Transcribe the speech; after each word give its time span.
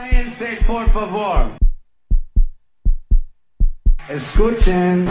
Cállense, 0.00 0.64
por 0.66 0.90
favor. 0.92 1.58
Escuchen. 4.08 5.04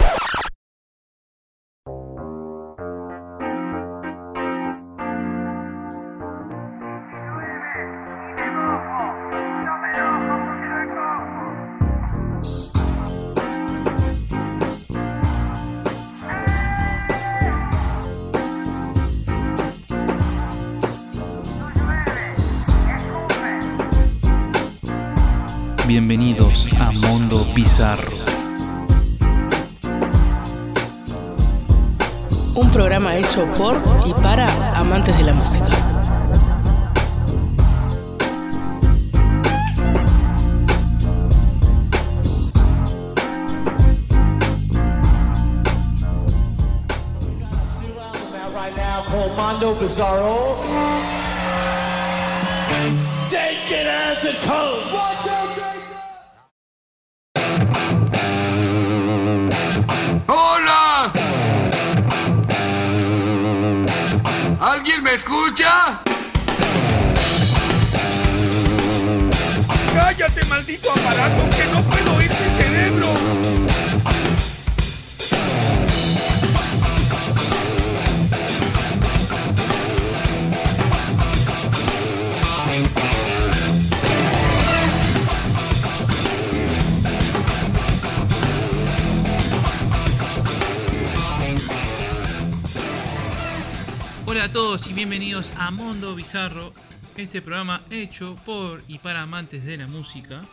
Bizarro, 96.30 96.72
este 97.16 97.42
programa 97.42 97.82
hecho 97.90 98.36
por 98.46 98.84
y 98.86 98.98
para 98.98 99.22
amantes 99.22 99.64
de 99.64 99.76
la 99.76 99.88
música. 99.88 100.46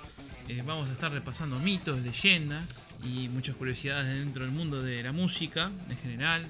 Eh, 0.48 0.64
vamos 0.66 0.90
a 0.90 0.94
estar 0.94 1.12
repasando 1.12 1.60
mitos, 1.60 2.00
leyendas 2.00 2.84
y 3.04 3.30
muchas 3.30 3.56
curiosidades 3.58 4.08
dentro 4.18 4.44
del 4.44 4.52
mundo 4.52 4.82
de 4.82 5.04
la 5.04 5.12
música 5.12 5.70
en 5.88 5.98
general. 5.98 6.48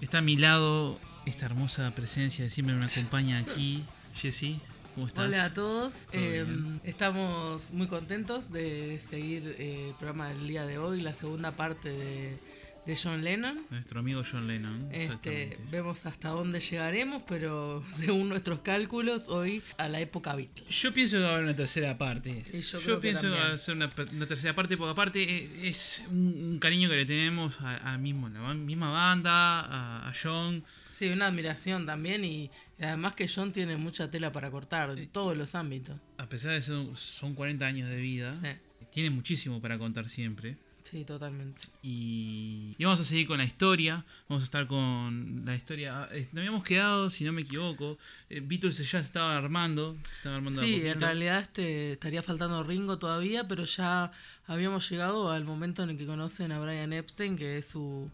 Está 0.00 0.18
a 0.18 0.22
mi 0.22 0.38
lado 0.38 0.98
esta 1.26 1.44
hermosa 1.44 1.90
presencia, 1.90 2.48
siempre 2.48 2.74
me 2.74 2.86
acompaña 2.86 3.40
aquí, 3.40 3.84
Jessy. 4.14 4.58
¿Cómo 4.94 5.06
estás? 5.06 5.26
Hola 5.26 5.44
a 5.44 5.52
todos, 5.52 6.06
¿Todo 6.10 6.22
eh, 6.22 6.42
bien? 6.42 6.80
estamos 6.84 7.72
muy 7.72 7.88
contentos 7.88 8.50
de 8.50 8.98
seguir 9.06 9.54
eh, 9.58 9.88
el 9.88 9.94
programa 9.96 10.28
del 10.28 10.48
día 10.48 10.64
de 10.64 10.78
hoy, 10.78 11.02
la 11.02 11.12
segunda 11.12 11.52
parte 11.52 11.90
de, 11.90 12.38
de 12.86 12.96
John 12.96 13.22
Lennon. 13.22 13.60
Nuestro 13.70 14.00
amigo 14.00 14.22
John 14.28 14.46
Lennon. 14.46 14.88
Este, 14.92 15.56
vemos 15.70 16.04
hasta 16.06 16.30
dónde 16.30 16.60
llegaremos, 16.60 17.22
pero 17.26 17.84
según 17.90 18.28
nuestros 18.28 18.60
cálculos, 18.60 19.28
hoy 19.28 19.62
a 19.78 19.88
la 19.88 20.00
época 20.00 20.34
Beatles. 20.34 20.68
Yo 20.68 20.92
pienso 20.92 21.16
que 21.16 21.22
va 21.22 21.28
a 21.28 21.32
haber 21.32 21.44
una 21.44 21.56
tercera 21.56 21.96
parte. 21.96 22.44
Y 22.52 22.60
yo 22.60 22.78
que 22.78 22.94
pienso 22.96 23.22
que 23.22 23.28
va 23.28 23.52
a 23.52 23.58
ser 23.58 23.76
una, 23.76 23.90
una 24.12 24.26
tercera 24.26 24.54
parte, 24.54 24.76
porque 24.76 24.92
aparte 24.92 25.22
eh, 25.22 25.68
es 25.68 26.04
un, 26.10 26.58
cariño 26.60 26.88
que 26.88 26.96
le 26.96 27.06
tenemos 27.06 27.60
a, 27.60 27.92
a 27.92 27.98
mismo, 27.98 28.28
la 28.28 28.54
misma 28.54 28.90
banda, 28.90 29.60
a, 29.60 30.08
a 30.08 30.12
John. 30.20 30.64
Sí, 30.92 31.08
una 31.08 31.26
admiración 31.26 31.86
también 31.86 32.24
y 32.24 32.50
además 32.78 33.14
que 33.14 33.26
John 33.26 33.52
tiene 33.52 33.76
mucha 33.76 34.10
tela 34.10 34.30
para 34.30 34.50
cortar 34.50 34.90
en 34.96 35.08
todos 35.08 35.36
los 35.36 35.54
ámbitos. 35.54 35.98
A 36.18 36.28
pesar 36.28 36.52
de 36.52 36.62
ser 36.62 36.76
son 36.94 37.34
40 37.34 37.64
años 37.66 37.88
de 37.88 37.96
vida, 37.96 38.32
Sí, 38.32 38.48
tiene 38.92 39.10
muchísimo 39.10 39.60
para 39.60 39.78
contar 39.78 40.08
siempre. 40.08 40.58
Sí, 40.92 41.04
totalmente. 41.04 41.60
Y, 41.82 42.74
y 42.78 42.84
vamos 42.84 43.00
a 43.00 43.04
seguir 43.04 43.26
con 43.26 43.38
la 43.38 43.44
historia. 43.44 44.04
Vamos 44.28 44.42
a 44.42 44.44
estar 44.44 44.66
con 44.68 45.42
la 45.44 45.54
historia. 45.56 46.08
eh, 46.12 46.28
Nos 46.32 46.38
habíamos 46.38 46.62
quedado, 46.62 47.10
si 47.10 47.24
no 47.24 47.32
me 47.32 47.40
equivoco. 47.40 47.98
eh, 48.30 48.40
Beatles 48.44 48.76
ya 48.78 48.84
se 48.84 49.06
estaba 49.06 49.36
armando. 49.36 49.96
Se 50.08 50.16
estaba 50.16 50.36
armando 50.36 50.60
de 50.60 50.66
a 50.66 50.68
Sí, 50.70 50.86
en 50.86 51.00
realidad 51.00 51.40
este, 51.40 51.92
estaría 51.94 52.22
faltando 52.22 52.62
Ringo 52.62 52.98
todavía, 52.98 53.48
pero 53.48 53.64
ya 53.64 54.12
habíamos 54.46 54.88
llegado 54.90 55.32
al 55.32 55.44
momento 55.44 55.82
en 55.82 55.90
el 55.90 55.96
que 55.98 56.06
conocen 56.06 56.52
a 56.52 56.60
Brian 56.60 56.92
Epstein, 56.92 57.36
que 57.36 57.58
es 57.58 57.66
su, 57.68 58.10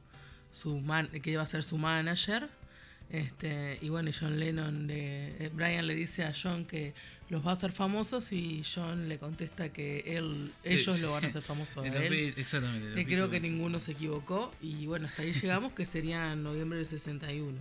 su 0.52 0.78
man- 0.80 1.08
que 1.22 1.36
va 1.36 1.42
a 1.42 1.46
ser 1.46 1.64
su 1.64 1.76
manager. 1.78 2.48
Este, 3.10 3.78
y 3.82 3.88
bueno, 3.88 4.10
John 4.18 4.38
Lennon, 4.38 4.86
le, 4.86 5.44
eh, 5.46 5.50
Brian 5.52 5.86
le 5.86 5.94
dice 5.94 6.24
a 6.24 6.32
John 6.32 6.64
que 6.66 6.92
los 7.30 7.44
va 7.46 7.50
a 7.50 7.52
hacer 7.54 7.72
famosos 7.72 8.32
y 8.32 8.62
John 8.64 9.08
le 9.08 9.18
contesta 9.18 9.70
que 9.72 10.00
él, 10.06 10.52
ellos 10.64 10.98
Eh, 10.98 11.02
lo 11.02 11.12
van 11.12 11.24
a 11.24 11.28
hacer 11.28 11.42
famosos 11.42 11.78
a 11.84 11.86
Eh, 11.86 12.06
él. 12.06 12.34
Exactamente. 12.36 12.94
Que 12.94 13.06
creo 13.06 13.28
que 13.30 13.38
ninguno 13.40 13.80
se 13.80 13.92
equivocó 13.92 14.52
y 14.62 14.86
bueno, 14.86 15.06
hasta 15.06 15.22
ahí 15.22 15.32
llegamos 15.32 15.72
que 15.74 15.84
sería 15.86 16.32
en 16.32 16.42
noviembre 16.42 16.78
del 16.78 16.86
61. 16.86 17.58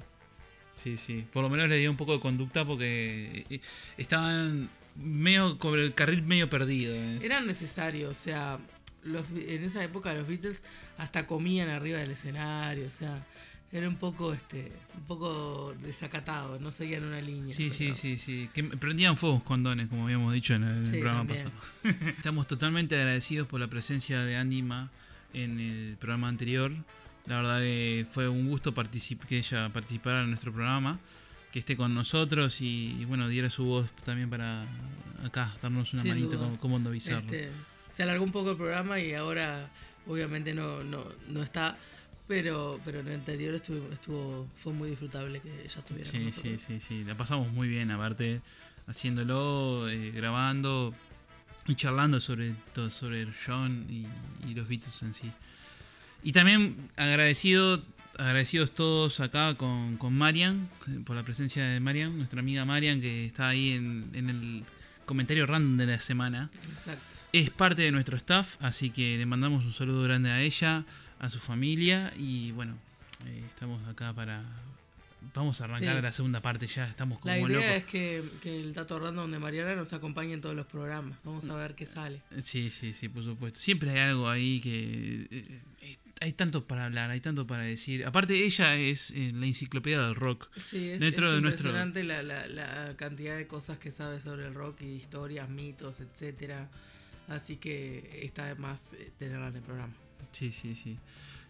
Sí, 0.76 0.96
sí. 0.98 1.26
Por 1.34 1.44
lo 1.44 1.50
menos 1.50 1.68
le 1.70 1.78
dio 1.80 1.90
un 1.92 1.98
poco 1.98 2.14
de 2.14 2.20
conducta 2.20 2.64
porque 2.64 3.46
eh, 3.50 3.60
estaban 3.98 4.70
medio 4.96 5.58
con 5.60 5.78
el 5.80 5.94
carril 5.94 6.22
medio 6.24 6.50
perdido. 6.50 6.94
¿eh? 6.96 7.20
Era 7.22 7.42
necesario, 7.42 8.10
o 8.10 8.14
sea, 8.14 8.60
los, 9.04 9.26
en 9.36 9.64
esa 9.64 9.84
época 9.84 10.14
los 10.14 10.28
Beatles 10.28 10.64
hasta 10.98 11.28
comían 11.28 11.70
arriba 11.70 12.00
del 12.00 12.12
escenario, 12.12 12.88
o 12.88 12.92
sea, 12.92 13.26
era 13.72 13.88
un 13.88 13.96
poco 13.98 14.34
este 14.34 14.72
un 14.96 15.04
poco 15.04 15.74
desacatado, 15.82 16.60
no 16.60 16.72
seguían 16.72 17.04
una 17.04 17.20
línea. 17.22 17.54
Sí, 17.54 17.70
sí, 17.70 17.94
sí, 17.96 18.18
sí. 18.18 18.50
Que 18.54 18.64
prendían 18.64 19.18
fuegos 19.18 19.44
condones, 19.44 19.88
como 19.88 20.06
habíamos 20.06 20.34
dicho 20.34 20.54
en 20.56 20.64
el 20.64 20.86
Sí, 20.88 20.94
programa 20.94 21.20
también. 21.20 21.50
pasado. 21.84 22.10
Estamos 22.18 22.48
totalmente 22.48 22.96
agradecidos 22.96 23.48
por 23.48 23.60
la 23.60 23.68
presencia 23.68 24.22
de 24.22 24.38
Andy 24.38 24.62
Ma 24.64 24.90
en 25.34 25.60
el 25.60 25.98
programa 25.98 26.28
anterior. 26.30 26.72
La 27.26 27.38
verdad 27.38 27.60
que 27.60 28.06
fue 28.12 28.30
un 28.30 28.48
gusto 28.48 28.74
que 28.74 29.38
ella 29.38 29.70
participara 29.70 30.22
en 30.22 30.30
nuestro 30.30 30.54
programa, 30.54 30.98
que 31.52 31.60
esté 31.60 31.76
con 31.76 31.94
nosotros 31.94 32.62
y, 32.62 32.96
y, 33.00 33.04
bueno, 33.06 33.28
diera 33.28 33.50
su 33.50 33.66
voz 33.66 33.90
también 34.06 34.30
para 34.30 34.64
acá, 35.26 35.54
darnos 35.62 35.92
una 35.94 36.04
Sin 36.04 36.16
duda. 36.22 36.38
como, 36.58 36.80
como. 36.80 36.90
Este, 36.94 37.50
se 37.92 38.04
alargó 38.04 38.24
un 38.24 38.32
poco 38.32 38.52
el 38.52 38.58
programa 38.58 39.00
y 39.02 39.14
ahora 39.14 39.70
obviamente 40.08 40.54
no, 40.54 40.84
no, 40.84 41.06
no 41.28 41.44
está, 41.44 41.78
pero, 42.28 42.80
pero 42.84 43.00
en 43.00 43.08
el 43.08 43.14
anterior 43.16 43.56
estuvo, 43.56 43.92
estuvo, 43.92 44.48
fue 44.56 44.74
muy 44.74 44.90
disfrutable 44.90 45.40
que 45.40 45.64
ella 45.64 45.80
estuviera 45.80 46.10
Sí, 46.10 46.30
sí, 46.32 46.58
sí, 46.58 46.80
sí. 46.80 47.04
La 47.04 47.16
pasamos 47.16 47.52
muy 47.52 47.68
bien, 47.68 47.90
aparte, 47.92 48.42
haciéndolo, 48.88 49.90
eh, 49.90 50.12
grabando 50.12 50.94
y 51.68 51.76
charlando 51.76 52.20
sobre 52.20 52.54
todo 52.74 52.90
sobre 52.90 53.28
John 53.46 53.86
y, 53.90 54.08
y 54.50 54.54
los 54.54 54.68
Beatles 54.68 55.02
en 55.04 55.14
sí. 55.14 55.32
Y 56.24 56.32
también 56.32 56.90
agradecido, 56.98 57.84
agradecidos 58.18 58.72
todos 58.72 59.20
acá 59.20 59.56
con, 59.56 59.98
con 59.98 60.14
Marian, 60.14 60.70
por 61.06 61.16
la 61.16 61.24
presencia 61.24 61.66
de 61.66 61.80
Marian, 61.80 62.18
nuestra 62.18 62.40
amiga 62.40 62.66
Marian, 62.66 63.00
que 63.00 63.26
está 63.26 63.50
ahí 63.50 63.72
en, 63.72 64.10
en 64.14 64.30
el 64.30 64.64
comentario 65.06 65.46
random 65.46 65.78
de 65.78 65.86
la 65.86 66.00
semana. 66.02 66.50
Exacto. 66.78 67.04
Es 67.34 67.50
parte 67.50 67.82
de 67.82 67.92
nuestro 67.92 68.18
staff, 68.18 68.56
así 68.60 68.90
que 68.90 69.18
le 69.18 69.26
mandamos 69.26 69.66
un 69.66 69.74
saludo 69.74 70.04
grande 70.04 70.32
a 70.32 70.42
ella, 70.42 70.86
a 71.20 71.30
su 71.30 71.40
familia 71.40 72.14
y 72.18 72.52
bueno, 72.52 72.78
eh, 73.26 73.44
estamos 73.48 73.86
acá 73.88 74.14
para... 74.14 74.44
Vamos 75.34 75.60
a 75.60 75.66
arrancar 75.66 75.96
Sí. 75.98 76.02
la 76.04 76.14
segunda 76.14 76.40
parte 76.42 76.68
ya, 76.68 76.88
estamos 76.88 77.20
como 77.20 77.34
La 77.34 77.40
idea 77.40 77.50
locos. 77.50 77.66
es 77.72 77.84
que, 77.86 78.24
que 78.42 78.60
el 78.62 78.74
dato 78.74 78.98
random 79.00 79.30
de 79.32 79.40
Mariana 79.40 79.76
nos 79.76 79.92
acompañe 79.92 80.34
en 80.34 80.42
todos 80.42 80.56
los 80.56 80.68
programas. 80.68 81.18
Vamos 81.24 81.50
a 81.50 81.56
ver 81.56 81.76
qué 81.76 81.86
sale. 81.86 82.22
Sí, 82.42 82.70
sí, 82.72 82.94
sí, 82.94 83.10
por 83.10 83.24
supuesto. 83.24 83.60
Siempre 83.60 83.90
hay 83.92 84.00
algo 84.10 84.30
ahí 84.30 84.62
que... 84.62 85.28
eh, 85.32 85.62
eh, 85.82 85.98
hay 86.22 86.34
tanto 86.34 86.66
para 86.66 86.86
hablar, 86.86 87.10
hay 87.10 87.20
tanto 87.20 87.46
para 87.46 87.64
decir. 87.64 88.06
Aparte, 88.06 88.46
ella 88.46 88.76
es 88.78 89.12
eh, 89.12 89.30
la 89.34 89.46
enciclopedia 89.48 90.02
del 90.02 90.16
rock. 90.16 90.50
Sí, 90.56 90.90
es, 90.90 91.00
Dentro 91.02 91.28
es 91.30 91.34
de 91.36 91.42
nuestro- 91.42 91.70
impresionante 91.72 92.04
la, 92.04 92.24
la, 92.24 92.48
la 92.48 92.96
cantidad 92.96 93.36
de 93.38 93.48
cosas 93.48 93.78
que 93.80 93.92
sabe 93.92 94.22
sobre 94.22 94.46
el 94.48 94.54
rock 94.54 94.82
y 94.82 94.86
historias, 94.94 95.50
mitos, 95.50 96.00
etcétera. 96.00 96.70
Así 97.28 97.58
que 97.58 98.22
está 98.24 98.46
de 98.46 98.56
más 98.56 98.96
tenerla 99.18 99.48
en 99.50 99.56
el 99.58 99.62
programa. 99.64 99.94
Sí, 100.32 100.52
sí, 100.52 100.76
sí. 100.76 100.98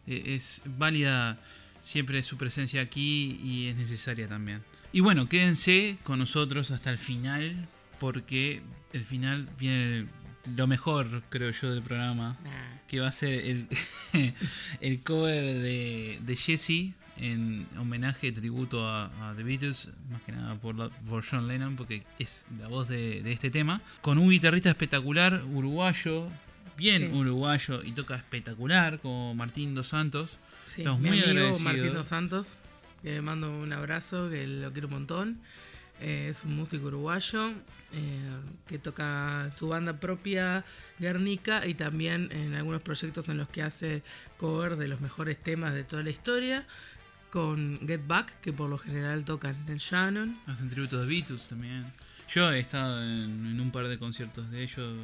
Eh, 0.07 0.35
es 0.35 0.61
válida 0.77 1.37
siempre 1.81 2.21
su 2.23 2.37
presencia 2.37 2.81
aquí 2.81 3.39
y 3.43 3.67
es 3.67 3.75
necesaria 3.75 4.27
también. 4.27 4.61
Y 4.93 5.01
bueno, 5.01 5.27
quédense 5.29 5.97
con 6.03 6.19
nosotros 6.19 6.71
hasta 6.71 6.89
el 6.91 6.97
final 6.97 7.67
porque 7.99 8.61
el 8.93 9.03
final 9.03 9.49
viene 9.59 10.07
lo 10.55 10.65
mejor, 10.67 11.23
creo 11.29 11.51
yo, 11.51 11.71
del 11.73 11.83
programa, 11.83 12.37
Nah. 12.43 12.77
que 12.87 12.99
va 13.01 13.09
a 13.09 13.11
ser 13.11 13.33
el, 13.45 13.67
el 14.81 15.01
cover 15.01 15.59
de, 15.59 16.19
de 16.21 16.35
Jesse 16.35 16.93
en 17.17 17.67
homenaje, 17.77 18.31
tributo 18.31 18.87
a, 18.87 19.05
a 19.31 19.35
The 19.35 19.43
Beatles, 19.43 19.89
más 20.11 20.21
que 20.21 20.31
nada 20.31 20.55
por, 20.55 20.75
la- 20.75 20.89
por 20.89 21.25
John 21.25 21.47
Lennon, 21.47 21.75
porque 21.75 22.03
es 22.19 22.45
la 22.59 22.67
voz 22.67 22.87
de, 22.87 23.21
de 23.23 23.31
este 23.33 23.49
tema, 23.49 23.81
con 24.01 24.17
un 24.19 24.29
guitarrista 24.29 24.69
espectacular, 24.69 25.43
uruguayo, 25.51 26.29
bien 26.77 27.11
Sí. 27.11 27.17
uruguayo, 27.17 27.81
y 27.83 27.91
toca 27.91 28.15
espectacular, 28.15 28.99
como 28.99 29.33
Martín 29.35 29.75
Dos 29.75 29.87
Santos. 29.87 30.37
Sí, 30.67 30.81
Estamos 30.81 30.99
mi 31.01 31.09
muy 31.09 31.17
amigo 31.19 31.31
agradecidos. 31.31 31.61
Martín 31.61 31.93
Dos 31.93 32.07
Santos, 32.07 32.55
que 33.01 33.11
le 33.11 33.21
mando 33.21 33.51
un 33.59 33.73
abrazo, 33.73 34.29
que 34.29 34.45
lo 34.47 34.71
quiero 34.71 34.87
un 34.87 34.93
montón. 34.93 35.39
Eh, 35.99 36.27
es 36.29 36.43
un 36.43 36.55
músico 36.55 36.85
uruguayo 36.87 37.49
eh, 37.93 38.29
que 38.67 38.77
toca 38.77 39.49
su 39.49 39.67
banda 39.69 39.99
propia, 39.99 40.63
Guernica, 40.99 41.65
y 41.65 41.73
también 41.73 42.29
en 42.31 42.53
algunos 42.53 42.81
proyectos 42.83 43.29
en 43.29 43.37
los 43.37 43.49
que 43.49 43.63
hace 43.63 44.03
cover 44.37 44.75
de 44.75 44.87
los 44.87 45.01
mejores 45.01 45.41
temas 45.41 45.73
de 45.73 45.83
toda 45.83 46.03
la 46.03 46.11
historia, 46.11 46.67
con 47.31 47.79
Get 47.87 48.05
Back, 48.07 48.39
que 48.41 48.53
por 48.53 48.69
lo 48.69 48.77
general 48.77 49.25
tocan 49.25 49.55
en 49.55 49.69
el 49.73 49.77
Shannon. 49.79 50.37
Hacen 50.45 50.69
tributo 50.69 50.99
de 51.01 51.07
Beatles 51.07 51.47
también. 51.49 51.85
Yo 52.29 52.51
he 52.51 52.59
estado 52.59 53.01
en, 53.03 53.45
en 53.47 53.59
un 53.59 53.71
par 53.71 53.87
de 53.87 53.97
conciertos 53.97 54.49
de 54.51 54.63
ellos 54.63 54.95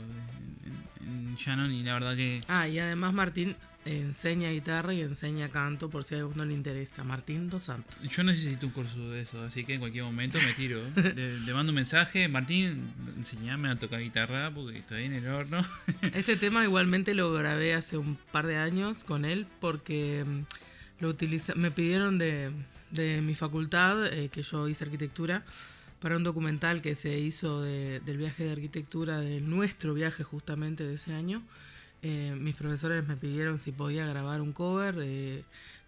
en, 1.03 1.07
en- 1.07 1.35
Shannon 1.35 1.71
y 1.71 1.83
la 1.83 1.93
verdad 1.93 2.15
que 2.15 2.41
Ah, 2.47 2.67
y 2.67 2.77
además 2.79 3.11
Martín 3.13 3.55
enseña 3.85 4.49
guitarra 4.51 4.93
y 4.93 5.01
enseña 5.01 5.49
canto, 5.49 5.89
por 5.89 6.03
si 6.03 6.15
a 6.15 6.19
alguno 6.19 6.45
le 6.45 6.53
interesa. 6.53 7.03
Martín 7.03 7.49
Dos 7.49 7.65
Santos. 7.65 8.01
yo 8.09 8.23
necesito 8.23 8.67
un 8.67 8.71
curso 8.71 9.09
de 9.09 9.21
eso, 9.21 9.43
así 9.43 9.65
que 9.65 9.73
en 9.73 9.79
cualquier 9.79 10.03
momento 10.05 10.37
me 10.45 10.53
tiro. 10.53 10.81
le, 10.95 11.39
le 11.39 11.53
mando 11.53 11.71
un 11.71 11.75
mensaje, 11.75 12.27
Martín, 12.27 12.91
enseñame 13.17 13.69
a 13.69 13.77
tocar 13.77 13.99
guitarra 13.99 14.51
porque 14.53 14.77
estoy 14.79 15.03
en 15.05 15.13
el 15.13 15.27
horno. 15.27 15.65
Este 16.13 16.35
tema 16.37 16.63
igualmente 16.63 17.13
lo 17.15 17.33
grabé 17.33 17.73
hace 17.73 17.97
un 17.97 18.15
par 18.31 18.45
de 18.47 18.57
años 18.57 19.03
con 19.03 19.25
él 19.25 19.47
porque 19.59 20.23
mm, 20.25 21.01
lo 21.01 21.09
utiliza, 21.09 21.55
me 21.55 21.71
pidieron 21.71 22.17
de, 22.19 22.51
de 22.91 23.21
mi 23.21 23.33
facultad, 23.35 24.05
eh, 24.13 24.29
que 24.31 24.43
yo 24.43 24.67
hice 24.69 24.83
arquitectura, 24.85 25.43
para 26.03 26.17
un 26.17 26.23
documental 26.23 26.81
que 26.81 26.95
se 26.95 27.17
hizo 27.17 27.61
de- 27.61 27.99
del 28.01 28.17
viaje 28.17 28.43
de 28.43 28.51
arquitectura, 28.51 29.19
de 29.21 29.39
nuestro 29.41 29.93
viaje 29.93 30.23
justamente 30.23 30.83
de 30.83 30.95
ese 30.95 31.13
año. 31.13 31.41
Eh, 32.01 32.35
mis 32.37 32.55
profesores 32.55 33.07
me 33.07 33.15
pidieron 33.15 33.57
si 33.57 33.71
podía 33.71 34.05
grabar 34.05 34.41
un 34.41 34.51
cover 34.51 34.95
de, 34.95 35.43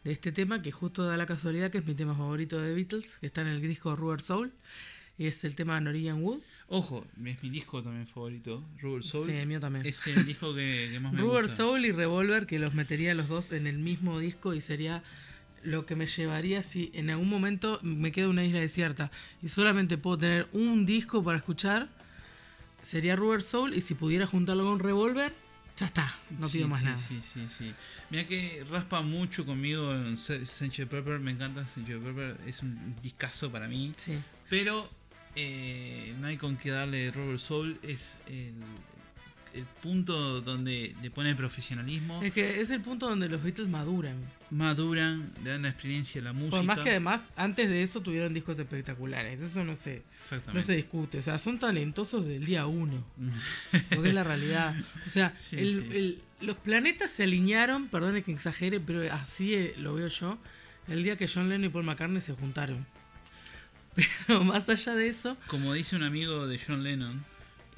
de 0.06 0.12
este 0.14 0.32
tema, 0.32 0.62
que 0.62 0.72
justo 0.72 1.04
da 1.04 1.18
la 1.18 1.26
casualidad 1.26 1.70
que 1.70 1.80
es 1.80 1.86
mi 1.86 1.94
tema 1.96 2.16
favorito 2.16 2.60
de 2.62 2.74
Beatles, 2.74 3.18
que 3.20 3.28
está 3.28 3.42
en 3.42 3.48
el 3.48 3.62
disco 3.62 3.94
Rubber 3.96 4.22
Soul, 4.22 4.54
y 5.18 5.28
es 5.28 5.44
el 5.44 5.54
tema 5.56 5.80
Norwegian 5.82 6.22
Wood. 6.24 6.40
Ojo, 6.68 7.06
es 7.26 7.44
mi 7.44 7.50
disco 7.50 7.84
también 7.84 8.08
favorito, 8.08 8.64
Rubber 8.82 9.04
Soul. 9.04 9.26
Sí, 9.28 9.34
el 9.34 9.48
mío 9.48 9.60
también. 9.60 9.86
Es 9.86 10.08
el 10.08 10.26
disco 10.26 10.56
que, 10.56 10.88
que 10.94 11.00
más 11.02 11.12
me 11.12 11.20
Rubber 11.20 11.42
gusta. 11.44 11.58
Soul 11.58 11.86
y 11.86 11.92
Revolver, 11.92 12.46
que 12.48 12.58
los 12.60 12.74
metería 12.74 13.14
los 13.14 13.28
dos 13.28 13.52
en 13.52 13.68
el 13.68 13.78
mismo 13.80 14.18
disco 14.20 14.54
y 14.54 14.62
sería 14.62 15.04
lo 15.66 15.86
que 15.86 15.96
me 15.96 16.06
llevaría 16.06 16.64
si 16.64 16.92
en 16.94 17.10
algún 17.10 17.30
momento 17.30 17.80
me 17.82 18.12
queda 18.12 18.30
una 18.30 18.44
isla 18.44 18.60
desierta 18.60 19.12
y 19.42 19.50
solamente 19.50 19.98
puedo 19.98 20.18
tener 20.20 20.48
un 20.54 20.86
disco 20.86 21.24
para 21.24 21.38
escuchar, 21.38 21.90
sería 22.82 23.16
Rubber 23.16 23.42
Soul 23.42 23.74
y 23.74 23.82
si 23.82 23.96
pudiera 23.96 24.28
juntarlo 24.28 24.64
con 24.66 24.80
Revolver, 24.80 25.34
ya 25.78 25.88
está, 25.88 26.16
no 26.30 26.48
pido 26.48 26.66
Sí, 26.66 26.70
más 26.70 26.80
sí, 26.80 26.86
nada. 26.86 26.98
Sí, 26.98 27.20
sí, 27.22 27.48
sí. 27.50 27.74
Mira 28.10 28.26
que 28.28 28.64
raspa 28.70 29.02
mucho 29.02 29.46
conmigo 29.46 29.94
en 29.94 30.18
Sgt. 30.18 30.86
Pepper, 30.86 31.20
me 31.20 31.32
encanta 31.32 31.66
Sgt. 31.68 32.02
Pepper, 32.02 32.38
es 32.46 32.62
un 32.62 32.96
discazo 33.02 33.52
para 33.52 33.68
mí. 33.68 33.94
Sí. 33.98 34.18
Pero 34.50 34.90
eh, 35.36 36.16
no 36.20 36.28
hay 36.28 36.38
con 36.38 36.56
qué 36.56 36.70
darle 36.72 37.12
Robert 37.12 37.40
Soul, 37.40 37.78
es 37.84 38.18
el, 38.28 38.54
el 39.56 39.64
punto 39.66 40.42
donde 40.42 40.96
le 41.02 41.10
pone 41.12 41.34
profesionalismo, 41.36 42.22
Es 42.22 42.34
que 42.34 42.62
es 42.62 42.70
el 42.70 42.82
punto 42.82 43.08
donde 43.10 43.30
los 43.30 43.42
Beatles 43.42 43.68
maduran. 43.70 44.18
maduran, 44.52 45.32
le 45.44 45.52
dan 45.52 45.62
la 45.64 45.70
experiencia 45.70 46.22
a 46.22 46.24
la 46.26 46.34
música. 46.34 46.58
Por 46.58 46.66
más 46.66 46.80
que 46.80 46.90
además, 46.92 47.32
antes 47.36 47.70
de 47.70 47.82
eso 47.84 48.02
tuvieron 48.02 48.34
discos 48.34 48.60
espectaculares. 48.60 49.42
Eso 49.42 49.64
no 49.64 49.76
se, 49.76 50.04
no 50.54 50.62
se 50.62 50.76
discute. 50.76 51.20
O 51.20 51.22
sea, 51.22 51.40
son 51.40 51.58
talentosos 51.60 52.26
del 52.26 52.46
día 52.46 52.66
uno. 52.68 53.04
Porque 53.94 54.10
es 54.10 54.14
la 54.14 54.24
realidad. 54.24 54.76
O 55.06 55.10
sea, 55.10 55.34
Sí, 55.36 55.58
el- 55.58 55.84
sí. 55.84 55.98
el- 55.98 56.22
los 56.42 56.58
planetas 56.58 57.12
se 57.12 57.24
alinearon, 57.24 57.88
perdone 57.88 58.22
que 58.22 58.32
exagere, 58.34 58.80
pero 58.82 59.02
así 59.14 59.54
eh, 59.56 59.74
lo 59.78 59.94
veo 59.96 60.10
yo, 60.10 60.38
el 60.90 61.02
día 61.04 61.16
que 61.18 61.28
John 61.28 61.48
Lennon 61.50 61.66
y 61.66 61.70
Paul 61.70 61.86
McCartney 61.86 62.20
se 62.22 62.34
juntaron. 62.34 62.86
Pero 64.28 64.44
más 64.44 64.68
allá 64.70 64.94
de 64.94 65.08
eso, 65.08 65.38
Como 65.48 65.74
dice 65.74 65.96
un 65.96 66.04
amigo 66.04 66.48
de 66.48 66.60
John 66.60 66.84
Lennon, 66.84 67.24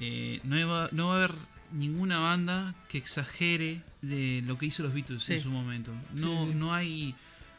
eh, 0.00 0.40
no, 0.42 0.68
va, 0.68 0.88
no 0.90 1.08
va 1.08 1.14
a 1.14 1.16
haber 1.18 1.34
ninguna 1.72 2.18
banda 2.18 2.74
que 2.88 2.98
exagere 2.98 3.82
de 4.02 4.42
lo 4.46 4.58
que 4.58 4.66
hizo 4.66 4.82
los 4.82 4.94
Beatles 4.94 5.24
Sí. 5.24 5.34
en 5.34 5.40
su 5.40 5.50
momento. 5.50 5.92
No, 6.14 6.44
Sí, 6.46 6.52
sí. 6.52 6.58
no 6.58 6.74
hay 6.74 7.14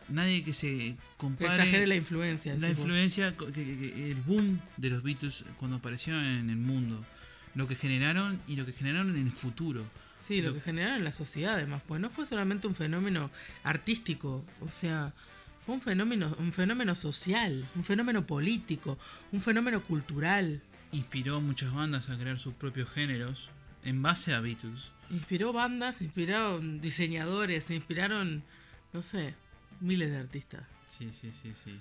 nadie 0.07 0.43
que 0.43 0.53
se 0.53 0.67
que 0.67 0.97
compare 1.17 1.53
exagere 1.55 1.85
la 1.87 1.95
influencia. 1.95 2.55
la 2.55 2.69
influencia, 2.69 3.35
que- 3.37 3.51
que- 3.51 4.11
el 4.11 4.21
boom 4.21 4.59
de 4.77 4.89
los 4.89 5.03
Beatles 5.03 5.43
cuando 5.57 5.77
aparecieron 5.77 6.23
en 6.25 6.49
el 6.49 6.57
mundo. 6.57 7.05
Lo 7.55 7.67
que 7.67 7.75
generaron 7.75 8.39
y 8.47 8.55
lo 8.55 8.65
que 8.65 8.73
generaron 8.73 9.15
en 9.15 9.25
el 9.27 9.31
futuro. 9.31 9.83
Sí, 10.17 10.41
lo 10.41 10.49
Lo- 10.49 10.55
que 10.55 10.61
generaron 10.61 10.97
en 10.97 11.03
la 11.03 11.11
sociedad 11.11 11.55
además, 11.55 11.81
pues 11.87 12.01
no 12.01 12.09
fue 12.09 12.25
solamente 12.25 12.67
un 12.67 12.75
fenómeno 12.75 13.31
artístico, 13.63 14.43
o 14.61 14.69
sea, 14.69 15.13
fue 15.65 15.75
un 15.75 15.81
fenómeno, 15.81 16.35
un 16.39 16.51
fenómeno 16.51 16.95
social, 16.95 17.65
un 17.75 17.83
fenómeno 17.83 18.25
político, 18.25 18.97
un 19.31 19.39
fenómeno 19.41 19.81
cultural. 19.83 20.61
Inspiró 20.91 21.37
a 21.37 21.39
muchas 21.39 21.71
bandas 21.73 22.09
a 22.09 22.17
crear 22.17 22.39
sus 22.39 22.53
propios 22.55 22.89
géneros 22.89 23.49
en 23.83 24.01
base 24.01 24.33
a 24.33 24.39
Beatles. 24.39 24.91
Inspiró 25.09 25.53
bandas, 25.53 26.01
inspiraron 26.01 26.81
diseñadores, 26.81 27.71
inspiraron, 27.71 28.43
no 28.93 29.01
sé, 29.01 29.33
miles 29.79 30.11
de 30.11 30.17
artistas. 30.17 30.63
Sí, 30.87 31.11
sí, 31.11 31.31
sí, 31.31 31.53
sí. 31.55 31.79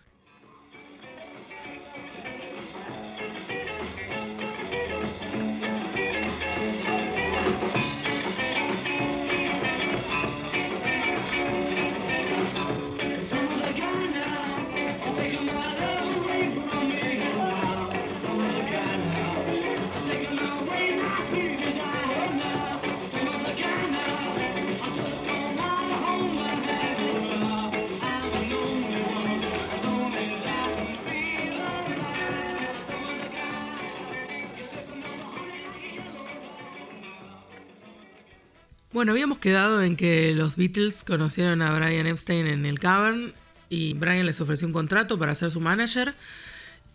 Bueno, 38.98 39.12
habíamos 39.12 39.38
quedado 39.38 39.80
en 39.80 39.94
que 39.94 40.34
los 40.34 40.56
Beatles 40.56 41.04
conocieron 41.04 41.62
a 41.62 41.72
Brian 41.72 42.08
Epstein 42.08 42.48
en 42.48 42.66
el 42.66 42.80
Cavern 42.80 43.32
y 43.70 43.94
Brian 43.94 44.26
les 44.26 44.40
ofreció 44.40 44.66
un 44.66 44.72
contrato 44.72 45.16
para 45.20 45.36
ser 45.36 45.52
su 45.52 45.60
manager. 45.60 46.14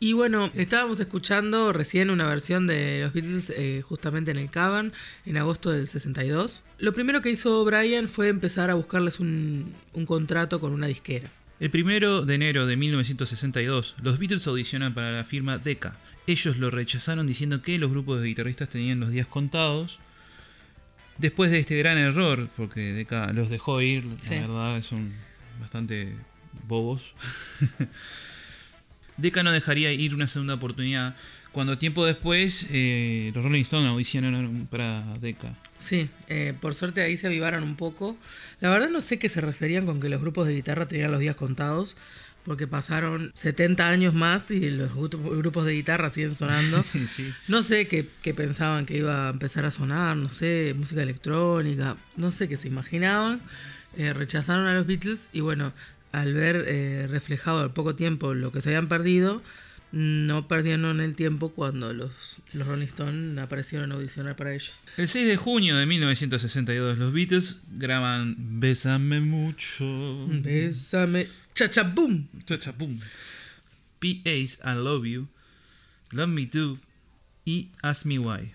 Y 0.02 0.12
bueno, 0.12 0.52
estábamos 0.54 1.00
escuchando 1.00 1.72
recién 1.72 2.10
una 2.10 2.28
versión 2.28 2.68
de 2.68 3.04
los 3.04 3.14
Beatles 3.14 3.54
eh, 3.56 3.82
justamente 3.88 4.32
en 4.32 4.38
el 4.38 4.50
Cavern 4.50 4.92
en 5.26 5.38
agosto 5.38 5.72
del 5.72 5.88
62. 5.88 6.66
Lo 6.78 6.92
primero 6.92 7.22
que 7.22 7.32
hizo 7.32 7.64
Brian 7.64 8.10
fue 8.10 8.28
empezar 8.28 8.70
a 8.70 8.74
buscarles 8.74 9.22
un, 9.22 9.74
contrato 10.06 10.60
con 10.60 10.74
una 10.74 10.88
disquera. 10.88 11.30
El 11.62 11.70
primero 11.70 12.24
de 12.24 12.36
enero 12.36 12.68
de 12.68 12.76
1962, 12.76 13.96
los 14.04 14.20
Beatles 14.20 14.46
audicionan 14.46 14.94
para 14.94 15.14
la 15.14 15.24
firma 15.24 15.58
Decca. 15.58 15.96
Ellos 16.28 16.58
lo 16.58 16.70
rechazaron 16.70 17.28
diciendo 17.28 17.62
que 17.62 17.80
los 17.80 17.92
grupos 17.92 18.20
de 18.20 18.28
guitarristas 18.28 18.68
tenían 18.68 19.00
los 19.00 19.10
días 19.10 19.28
contados. 19.28 20.00
Después 21.18 21.52
de 21.52 21.60
este 21.60 21.78
gran 21.78 21.98
error, 21.98 22.50
porque 22.58 22.82
Decca 22.94 23.32
los 23.34 23.50
dejó 23.50 23.82
ir, 23.82 24.04
Sí. 24.22 24.36
la 24.36 24.42
verdad 24.48 24.82
son 24.82 25.14
bastante 25.60 26.14
bobos. 26.68 27.14
Decca 29.18 29.44
no 29.44 29.52
dejaría 29.52 29.92
ir 29.94 30.16
una 30.16 30.28
segunda 30.28 30.56
oportunidad. 30.56 31.16
Cuando 31.52 31.78
tiempo 31.78 32.04
después, 32.04 32.66
eh, 32.72 33.32
los 33.36 33.44
Rolling 33.44 33.62
Stones 33.62 33.90
audicionaron 33.92 34.68
para 34.72 35.04
Decca. 35.20 35.54
Sí, 35.78 36.10
eh, 36.28 36.54
por 36.60 36.74
suerte 36.74 37.02
ahí 37.02 37.16
se 37.16 37.28
avivaron 37.28 37.62
un 37.64 37.76
poco. 37.76 38.18
La 38.60 38.70
verdad 38.70 38.90
no 38.90 39.02
sé 39.02 39.20
qué 39.20 39.30
se 39.30 39.40
referían 39.40 39.86
con 39.86 40.00
que 40.00 40.10
los 40.10 40.20
grupos 40.20 40.48
de 40.48 40.56
guitarra 40.56 40.88
tenían 40.88 41.12
los 41.12 41.20
días 41.20 41.36
contados, 41.36 41.96
porque 42.46 42.68
pasaron 42.68 43.32
70 43.36 43.88
años 43.88 44.14
más 44.14 44.52
y 44.52 44.70
los 44.70 44.92
gru- 44.92 45.38
grupos 45.38 45.66
de 45.66 45.74
guitarra 45.74 46.10
siguen 46.10 46.36
sonando. 46.36 46.84
sí. 47.08 47.32
No 47.48 47.64
sé 47.64 47.88
qué, 47.88 48.06
qué 48.22 48.34
pensaban 48.34 48.86
que 48.86 48.98
iba 48.98 49.28
a 49.28 49.32
empezar 49.32 49.66
a 49.66 49.72
sonar, 49.72 50.18
no 50.18 50.30
sé, 50.30 50.74
música 50.78 51.02
electrónica, 51.04 51.96
no 52.18 52.32
sé 52.32 52.48
qué 52.50 52.58
se 52.58 52.68
imaginaban. 52.68 53.42
Eh, 53.98 54.12
rechazaron 54.14 54.66
a 54.68 54.74
los 54.74 54.88
Beatles 54.88 55.30
y 55.34 55.40
bueno, 55.42 55.72
al 56.12 56.34
ver 56.34 56.66
eh, 56.68 57.08
reflejado 57.10 57.60
al 57.62 57.74
poco 57.74 57.96
tiempo 57.96 58.34
lo 58.34 58.52
que 58.52 58.60
se 58.62 58.70
habían 58.70 58.88
perdido, 58.88 59.42
no 59.92 60.48
perdieron 60.48 61.00
el 61.02 61.14
tiempo 61.16 61.50
cuando 61.50 61.94
los, 61.94 62.12
los 62.54 62.68
Rolling 62.68 62.88
Stones 62.88 63.38
aparecieron 63.38 63.92
a 63.92 63.96
audicionar 63.96 64.36
para 64.36 64.52
ellos. 64.52 64.86
El 64.98 65.08
6 65.08 65.28
de 65.28 65.38
junio 65.38 65.78
de 65.78 65.86
1962 65.86 66.98
los 66.98 67.14
Beatles 67.14 67.58
graban 67.78 68.36
Bésame 68.60 69.22
mucho. 69.22 69.86
Bésame. 70.30 71.28
Chacha 71.56 71.84
boom. 71.84 72.28
Chacha, 72.48 72.74
pum. 72.74 73.00
P.A.'s 74.00 74.58
I 74.66 74.74
Love 74.74 75.06
You, 75.06 75.28
Love 76.12 76.30
Me 76.30 76.46
Too 76.48 76.80
y 77.46 77.70
Ask 77.84 78.06
Me 78.06 78.18
Why. 78.18 78.54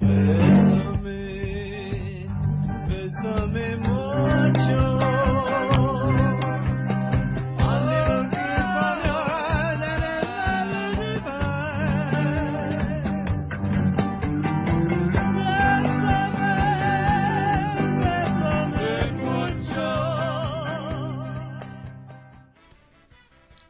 Bésame, 0.00 1.18
bésame 2.88 3.75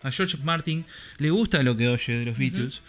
A 0.06 0.12
George 0.12 0.38
Martin 0.44 0.84
le 1.18 1.30
gusta 1.30 1.64
lo 1.64 1.76
que 1.76 1.88
oye 1.88 2.18
de 2.18 2.24
los 2.24 2.38
Beatles, 2.38 2.80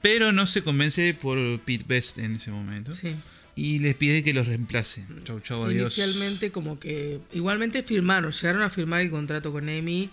pero 0.00 0.30
no 0.30 0.46
se 0.46 0.62
convence 0.62 1.14
por 1.14 1.36
Pete 1.62 1.84
Best 1.86 2.18
en 2.18 2.36
ese 2.36 2.52
momento. 2.52 2.92
Sí. 2.92 3.16
Y 3.56 3.80
les 3.80 3.96
pide 3.96 4.22
que 4.22 4.32
los 4.32 4.46
reemplace. 4.46 5.04
Chau, 5.24 5.40
chau, 5.40 5.64
adiós. 5.64 5.98
Inicialmente 5.98 6.52
como 6.52 6.78
que 6.78 7.20
igualmente 7.32 7.82
firmaron, 7.82 8.30
llegaron 8.30 8.62
a 8.62 8.70
firmar 8.70 9.00
el 9.00 9.10
contrato 9.10 9.50
con 9.50 9.68
Amy 9.68 10.10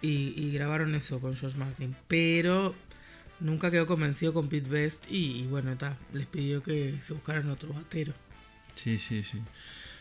y, 0.00 0.34
y 0.36 0.52
grabaron 0.52 0.94
eso 0.94 1.18
con 1.18 1.36
George 1.36 1.58
Martin, 1.58 1.96
pero 2.06 2.74
nunca 3.40 3.72
quedó 3.72 3.88
convencido 3.88 4.32
con 4.32 4.48
Pete 4.48 4.68
Best 4.68 5.10
y, 5.10 5.40
y 5.40 5.46
bueno, 5.46 5.76
ta, 5.76 5.96
les 6.12 6.26
pidió 6.26 6.62
que 6.62 6.94
se 7.00 7.14
buscaran 7.14 7.50
otro 7.50 7.72
batero. 7.72 8.12
Sí, 8.76 8.98
sí, 8.98 9.24
sí. 9.24 9.40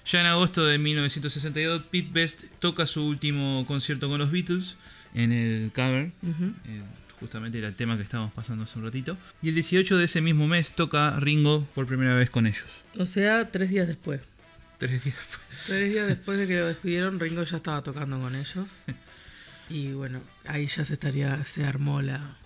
Ya 0.06 0.20
en 0.20 0.28
agosto 0.28 0.66
de 0.66 0.78
1962, 0.78 1.84
Pete 1.90 2.10
Best 2.12 2.44
toca 2.60 2.86
su 2.86 3.08
último 3.08 3.66
concierto 3.68 4.08
con 4.08 4.20
los 4.20 4.32
Beatles 4.32 4.76
en 5.14 5.32
el 5.32 5.72
Cavern. 5.74 6.14
eh, 6.66 6.82
justamente 7.20 7.58
era 7.58 7.68
el 7.70 7.76
tema 7.76 7.96
que 7.98 8.04
estábamos 8.04 8.34
pasando 8.34 8.64
hace 8.66 8.78
un 8.80 8.86
ratito. 8.86 9.18
Y 9.42 9.50
el 9.50 9.56
18 9.56 9.98
de 9.98 10.06
ese 10.06 10.22
mismo 10.22 10.48
mes 10.48 10.72
toca 10.74 11.18
Ringo 11.20 11.66
por 11.74 11.88
primera 11.88 12.16
vez 12.16 12.30
con 12.30 12.48
ellos. 12.48 12.66
O 12.98 13.06
sea, 13.06 13.50
tres 13.52 13.70
días 13.70 13.88
después. 13.88 14.22
Tres 14.78 15.04
días 15.04 15.16
después. 15.18 15.64
Tres 15.68 15.92
días 15.94 16.08
después 16.08 16.38
de 16.38 16.48
que 16.48 16.60
lo 16.60 16.68
despidieron, 16.74 17.20
Ringo 17.20 17.44
ya 17.44 17.58
estaba 17.58 17.82
tocando 17.82 18.20
con 18.20 18.36
ellos. 18.36 18.70
Y 19.70 19.94
bueno, 19.94 20.22
ahí 20.46 20.68
ya 20.68 20.84
se 20.84 20.94
estaría, 20.94 21.44
se 21.46 21.64
armó 21.66 22.02
la 22.02 22.38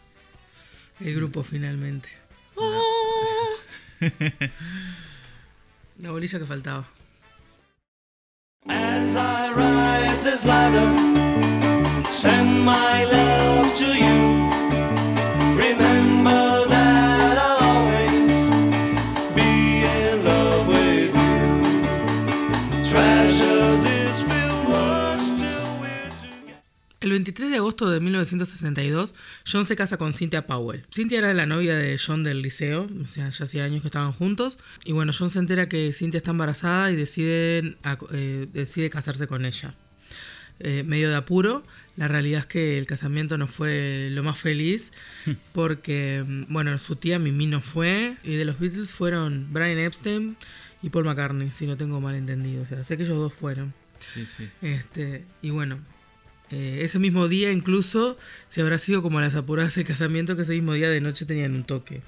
el 1.00 1.16
grupo 1.16 1.44
finalmente. 1.44 2.10
¡Oh! 2.56 3.56
La 6.00 6.12
bolilla 6.12 6.38
que 6.38 6.46
faltaba. 6.46 6.88
As 8.70 9.16
I 9.16 9.50
ride 9.56 10.22
this 10.24 10.46
ladder, 10.46 10.88
send 12.12 12.64
my 12.64 13.04
love 13.06 13.74
to 13.76 13.86
you. 13.86 14.50
Remember 15.56 16.66
that 16.68 17.38
I'll 17.38 17.62
always 17.70 18.50
be 19.36 19.84
in 19.86 20.24
love 20.24 20.68
with 20.68 21.14
you. 21.16 22.90
Treasure 22.90 23.82
this. 23.82 23.98
El 27.00 27.12
23 27.12 27.52
de 27.52 27.56
agosto 27.56 27.90
de 27.90 28.02
1962, 28.02 29.16
John 29.50 29.64
se 29.64 29.78
casa 29.78 29.96
con 29.98 30.14
Cynthia 30.14 30.46
Powell. 30.46 30.84
Cynthia 30.94 31.20
era 31.20 31.34
la 31.34 31.46
novia 31.46 31.76
de 31.76 31.98
John 31.98 32.24
del 32.24 32.42
liceo, 32.42 32.88
o 33.04 33.08
sea, 33.08 33.30
ya 33.30 33.46
hacía 33.46 33.64
años 33.64 33.82
que 33.82 33.88
estaban 33.88 34.12
juntos. 34.12 34.60
Y 34.84 34.92
bueno, 34.92 35.14
John 35.18 35.30
se 35.30 35.40
entera 35.40 35.70
que 35.70 35.94
Cynthia 35.94 36.18
está 36.18 36.32
embarazada 36.32 36.92
y 36.92 36.98
deciden, 36.98 37.78
eh, 38.12 38.48
decide 38.52 38.90
casarse 38.90 39.26
con 39.26 39.46
ella. 39.46 39.76
Eh, 40.60 40.84
medio 40.84 41.08
de 41.10 41.16
apuro, 41.16 41.64
la 41.98 42.08
realidad 42.08 42.42
es 42.42 42.46
que 42.46 42.78
el 42.78 42.86
casamiento 42.86 43.38
no 43.38 43.48
fue 43.48 44.10
lo 44.12 44.24
más 44.24 44.38
feliz, 44.38 44.94
porque, 45.52 46.24
mm, 46.26 46.46
bueno, 46.48 46.78
su 46.78 46.96
tía 46.96 47.20
Mimi 47.20 47.48
no 47.48 47.60
fue, 47.60 48.16
y 48.24 48.36
de 48.36 48.46
los 48.46 48.60
Beatles 48.60 48.92
fueron 48.92 49.48
Brian 49.52 49.80
Epstein 49.80 50.38
y 50.84 50.90
Paul 50.90 51.06
McCartney, 51.06 51.52
si 51.52 51.66
no 51.66 51.76
tengo 51.76 52.00
mal 52.00 52.16
entendido. 52.16 52.62
O 52.62 52.66
sea, 52.66 52.84
sé 52.84 52.98
que 52.98 53.04
ellos 53.04 53.18
dos 53.18 53.34
fueron. 53.34 53.74
Sí, 54.00 54.28
sí. 54.38 54.48
Este, 54.62 55.26
y 55.42 55.50
bueno, 55.50 55.80
eh, 56.52 56.82
ese 56.84 57.00
mismo 57.00 57.28
día 57.28 57.52
incluso, 57.52 58.18
se 58.48 58.62
habrá 58.62 58.78
sido 58.78 59.02
como 59.02 59.20
las 59.20 59.34
apuradas 59.34 59.74
del 59.76 59.86
casamiento, 59.86 60.36
que 60.36 60.44
ese 60.44 60.54
mismo 60.54 60.74
día 60.74 60.90
de 60.92 61.02
noche 61.02 61.26
tenían 61.26 61.56
un 61.56 61.64
toque. 61.64 62.02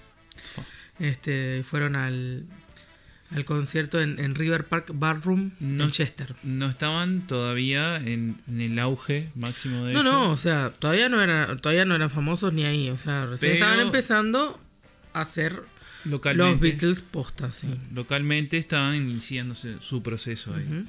Este, 1.00 1.64
fueron 1.64 1.96
al, 1.96 2.46
al 3.32 3.46
concierto 3.46 4.02
en, 4.02 4.20
en 4.20 4.34
River 4.36 4.66
Park 4.66 4.92
Ballroom 4.94 5.52
No- 5.60 5.84
en 5.86 5.92
Chester. 5.92 6.36
No 6.44 6.68
estaban 6.70 7.28
todavía 7.28 7.98
en, 7.98 8.38
en 8.48 8.62
el 8.62 8.80
auge 8.80 9.30
máximo 9.36 9.86
de 9.86 9.94
No, 9.94 10.04
no, 10.04 10.32
o 10.32 10.38
sea, 10.38 10.72
todavía 10.72 11.10
no 11.10 11.22
eran, 11.22 11.60
todavía 11.60 11.86
no 11.86 11.96
eran 11.96 12.10
famosos 12.10 12.54
ni 12.54 12.64
ahí, 12.66 12.90
o 12.90 12.98
sea, 12.98 13.26
recién 13.28 13.54
Pero- 13.54 13.66
estaban 13.66 13.86
empezando 13.86 14.60
a 15.14 15.26
Localmente, 16.06 16.52
los 16.52 16.60
Beatles 16.62 17.02
postas, 17.02 17.58
sí. 17.58 17.68
localmente 17.94 18.58
estaban 18.58 18.96
iniciándose 18.96 19.76
su 19.82 20.02
proceso 20.02 20.56
ahí. 20.56 20.64
Ujú. 20.64 20.86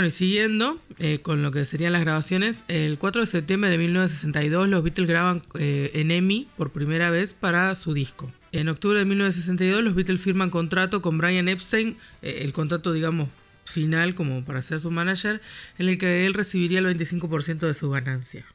Bueno, 0.00 0.08
y 0.08 0.12
siguiendo 0.12 0.80
eh, 0.98 1.18
con 1.20 1.42
lo 1.42 1.52
que 1.52 1.66
serían 1.66 1.92
las 1.92 2.00
grabaciones, 2.00 2.64
el 2.68 2.96
4 2.96 3.20
de 3.20 3.26
septiembre 3.26 3.68
de 3.68 3.76
1962 3.76 4.66
los 4.66 4.82
Beatles 4.82 5.06
graban 5.06 5.42
eh, 5.58 5.90
en 5.92 6.10
EMI 6.10 6.48
por 6.56 6.70
primera 6.70 7.10
vez 7.10 7.34
para 7.34 7.74
su 7.74 7.92
disco. 7.92 8.32
En 8.50 8.70
octubre 8.70 8.98
de 8.98 9.04
1962 9.04 9.84
los 9.84 9.94
Beatles 9.94 10.22
firman 10.22 10.48
contrato 10.48 11.02
con 11.02 11.18
Brian 11.18 11.50
Epstein, 11.50 11.98
eh, 12.22 12.40
el 12.40 12.54
contrato 12.54 12.94
digamos 12.94 13.28
final 13.66 14.14
como 14.14 14.42
para 14.42 14.62
ser 14.62 14.80
su 14.80 14.90
manager, 14.90 15.42
en 15.76 15.90
el 15.90 15.98
que 15.98 16.24
él 16.24 16.32
recibiría 16.32 16.78
el 16.78 16.86
25% 16.86 17.58
de 17.58 17.74
su 17.74 17.90
ganancia. 17.90 18.46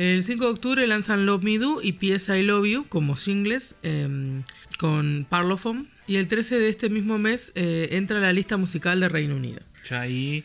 El 0.00 0.22
5 0.22 0.44
de 0.44 0.50
octubre 0.50 0.86
lanzan 0.86 1.26
Love 1.26 1.42
Me 1.42 1.58
Do 1.58 1.82
y 1.82 1.92
P.S. 1.92 2.38
I 2.38 2.42
Love 2.42 2.66
You 2.66 2.86
como 2.88 3.16
singles 3.16 3.74
em, 3.82 4.44
con 4.78 5.26
Parlophone. 5.28 5.88
Y 6.06 6.16
el 6.16 6.26
13 6.26 6.58
de 6.58 6.70
este 6.70 6.88
mismo 6.88 7.18
mes 7.18 7.52
eh, 7.54 7.90
entra 7.92 8.16
a 8.16 8.20
la 8.22 8.32
lista 8.32 8.56
musical 8.56 8.98
de 8.98 9.10
Reino 9.10 9.36
Unido. 9.36 9.60
Ya 9.90 10.00
ahí 10.00 10.42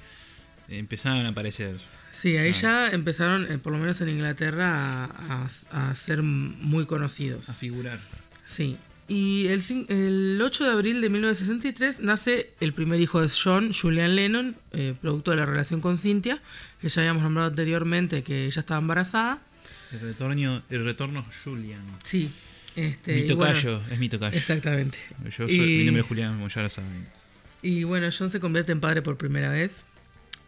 empezaron 0.68 1.26
a 1.26 1.30
aparecer. 1.30 1.78
Sí, 2.12 2.36
ahí 2.36 2.52
ya 2.52 2.90
empezaron, 2.92 3.50
eh, 3.50 3.58
por 3.58 3.72
lo 3.72 3.80
menos 3.80 4.02
en 4.02 4.10
Inglaterra, 4.10 5.06
a, 5.06 5.48
a- 5.72 5.90
a 5.92 5.96
ser 5.96 6.22
muy 6.22 6.86
conocidos. 6.86 7.48
a 7.48 7.54
figurar. 7.54 8.00
Sí. 8.46 8.76
Y 9.08 9.48
el, 9.48 9.62
el 9.90 10.40
8 10.42 10.64
de 10.66 10.72
abril 10.72 11.00
de 11.00 11.10
1963 11.10 12.02
nace 12.02 12.50
el 12.60 12.74
primer 12.74 13.00
hijo 13.00 13.22
de 13.22 13.30
John, 13.30 13.72
Julian 13.72 14.16
Lennon, 14.16 14.56
eh, 14.72 14.96
producto 15.00 15.32
de 15.32 15.38
la 15.38 15.46
relación 15.46 15.80
con 15.80 15.96
Cynthia, 15.98 16.42
que 16.86 16.90
ya 16.90 17.02
habíamos 17.02 17.24
nombrado 17.24 17.50
anteriormente 17.50 18.22
que 18.22 18.46
ella 18.46 18.60
estaba 18.60 18.80
embarazada. 18.80 19.40
El 19.92 20.02
retorno, 20.02 20.62
el 20.70 20.86
retorno 20.86 21.26
Julian. 21.44 21.82
Sí. 22.04 22.30
Este, 22.76 23.16
mi 23.16 23.22
bueno, 23.24 23.38
tocayo, 23.54 23.82
es 23.90 23.98
mi 23.98 24.08
tocayo. 24.08 24.38
exactamente. 24.38 25.00
Yo 25.24 25.32
soy, 25.48 25.52
Y- 25.56 25.78
Mi 25.80 25.86
nombre 25.86 26.02
es 26.04 26.08
Julián, 26.08 26.34
como 26.36 26.48
ya 26.48 26.62
lo 26.62 26.70
saben. 26.70 27.08
Y 27.64 27.84
bueno, 27.86 28.08
John 28.16 28.30
se 28.30 28.40
convierte 28.40 28.72
en 28.72 28.82
padre 28.82 29.02
por 29.02 29.18
primera 29.18 29.50
vez. 29.50 29.84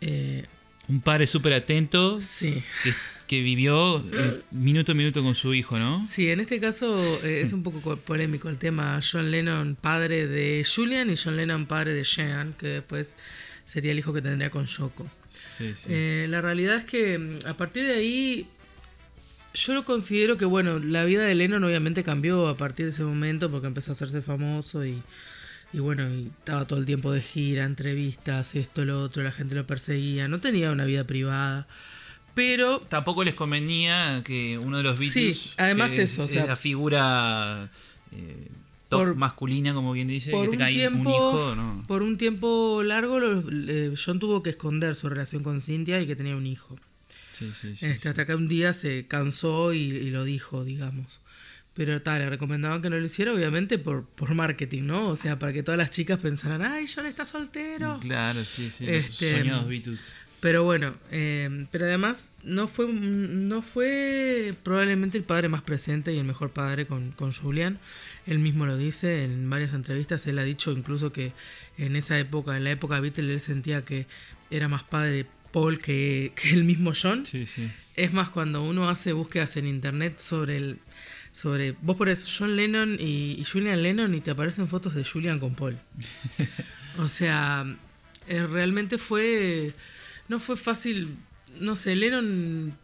Eh, 0.01 0.45
Un 0.87 1.01
padre 1.01 1.25
súper 1.25 1.53
atento 1.53 2.21
Sí. 2.21 2.61
que, 2.83 2.93
que 3.25 3.41
vivió 3.41 4.05
eh, 4.13 4.41
minuto 4.51 4.91
a 4.91 4.95
minuto 4.95 5.23
con 5.23 5.33
su 5.33 5.55
hijo, 5.55 5.79
¿no? 5.79 6.05
Sí, 6.07 6.29
en 6.29 6.39
este 6.39 6.59
caso 6.59 6.93
eh, 7.25 7.41
es 7.41 7.51
un 7.51 7.63
poco 7.63 7.81
co- 7.81 7.97
polémico 7.97 8.47
el 8.49 8.59
tema. 8.59 8.99
John 9.01 9.31
Lennon, 9.31 9.75
padre 9.75 10.27
de 10.27 10.63
Julian, 10.63 11.09
y 11.09 11.15
John 11.17 11.35
Lennon, 11.35 11.65
padre 11.65 11.95
de 11.95 12.03
Jean, 12.03 12.53
que 12.53 12.67
después 12.67 13.17
sería 13.65 13.91
el 13.91 13.99
hijo 13.99 14.13
que 14.13 14.21
tendría 14.21 14.49
con 14.51 14.65
Yoko. 14.67 15.07
Sí, 15.37 15.73
sí. 15.75 15.87
Eh, 15.89 16.27
la 16.29 16.41
realidad 16.41 16.75
es 16.77 16.85
que 16.85 17.17
mm, 17.17 17.39
a 17.47 17.55
partir 17.55 17.85
de 17.85 17.93
ahí, 17.93 18.47
yo 19.53 19.73
lo 19.73 19.85
considero 19.85 20.37
que, 20.37 20.45
bueno, 20.45 20.79
la 20.79 21.05
vida 21.05 21.25
de 21.25 21.35
Lennon 21.35 21.63
obviamente 21.63 22.03
cambió 22.03 22.47
a 22.47 22.57
partir 22.57 22.85
de 22.85 22.91
ese 22.91 23.03
momento 23.03 23.49
porque 23.49 23.67
empezó 23.67 23.91
a 23.91 23.93
hacerse 23.93 24.21
famoso 24.21 24.85
y, 24.85 25.01
y 25.73 25.79
bueno, 25.79 26.09
y 26.09 26.31
estaba 26.39 26.65
todo 26.65 26.79
el 26.79 26.85
tiempo 26.85 27.11
de 27.11 27.21
gira, 27.21 27.65
entrevistas, 27.65 28.55
esto, 28.55 28.85
lo 28.85 29.01
otro, 29.01 29.23
la 29.23 29.31
gente 29.31 29.55
lo 29.55 29.65
perseguía, 29.65 30.27
no 30.27 30.39
tenía 30.39 30.71
una 30.71 30.85
vida 30.85 31.05
privada. 31.05 31.67
Pero 32.33 32.79
Tampoco 32.81 33.23
les 33.23 33.33
convenía 33.33 34.21
que 34.23 34.59
uno 34.59 34.77
de 34.77 34.83
los 34.83 34.99
Beatles. 34.99 35.37
Sí, 35.37 35.53
además 35.57 35.93
que 35.93 36.03
eso, 36.03 36.23
o 36.23 36.25
es 36.25 36.35
la 36.35 36.55
figura 36.55 37.71
eh, 38.11 38.47
Por- 38.89 39.15
masculina, 39.15 39.73
como 39.73 39.91
bien 39.91 40.07
dice, 40.07 40.31
por 40.31 40.49
que 40.55 40.63
ahí 40.63 40.75
tiempo, 40.75 40.99
un 41.09 41.15
hijo, 41.15 41.55
¿no? 41.55 41.83
por 41.87 42.03
un 42.03 42.17
tiempo 42.17 42.81
largo, 42.83 43.19
lo- 43.19 43.43
eh, 43.67 43.93
John 44.03 44.19
tuvo 44.19 44.41
que 44.43 44.51
esconder 44.51 44.95
su 44.95 45.09
relación 45.09 45.43
con 45.43 45.59
Cynthia 45.59 45.99
y 46.01 46.07
que 46.07 46.15
tenía 46.15 46.35
un 46.35 46.45
hijo. 46.47 46.77
Sí, 47.33 47.51
sí, 47.59 47.75
sí. 47.75 47.85
Este, 47.85 48.09
hasta 48.09 48.25
que 48.25 48.33
un 48.33 48.47
día 48.47 48.73
se 48.73 49.05
cansó 49.07 49.73
y, 49.73 49.79
y 49.79 50.09
lo 50.09 50.23
dijo, 50.23 50.63
digamos. 50.63 51.19
Pero 51.75 52.01
tal, 52.01 52.19
le 52.21 52.29
recomendaban 52.31 52.81
que 52.81 52.89
no 52.89 52.97
lo 52.97 53.05
hiciera, 53.05 53.31
obviamente, 53.33 53.77
por, 53.77 54.03
por 54.05 54.33
marketing, 54.33 54.83
¿no? 54.83 55.09
O 55.09 55.15
sea, 55.15 55.37
para 55.37 55.53
que 55.53 55.61
todas 55.61 55.77
las 55.77 55.91
chicas 55.91 56.17
pensaran, 56.19 56.63
ay, 56.63 56.85
John 56.93 57.05
está 57.05 57.23
soltero. 57.25 57.99
Claro, 58.01 58.43
sí, 58.43 58.71
sí. 58.71 58.85
Este, 58.87 59.31
Los 59.33 59.39
soñados 59.41 59.67
Beatles. 59.67 60.15
Pero 60.39 60.63
bueno, 60.63 60.93
eh, 61.11 61.65
pero 61.71 61.85
además 61.85 62.31
no 62.43 62.67
fue, 62.67 62.87
no 62.87 63.61
fue 63.63 64.53
probablemente 64.63 65.17
el 65.17 65.23
padre 65.23 65.49
más 65.49 65.61
presente 65.63 66.13
y 66.13 66.17
el 66.19 66.25
mejor 66.25 66.51
padre 66.51 66.85
con, 66.87 67.11
con 67.11 67.31
Julian. 67.33 67.79
Él 68.27 68.39
mismo 68.39 68.65
lo 68.65 68.77
dice 68.77 69.23
en 69.23 69.49
varias 69.49 69.73
entrevistas. 69.73 70.27
Él 70.27 70.37
ha 70.37 70.43
dicho 70.43 70.71
incluso 70.71 71.11
que 71.11 71.31
en 71.77 71.95
esa 71.95 72.19
época, 72.19 72.57
en 72.57 72.65
la 72.65 72.71
época 72.71 72.99
Beatle, 72.99 73.33
él 73.33 73.39
sentía 73.39 73.85
que 73.85 74.05
era 74.51 74.67
más 74.67 74.83
padre 74.83 75.25
Paul 75.51 75.79
que, 75.79 76.33
que 76.35 76.51
el 76.51 76.65
mismo 76.65 76.91
John. 76.99 77.25
Sí, 77.25 77.45
sí. 77.45 77.71
Es 77.95 78.13
más, 78.13 78.29
cuando 78.29 78.63
uno 78.63 78.89
hace 78.89 79.13
búsquedas 79.13 79.57
en 79.57 79.65
internet 79.65 80.19
sobre 80.19 80.57
el. 80.57 80.79
sobre 81.31 81.71
Vos 81.81 81.97
pones 81.97 82.25
John 82.37 82.55
Lennon 82.55 82.97
y, 82.99 83.37
y 83.39 83.43
Julian 83.43 83.81
Lennon 83.81 84.13
y 84.13 84.21
te 84.21 84.31
aparecen 84.31 84.67
fotos 84.67 84.93
de 84.93 85.05
Julian 85.05 85.39
con 85.39 85.55
Paul. 85.55 85.77
o 86.99 87.07
sea, 87.07 87.65
eh, 88.27 88.45
realmente 88.45 88.97
fue. 88.97 89.73
No 90.27 90.39
fue 90.39 90.57
fácil. 90.57 91.15
No 91.59 91.75
sé, 91.75 91.95
Lennon 91.95 92.77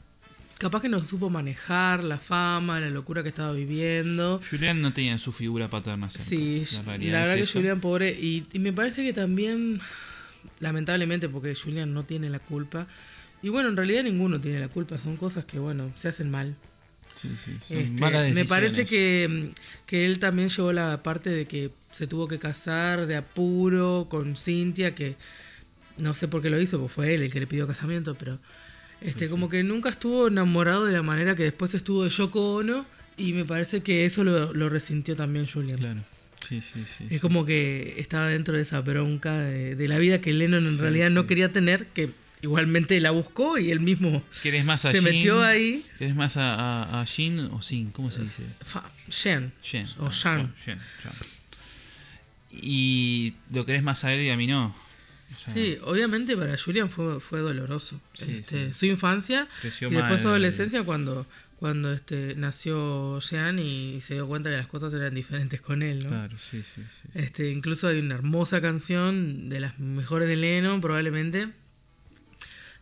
capaz 0.63 0.81
que 0.81 0.89
no 0.89 1.03
supo 1.03 1.29
manejar 1.29 2.03
la 2.03 2.17
fama, 2.17 2.79
la 2.79 2.89
locura 2.89 3.21
que 3.21 3.29
estaba 3.29 3.51
viviendo. 3.51 4.39
Julian 4.49 4.81
no 4.81 4.93
tenía 4.93 5.17
su 5.17 5.31
figura 5.33 5.69
paterna 5.69 6.09
cerca. 6.09 6.25
Sí, 6.25 6.65
la 6.81 7.19
verdad 7.19 7.31
es 7.31 7.35
que 7.35 7.41
esa. 7.41 7.53
Julian, 7.59 7.81
pobre. 7.81 8.11
Y, 8.11 8.45
y 8.53 8.59
me 8.59 8.71
parece 8.71 9.03
que 9.03 9.11
también, 9.11 9.79
lamentablemente, 10.59 11.27
porque 11.27 11.53
Julian 11.53 11.93
no 11.93 12.05
tiene 12.05 12.29
la 12.29 12.39
culpa. 12.39 12.87
Y 13.41 13.49
bueno, 13.49 13.67
en 13.67 13.75
realidad 13.75 14.03
ninguno 14.03 14.39
tiene 14.39 14.59
la 14.59 14.69
culpa. 14.69 14.97
Son 14.97 15.17
cosas 15.17 15.43
que, 15.43 15.59
bueno, 15.59 15.91
se 15.97 16.07
hacen 16.07 16.31
mal. 16.31 16.55
Sí, 17.13 17.29
sí, 17.37 17.57
son 17.59 17.77
Este, 17.77 18.01
malas 18.01 18.33
me 18.33 18.45
parece 18.45 18.85
que, 18.85 19.51
que 19.85 20.05
él 20.05 20.17
también 20.19 20.49
llevó 20.49 20.71
la 20.71 21.03
parte 21.03 21.29
de 21.29 21.45
que 21.45 21.71
se 21.91 22.07
tuvo 22.07 22.27
que 22.27 22.39
casar 22.39 23.05
de 23.05 23.17
apuro 23.17 24.07
con 24.09 24.35
Cintia, 24.35 24.95
que 24.95 25.15
no 25.97 26.13
sé 26.13 26.27
por 26.27 26.41
qué 26.41 26.49
lo 26.49 26.59
hizo, 26.59 26.79
porque 26.79 26.93
fue 26.93 27.13
él 27.13 27.21
el 27.21 27.31
que 27.31 27.39
le 27.39 27.47
pidió 27.47 27.67
casamiento, 27.67 28.15
pero 28.15 28.39
este 29.03 29.29
como 29.29 29.49
que 29.49 29.63
nunca 29.63 29.89
estuvo 29.89 30.27
enamorado 30.27 30.85
de 30.85 30.93
la 30.93 31.01
manera 31.03 31.35
que 31.35 31.43
después 31.43 31.73
estuvo 31.73 32.03
de 32.03 32.09
Yoko 32.09 32.55
Ono 32.55 32.85
y 33.17 33.33
me 33.33 33.45
parece 33.45 33.81
que 33.81 34.05
eso 34.05 34.23
lo, 34.23 34.53
lo 34.53 34.69
resintió 34.69 35.15
también 35.15 35.45
Julian. 35.47 35.77
Claro. 35.77 36.01
Sí, 36.49 36.61
sí, 36.61 36.83
sí. 36.97 37.05
Es 37.05 37.09
sí. 37.09 37.19
como 37.19 37.45
que 37.45 37.95
estaba 37.97 38.27
dentro 38.27 38.55
de 38.55 38.61
esa 38.63 38.81
bronca 38.81 39.37
de, 39.39 39.75
de 39.75 39.87
la 39.87 39.97
vida 39.97 40.19
que 40.19 40.33
Lennon 40.33 40.65
en 40.67 40.77
realidad 40.77 41.09
no 41.09 41.25
quería 41.25 41.51
tener, 41.51 41.85
que 41.87 42.09
igualmente 42.41 42.99
la 42.99 43.11
buscó 43.11 43.57
y 43.57 43.71
él 43.71 43.79
mismo 43.79 44.21
¿Querés 44.43 44.65
más 44.65 44.83
a 44.83 44.91
se 44.91 44.99
Jean? 44.99 45.13
metió 45.15 45.41
ahí. 45.41 45.85
¿Querés 45.97 46.15
más 46.15 46.35
a, 46.35 46.53
a, 46.83 47.01
a 47.01 47.05
Jean 47.05 47.39
o 47.39 47.61
Sin? 47.61 47.91
¿Cómo 47.91 48.11
se 48.11 48.23
dice? 48.23 48.43
Jean. 49.09 49.53
O 49.99 50.07
Ah, 50.07 50.11
Jean. 50.11 50.53
Y 52.51 53.33
lo 53.51 53.65
querés 53.65 53.83
más 53.83 54.03
a 54.03 54.13
él 54.13 54.21
y 54.21 54.29
a 54.29 54.37
mí 54.37 54.47
no. 54.47 54.75
O 55.35 55.39
sea, 55.39 55.53
Sí, 55.53 55.77
obviamente 55.83 56.35
para 56.37 56.57
Julian 56.57 56.89
fue, 56.89 57.19
fue 57.19 57.39
doloroso. 57.39 57.99
Sí, 58.13 58.37
Este, 58.37 58.67
sí. 58.67 58.73
Su 58.73 58.85
infancia 58.85 59.47
Creció 59.61 59.89
y 59.89 59.95
después 59.95 60.21
su 60.21 60.27
adolescencia 60.27 60.83
cuando, 60.83 61.25
cuando 61.57 61.93
este, 61.93 62.35
nació 62.35 63.19
Jean 63.19 63.59
y, 63.59 64.01
se 64.01 64.15
dio 64.15 64.27
cuenta 64.27 64.49
que 64.49 64.57
las 64.57 64.67
cosas 64.67 64.93
eran 64.93 65.13
diferentes 65.13 65.61
con 65.61 65.81
él. 65.81 66.03
¿no? 66.03 66.09
Claro, 66.09 66.37
sí, 66.37 66.61
sí, 66.63 66.81
sí. 66.89 67.09
Este, 67.13 67.49
incluso 67.49 67.87
hay 67.87 67.99
una 67.99 68.15
hermosa 68.15 68.61
canción 68.61 69.49
de 69.49 69.59
las 69.59 69.79
mejores 69.79 70.27
de 70.27 70.35
Lennon, 70.35 70.81
probablemente, 70.81 71.49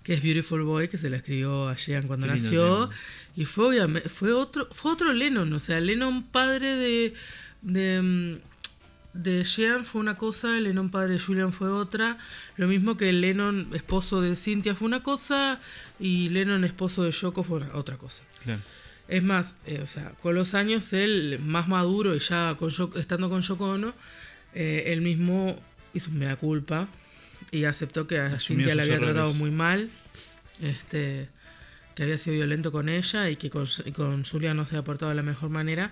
que 0.04 0.16
es 0.16 0.24
Beautiful 0.24 0.64
Boy, 0.64 0.88
que 0.88 0.98
se 0.98 1.10
la 1.10 1.18
escribió 1.18 1.70
a 1.70 1.76
Jean 1.76 2.08
cuando 2.08 2.26
Qué 2.26 2.34
nació. 2.34 2.90
Y 3.36 3.46
fue 3.46 3.68
obviamente, 3.68 4.10
fue 4.10 4.34
otro, 4.34 4.68
fue 4.72 4.92
otro 4.92 5.14
Lennon, 5.14 5.54
o 5.54 5.60
sea, 5.60 5.80
Lennon 5.80 6.24
padre 6.24 6.76
de, 6.76 7.14
de, 7.62 8.02
mm, 8.02 8.51
de 9.14 9.44
Jean 9.44 9.86
fue 9.86 10.02
una 10.02 10.18
cosa, 10.18 10.60
Lennon 10.60 10.90
padre 10.90 11.14
de 11.14 11.20
Julian 11.20 11.52
fue 11.54 11.70
otra. 11.70 12.18
Lo 12.58 12.68
mismo 12.68 12.98
que 12.98 13.12
Lennon 13.12 13.70
esposo 13.74 14.22
de 14.22 14.36
Cynthia 14.36 14.76
fue 14.76 14.88
una 14.88 15.04
cosa 15.04 15.60
y 16.00 16.30
Lennon 16.30 16.64
esposo 16.64 17.04
de 17.04 17.12
Yoko 17.12 17.44
fue 17.44 17.62
otra 17.74 17.98
cosa. 17.98 18.24
Claro. 18.44 18.62
Es 19.08 19.24
más, 19.24 19.56
eh, 19.66 19.82
o 19.84 19.88
sea, 19.88 20.12
con 20.22 20.36
los 20.36 20.54
años 20.54 20.94
él, 20.94 21.40
más 21.44 21.68
maduro 21.68 22.16
y 22.16 22.20
ya 22.20 22.56
con 22.58 22.70
Yoko- 22.70 22.98
estando 22.98 23.30
con 23.30 23.42
Yoko 23.42 23.72
Ono, 23.72 23.94
eh, 24.54 24.84
él 24.88 25.02
mismo 25.02 25.60
hizo 25.94 26.10
un 26.10 26.20
mea 26.20 26.38
culpa 26.38 26.88
y 27.52 27.66
aceptó 27.66 28.08
que 28.08 28.20
a 28.20 28.28
Asumió 28.28 28.68
Cynthia 28.68 28.76
la 28.76 28.84
sus 28.84 28.94
había 28.94 29.06
tratado 29.06 29.34
muy 29.34 29.52
mal, 29.52 29.90
este, 30.62 31.28
que 31.96 32.04
había 32.04 32.18
sido 32.18 32.36
violento 32.38 32.72
con 32.72 32.88
ella 32.88 33.30
y 33.30 33.36
que 33.36 33.50
con, 33.50 33.66
con 33.94 34.24
Julia 34.24 34.54
no 34.54 34.66
se 34.66 34.76
había 34.76 34.86
portado 34.86 35.10
de 35.10 35.16
la 35.16 35.24
mejor 35.24 35.50
manera 35.50 35.92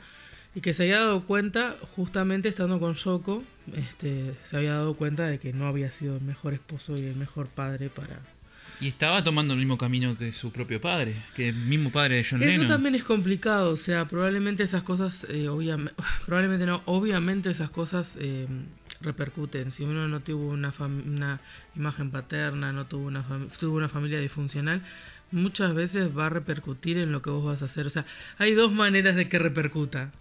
y 0.56 0.62
que 0.62 0.74
se 0.74 0.84
había 0.84 1.00
dado 1.02 1.26
cuenta, 1.26 1.76
justamente 1.96 2.50
estando 2.50 2.80
con 2.80 2.94
Yoko, 2.96 3.44
este, 3.76 4.34
se 4.46 4.58
había 4.58 4.74
dado 4.74 4.96
cuenta 4.96 5.28
de 5.28 5.40
que 5.40 5.54
no 5.54 5.68
había 5.68 5.92
sido 5.92 6.18
el 6.18 6.24
mejor 6.24 6.54
esposo 6.54 6.98
y 6.98 7.06
el 7.06 7.16
mejor 7.16 7.48
padre 7.48 7.90
para, 7.90 8.20
Y 8.82 8.88
estaba 8.88 9.24
tomando 9.24 9.54
el 9.54 9.60
mismo 9.60 9.78
camino 9.78 10.18
que 10.18 10.34
su 10.34 10.52
propio 10.52 10.82
padre, 10.82 11.16
que 11.36 11.50
el 11.50 11.56
mismo 11.56 11.92
padre 11.92 12.16
de 12.16 12.24
John 12.30 12.42
Eso 12.42 12.50
Lennon. 12.52 12.68
también 12.68 12.96
es 12.96 13.04
complicado, 13.04 13.72
o 13.72 13.78
sea, 13.78 14.08
probablemente 14.08 14.64
esas 14.64 14.82
cosas, 14.82 15.28
eh, 15.30 15.50
obviamente, 15.50 15.94
probablemente 16.26 16.66
no, 16.66 16.82
obviamente 16.86 17.52
esas 17.52 17.70
cosas 17.70 18.18
eh, 18.20 18.48
repercuten. 19.02 19.72
Si 19.72 19.84
uno 19.84 20.08
no 20.08 20.20
tuvo 20.22 20.48
una, 20.50 20.74
una 20.80 21.40
imagen 21.76 22.10
paterna, 22.10 22.74
no 22.74 22.88
tuvo 22.88 23.06
una, 23.06 23.24
tuvo 23.60 23.78
una 23.78 23.90
familia 23.90 24.20
disfuncional, 24.20 24.82
muchas 25.32 25.74
veces 25.76 26.10
va 26.18 26.26
a 26.26 26.30
repercutir 26.30 26.98
en 26.98 27.12
lo 27.12 27.22
que 27.22 27.30
vos 27.30 27.46
vas 27.46 27.62
a 27.62 27.66
hacer. 27.66 27.86
O 27.86 27.90
sea, 27.92 28.06
hay 28.40 28.54
dos 28.54 28.72
maneras 28.72 29.16
de 29.16 29.30
que 29.30 29.38
repercuta. 29.38 30.12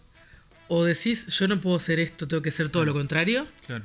O 0.69 0.85
decís, 0.85 1.27
yo 1.29 1.49
no 1.49 1.61
puedo 1.61 1.77
hacer 1.77 1.99
esto, 1.99 2.29
tengo 2.29 2.43
que 2.43 2.51
hacer 2.51 2.69
todo 2.69 2.85
lo 2.85 2.93
contrario, 2.93 3.47
Claro. 3.67 3.85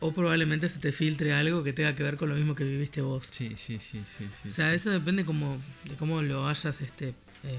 o 0.00 0.12
probablemente 0.12 0.68
se 0.68 0.78
te 0.78 0.90
filtre 0.92 1.32
algo 1.34 1.62
que 1.62 1.72
tenga 1.72 1.94
que 1.94 2.02
ver 2.02 2.16
con 2.16 2.28
lo 2.30 2.34
mismo 2.34 2.54
que 2.54 2.64
viviste 2.64 3.00
vos. 3.02 3.26
Sí, 3.30 3.50
sí, 3.56 3.78
sí, 3.80 4.00
sí. 4.18 4.26
sí, 4.42 4.48
O 4.48 4.50
sea, 4.50 4.70
sí. 4.70 4.76
eso 4.76 4.90
depende 4.90 5.24
como, 5.24 5.60
de 5.84 5.94
cómo 5.96 6.22
lo 6.22 6.46
hayas, 6.48 6.80
este, 6.80 7.08
eh, 7.08 7.58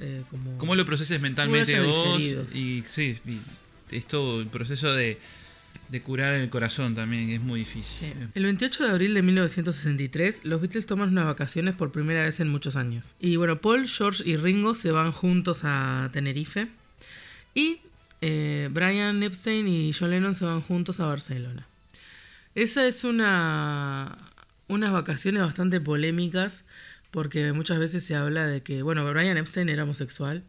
eh, 0.00 0.22
como... 0.30 0.58
¿Cómo 0.58 0.74
lo 0.74 0.84
proceses 0.84 1.20
mentalmente 1.20 1.76
hayas 1.76 1.86
vos? 1.86 2.18
digerido. 2.18 2.46
Y 2.52 2.82
sí, 2.86 3.18
y 3.26 3.40
esto, 3.96 4.40
el 4.40 4.48
proceso 4.48 4.92
de, 4.92 5.18
de 5.88 6.02
curar 6.02 6.34
el 6.34 6.50
corazón 6.50 6.94
también, 6.94 7.26
que 7.28 7.34
es 7.36 7.40
muy 7.40 7.60
difícil. 7.60 8.08
Sí. 8.10 8.14
El 8.34 8.44
28 8.44 8.84
de 8.84 8.90
abril 8.90 9.14
de 9.14 9.22
1963, 9.22 10.44
los 10.44 10.60
Beatles 10.60 10.86
toman 10.86 11.08
unas 11.08 11.24
vacaciones 11.24 11.74
por 11.74 11.90
primera 11.90 12.22
vez 12.22 12.38
en 12.40 12.48
muchos 12.48 12.76
años. 12.76 13.14
Y 13.18 13.36
bueno, 13.36 13.60
Paul, 13.60 13.88
George 13.88 14.22
y 14.28 14.36
Ringo 14.36 14.74
se 14.74 14.90
van 14.90 15.12
juntos 15.12 15.62
a 15.64 16.10
Tenerife. 16.12 16.68
Y 17.54 17.80
eh, 18.20 18.68
Brian 18.72 19.22
Epstein 19.22 19.66
y 19.68 19.92
John 19.92 20.10
Lennon 20.10 20.34
se 20.34 20.44
van 20.44 20.60
juntos 20.60 21.00
a 21.00 21.06
Barcelona. 21.06 21.66
Esa 22.54 22.86
es 22.86 23.04
una 23.04 24.16
unas 24.68 24.92
vacaciones 24.92 25.42
bastante 25.42 25.80
polémicas 25.80 26.62
porque 27.10 27.52
muchas 27.52 27.78
veces 27.80 28.04
se 28.04 28.14
habla 28.14 28.46
de 28.46 28.62
que, 28.62 28.82
bueno, 28.82 29.04
Brian 29.10 29.36
Epstein 29.36 29.68
era 29.68 29.82
homosexual 29.84 30.44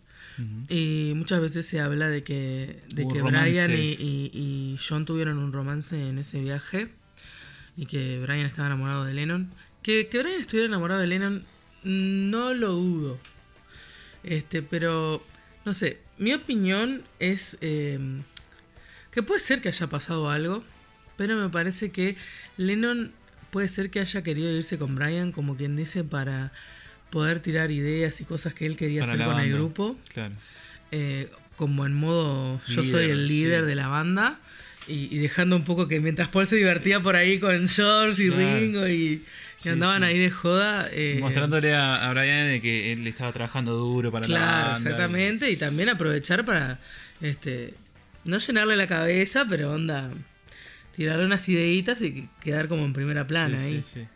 y 0.69 1.13
muchas 1.15 1.39
veces 1.41 1.67
se 1.67 1.79
habla 1.79 2.07
de 2.09 2.23
que, 2.23 2.79
de 2.89 3.03
Hubo 3.03 3.13
que 3.13 3.19
romance. 3.19 3.67
Brian 3.67 3.71
y, 3.71 3.91
y- 3.99 4.31
y 4.33 4.79
John 4.87 5.05
tuvieron 5.05 5.37
un 5.37 5.51
romance 5.53 6.07
en 6.09 6.17
ese 6.17 6.39
viaje 6.41 6.87
y 7.77 7.85
que 7.85 8.19
Brian 8.19 8.45
estaba 8.47 8.67
enamorado 8.67 9.03
de 9.05 9.13
Lennon. 9.13 9.51
Que, 9.83 10.07
que 10.07 10.19
Brian 10.19 10.39
estuviera 10.39 10.67
enamorado 10.67 10.99
de 11.01 11.07
Lennon, 11.07 11.43
no 11.83 12.53
lo 12.53 12.73
dudo. 12.73 13.19
Este, 14.23 14.61
pero, 14.61 15.23
no 15.65 15.73
sé, 15.73 15.99
mi 16.21 16.33
opinión 16.33 17.01
es 17.19 17.57
eh, 17.61 17.97
que 19.11 19.23
puede 19.23 19.41
ser 19.41 19.61
que 19.61 19.69
haya 19.69 19.87
pasado 19.87 20.29
algo, 20.29 20.63
pero 21.17 21.35
me 21.35 21.49
parece 21.49 21.89
que 21.91 22.15
Lennon 22.57 23.11
puede 23.49 23.67
ser 23.67 23.89
que 23.89 23.99
haya 23.99 24.21
querido 24.23 24.55
irse 24.55 24.77
con 24.77 24.95
Brian, 24.95 25.31
como 25.31 25.57
quien 25.57 25.75
dice, 25.75 26.03
para 26.03 26.51
poder 27.09 27.39
tirar 27.41 27.71
ideas 27.71 28.21
y 28.21 28.23
cosas 28.25 28.53
que 28.53 28.65
él 28.67 28.77
quería 28.77 29.01
Para 29.01 29.13
hacer 29.15 29.25
con 29.25 29.39
el 29.39 29.51
grupo. 29.51 29.97
Claro. 30.13 30.35
eh, 30.91 31.29
como 31.57 31.85
en 31.85 31.93
modo 31.93 32.61
yo 32.67 32.81
Líder, 32.81 32.91
soy 32.91 33.05
el 33.11 33.27
líder 33.27 33.61
sí. 33.63 33.67
de 33.67 33.75
la 33.75 33.87
banda. 33.87 34.39
Y, 34.87 35.15
y 35.15 35.19
dejando 35.19 35.55
un 35.55 35.63
poco 35.63 35.87
que 35.87 35.99
mientras 35.99 36.29
Paul 36.29 36.47
se 36.47 36.55
divertía 36.55 36.99
por 37.01 37.15
ahí 37.15 37.39
con 37.39 37.67
George 37.67 38.23
y 38.23 38.29
Claro. 38.29 38.59
Ringo 38.59 38.87
y, 38.87 39.23
Sí, 39.63 39.69
andaban 39.69 39.99
sí. 40.01 40.07
ahí 40.07 40.17
de 40.19 40.31
joda. 40.31 40.87
eh, 40.91 41.17
Mostrándole 41.21 41.73
a, 41.75 42.07
a 42.07 42.11
Brian 42.13 42.47
de 42.49 42.61
que 42.61 42.91
él 42.93 43.05
estaba 43.07 43.31
trabajando 43.31 43.73
duro 43.73 44.11
para 44.11 44.23
la 44.23 44.27
Claro, 44.27 44.77
exactamente. 44.77 45.49
Y 45.51 45.57
también 45.57 45.89
aprovechar 45.89 46.43
para, 46.45 46.79
este, 47.21 47.73
no 48.25 48.37
llenarle 48.39 48.75
la 48.75 48.87
cabeza, 48.87 49.45
pero 49.47 49.71
onda, 49.73 50.11
tirarle 50.95 51.25
unas 51.25 51.47
ideitas 51.49 52.01
y 52.01 52.27
quedar 52.43 52.67
como 52.67 52.83
en 52.85 52.93
primera 52.93 53.25
plana 53.27 53.57
Sí, 53.59 53.63
ahí. 53.65 53.83
sí, 53.83 53.89
sí. 54.01 54.07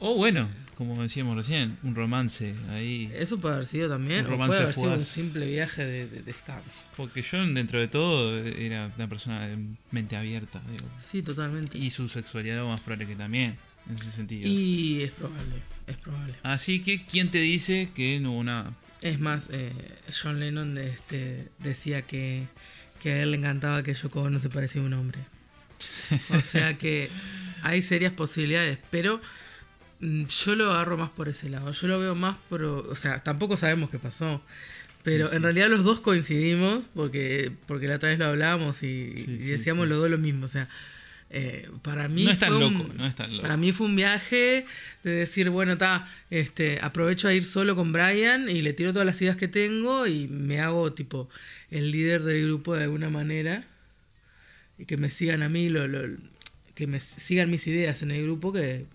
O 0.00 0.14
bueno, 0.14 0.48
como 0.76 1.02
decíamos 1.02 1.36
recién, 1.36 1.76
un 1.82 1.94
romance 1.96 2.54
ahí. 2.70 3.10
Eso 3.14 3.38
puede 3.38 3.54
haber 3.54 3.66
sido 3.66 3.88
también, 3.88 4.20
Un 4.20 4.26
o 4.26 4.30
romance 4.30 4.52
puede 4.58 4.62
haber 4.62 4.74
sido 4.76 4.92
un 4.92 5.00
simple 5.00 5.46
viaje 5.46 5.84
de, 5.84 6.06
de 6.06 6.22
descanso. 6.22 6.84
Porque 6.96 7.24
John, 7.28 7.52
dentro 7.52 7.80
de 7.80 7.88
todo, 7.88 8.36
era 8.38 8.90
una 8.96 9.08
persona 9.08 9.46
de 9.46 9.58
mente 9.90 10.16
abierta. 10.16 10.62
digo. 10.70 10.88
Sí, 11.00 11.20
totalmente. 11.22 11.76
Y 11.76 11.90
su 11.90 12.08
sexualidad 12.08 12.58
lo 12.58 12.68
más 12.68 12.80
probable 12.80 13.08
que 13.08 13.16
también, 13.16 13.56
en 13.88 13.96
ese 13.96 14.10
sentido. 14.10 14.48
Y 14.48 15.02
es 15.02 15.10
probable, 15.12 15.62
es 15.86 15.96
probable. 15.96 16.34
Así 16.42 16.80
que, 16.80 17.04
¿quién 17.04 17.30
te 17.30 17.38
dice 17.38 17.90
que 17.94 18.20
no 18.20 18.32
hubo 18.32 18.44
nada? 18.44 18.74
Es 19.02 19.20
más, 19.20 19.50
eh, 19.52 19.72
John 20.22 20.40
Lennon 20.40 20.76
este, 20.78 21.48
decía 21.58 22.02
que, 22.02 22.46
que 23.00 23.12
a 23.12 23.22
él 23.22 23.30
le 23.30 23.36
encantaba 23.36 23.82
que 23.82 23.94
Yoko 23.94 24.22
Ono 24.22 24.38
se 24.38 24.50
parecía 24.50 24.82
a 24.82 24.84
un 24.84 24.92
hombre. 24.92 25.20
O 26.30 26.38
sea 26.42 26.74
que 26.74 27.08
hay 27.62 27.82
serias 27.82 28.12
posibilidades, 28.12 28.78
pero 28.90 29.20
mm, 30.00 30.24
yo 30.24 30.54
lo 30.56 30.72
agarro 30.72 30.96
más 30.96 31.10
por 31.10 31.28
ese 31.28 31.48
lado. 31.48 31.70
Yo 31.72 31.88
lo 31.88 31.98
veo 31.98 32.14
más 32.14 32.36
por... 32.48 32.64
O 32.64 32.94
sea, 32.94 33.22
tampoco 33.22 33.56
sabemos 33.56 33.90
qué 33.90 33.98
pasó. 33.98 34.42
Pero 35.04 35.32
en 35.32 35.42
realidad 35.42 35.68
los 35.68 35.84
dos 35.84 36.00
coincidimos, 36.00 36.86
porque, 36.94 37.52
porque 37.66 37.86
la 37.86 37.96
otra 37.96 38.10
vez 38.10 38.18
lo 38.18 38.26
hablábamos 38.26 38.82
y, 38.82 39.16
Sí, 39.16 39.38
y 39.40 39.44
decíamos 39.46 39.88
los 39.88 39.98
dos 39.98 40.10
lo 40.10 40.18
mismo. 40.18 40.44
O 40.44 40.48
sea, 40.48 40.68
eh, 41.30 41.68
para 41.82 42.08
mí 42.08 42.24
No 42.24 42.30
es 42.30 42.38
tan 42.38 42.54
fue 42.54 42.66
un- 42.66 42.74
loco, 42.78 42.92
no 42.94 43.06
es 43.06 43.14
tan 43.14 43.30
loco. 43.32 43.42
Para 43.42 43.56
mí 43.56 43.72
fue 43.72 43.86
un 43.86 43.96
viaje 43.96 44.64
de 45.04 45.10
decir, 45.10 45.50
bueno, 45.50 45.72
está, 45.74 46.08
este, 46.30 46.78
aprovecho 46.80 47.28
a 47.28 47.34
ir 47.34 47.44
solo 47.44 47.76
con 47.76 47.92
Brian 47.92 48.48
y 48.48 48.62
le 48.62 48.72
tiro 48.72 48.92
todas 48.92 49.04
las 49.06 49.20
ideas 49.20 49.36
que 49.36 49.48
tengo 49.48 50.06
y 50.06 50.26
me 50.28 50.60
hago 50.60 50.92
tipo 50.94 51.28
el 51.70 51.90
líder 51.90 52.22
del 52.22 52.44
grupo 52.46 52.74
de 52.74 52.84
alguna 52.84 53.10
manera 53.10 53.64
y 54.78 54.84
que 54.86 54.96
me 54.96 55.10
sigan 55.10 55.42
a 55.42 55.48
mí, 55.48 55.68
lo, 55.68 55.86
lo- 55.88 56.16
que 56.74 56.86
me 56.86 57.00
sigan 57.00 57.50
mis 57.50 57.66
ideas 57.66 58.02
en 58.02 58.12
el 58.12 58.22
grupo 58.22 58.52
que 58.52 58.86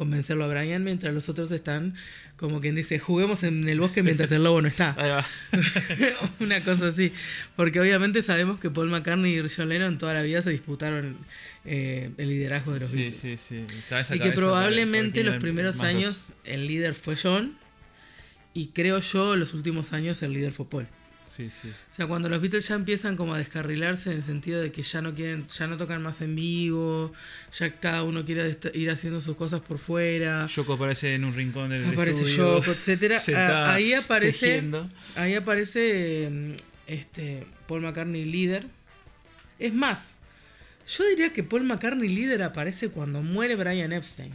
convencerlo 0.00 0.44
a 0.44 0.48
Brian 0.48 0.82
mientras 0.82 1.12
los 1.12 1.28
otros 1.28 1.52
están 1.52 1.94
como 2.38 2.62
quien 2.62 2.74
dice, 2.74 2.98
juguemos 2.98 3.42
en 3.42 3.68
el 3.68 3.80
bosque 3.80 4.02
mientras 4.02 4.32
el 4.32 4.42
lobo 4.42 4.62
no 4.62 4.68
está. 4.68 4.94
Ahí 4.96 5.10
va. 5.10 5.26
Una 6.40 6.64
cosa 6.64 6.86
así. 6.86 7.12
Porque 7.54 7.78
obviamente 7.80 8.22
sabemos 8.22 8.58
que 8.58 8.70
Paul 8.70 8.88
McCartney 8.88 9.38
y 9.38 9.42
John 9.54 9.68
Lennon 9.68 9.98
toda 9.98 10.14
la 10.14 10.22
vida 10.22 10.40
se 10.40 10.48
disputaron 10.48 11.18
eh, 11.66 12.08
el 12.16 12.28
liderazgo 12.30 12.72
de 12.72 12.80
los 12.80 12.88
Sí, 12.88 12.96
Beatles. 12.96 13.20
sí, 13.20 13.36
sí. 13.36 14.14
Y 14.14 14.20
que 14.20 14.32
probablemente 14.32 15.22
los 15.22 15.36
primeros 15.36 15.80
años 15.80 16.30
el 16.44 16.66
líder 16.66 16.94
fue 16.94 17.14
John 17.22 17.58
y 18.54 18.68
creo 18.68 19.00
yo 19.00 19.36
los 19.36 19.52
últimos 19.52 19.92
años 19.92 20.22
el 20.22 20.32
líder 20.32 20.52
fue 20.54 20.66
Paul. 20.66 20.86
Grosso. 21.30 21.36
Sí, 21.36 21.50
sí. 21.50 21.68
O 21.68 21.94
sea, 21.94 22.06
cuando 22.06 22.28
los 22.28 22.40
Beatles 22.40 22.66
ya 22.68 22.74
empiezan 22.74 23.16
como 23.16 23.34
a 23.34 23.38
descarrilarse 23.38 24.10
en 24.10 24.16
el 24.16 24.22
sentido 24.22 24.60
de 24.60 24.72
que 24.72 24.82
ya 24.82 25.00
no 25.00 25.14
quieren, 25.14 25.46
ya 25.48 25.66
no 25.66 25.76
tocan 25.76 26.02
más 26.02 26.20
en 26.20 26.34
vivo, 26.34 27.12
ya 27.56 27.78
cada 27.78 28.02
uno 28.02 28.24
quiere 28.24 28.58
ir 28.74 28.90
haciendo 28.90 29.20
sus 29.20 29.36
cosas 29.36 29.60
por 29.60 29.78
fuera. 29.78 30.46
Yoko 30.46 30.74
aparece 30.74 31.14
en 31.14 31.24
un 31.24 31.34
rincón 31.34 31.70
del 31.70 31.86
Aparece 31.86 32.24
estudio, 32.24 32.58
Yoko, 32.58 32.70
etcétera. 32.72 33.18
Ah, 33.36 33.74
ahí 33.74 33.92
aparece 33.94 34.46
tejiendo. 34.46 34.88
ahí 35.14 35.34
aparece 35.34 36.28
mm, 36.30 36.52
este 36.86 37.46
Paul 37.66 37.82
McCartney 37.82 38.24
líder. 38.24 38.66
Es 39.58 39.72
más, 39.72 40.12
yo 40.88 41.04
diría 41.06 41.32
que 41.32 41.42
Paul 41.42 41.64
McCartney 41.64 42.08
líder 42.08 42.42
aparece 42.42 42.88
cuando 42.88 43.22
muere 43.22 43.56
Brian 43.56 43.92
Epstein. 43.92 44.32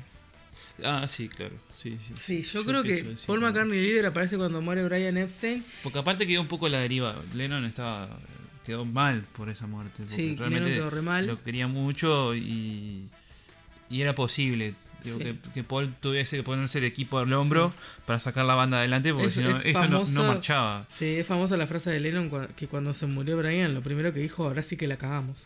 Ah, 0.84 1.08
sí, 1.08 1.28
claro. 1.28 1.56
Sí, 1.82 1.98
sí, 2.02 2.14
Sí, 2.16 2.42
yo, 2.42 2.64
creo 2.66 2.84
que 2.84 2.94
decir 3.04 3.18
Paul 3.28 3.42
McCartney 3.42 3.80
líder 3.82 4.06
aparece 4.08 4.38
cuando 4.38 4.62
muere 4.62 4.84
Brian 4.86 5.18
Epstein. 5.18 5.64
Porque 5.84 6.00
aparte 6.00 6.26
quedó 6.26 6.42
un 6.42 6.48
poco 6.48 6.68
la 6.70 6.80
deriva. 6.80 7.16
Lennon 7.34 7.66
estaba 7.66 8.10
quedó 8.66 8.86
mal 8.86 9.26
por 9.38 9.50
esa 9.50 9.68
muerte. 9.68 9.94
porque 9.98 10.14
Sí, 10.16 10.36
realmente 10.36 10.70
Lennon 10.72 10.88
quedó 10.88 10.90
re 10.90 11.02
mal. 11.02 11.28
Lo 11.28 11.44
quería 11.44 11.68
mucho 11.68 12.34
y, 12.36 13.04
y 13.90 14.02
era 14.02 14.16
posible. 14.16 14.74
Digo, 15.04 15.18
Sí. 15.20 15.24
que, 15.24 15.36
que 15.54 15.64
Paul 15.64 15.94
tuviese 16.00 16.38
que 16.38 16.42
ponerse 16.42 16.80
el 16.80 16.86
equipo 16.86 17.20
al 17.20 17.32
hombro 17.34 17.72
para 18.08 18.20
sacar 18.20 18.44
la 18.46 18.56
banda 18.56 18.80
adelante 18.80 19.14
porque 19.14 19.30
si 19.30 19.42
no, 19.42 19.56
es 19.56 19.64
esto 19.66 19.88
no- 19.88 20.04
no, 20.06 20.24
marchaba. 20.24 20.88
Sí, 20.90 21.06
es 21.06 21.28
famosa 21.28 21.58
la 21.58 21.68
frase 21.68 21.92
de 21.92 22.00
Lennon 22.00 22.32
que 22.56 22.68
cuando 22.68 22.92
se 22.94 23.06
murió 23.06 23.38
Brian, 23.38 23.76
lo 23.76 23.82
primero 23.84 24.12
que 24.14 24.20
dijo, 24.22 24.46
ahora 24.46 24.64
sí 24.64 24.78
que 24.78 24.88
la 24.88 24.98
cagamos. 24.98 25.46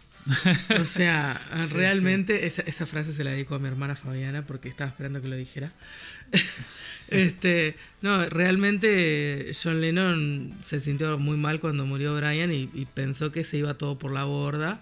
O 0.82 0.86
sea, 0.86 1.40
realmente 1.72 2.46
Esa, 2.46 2.62
esa 2.64 2.86
frase 2.86 3.14
se 3.14 3.24
la 3.24 3.32
dedico 3.32 3.56
a 3.56 3.60
mi 3.60 3.68
hermana 3.68 3.96
Fabiana 3.96 4.46
porque 4.46 4.70
estaba 4.70 4.90
esperando 4.90 5.22
que 5.22 5.28
lo 5.28 5.36
dijera. 5.36 5.72
este, 7.10 7.76
no, 8.02 8.26
realmente 8.30 9.52
John 9.62 9.82
Lennon 9.82 10.54
se 10.62 10.80
sintió 10.80 11.18
muy 11.18 11.38
mal 11.38 11.60
cuando 11.60 11.86
murió 11.86 12.16
Brian 12.16 12.52
y, 12.52 12.70
y 12.74 12.86
pensó 12.86 13.32
que 13.32 13.44
se 13.44 13.58
iba 13.58 13.74
todo 13.74 13.98
por 13.98 14.12
la 14.12 14.24
borda. 14.24 14.82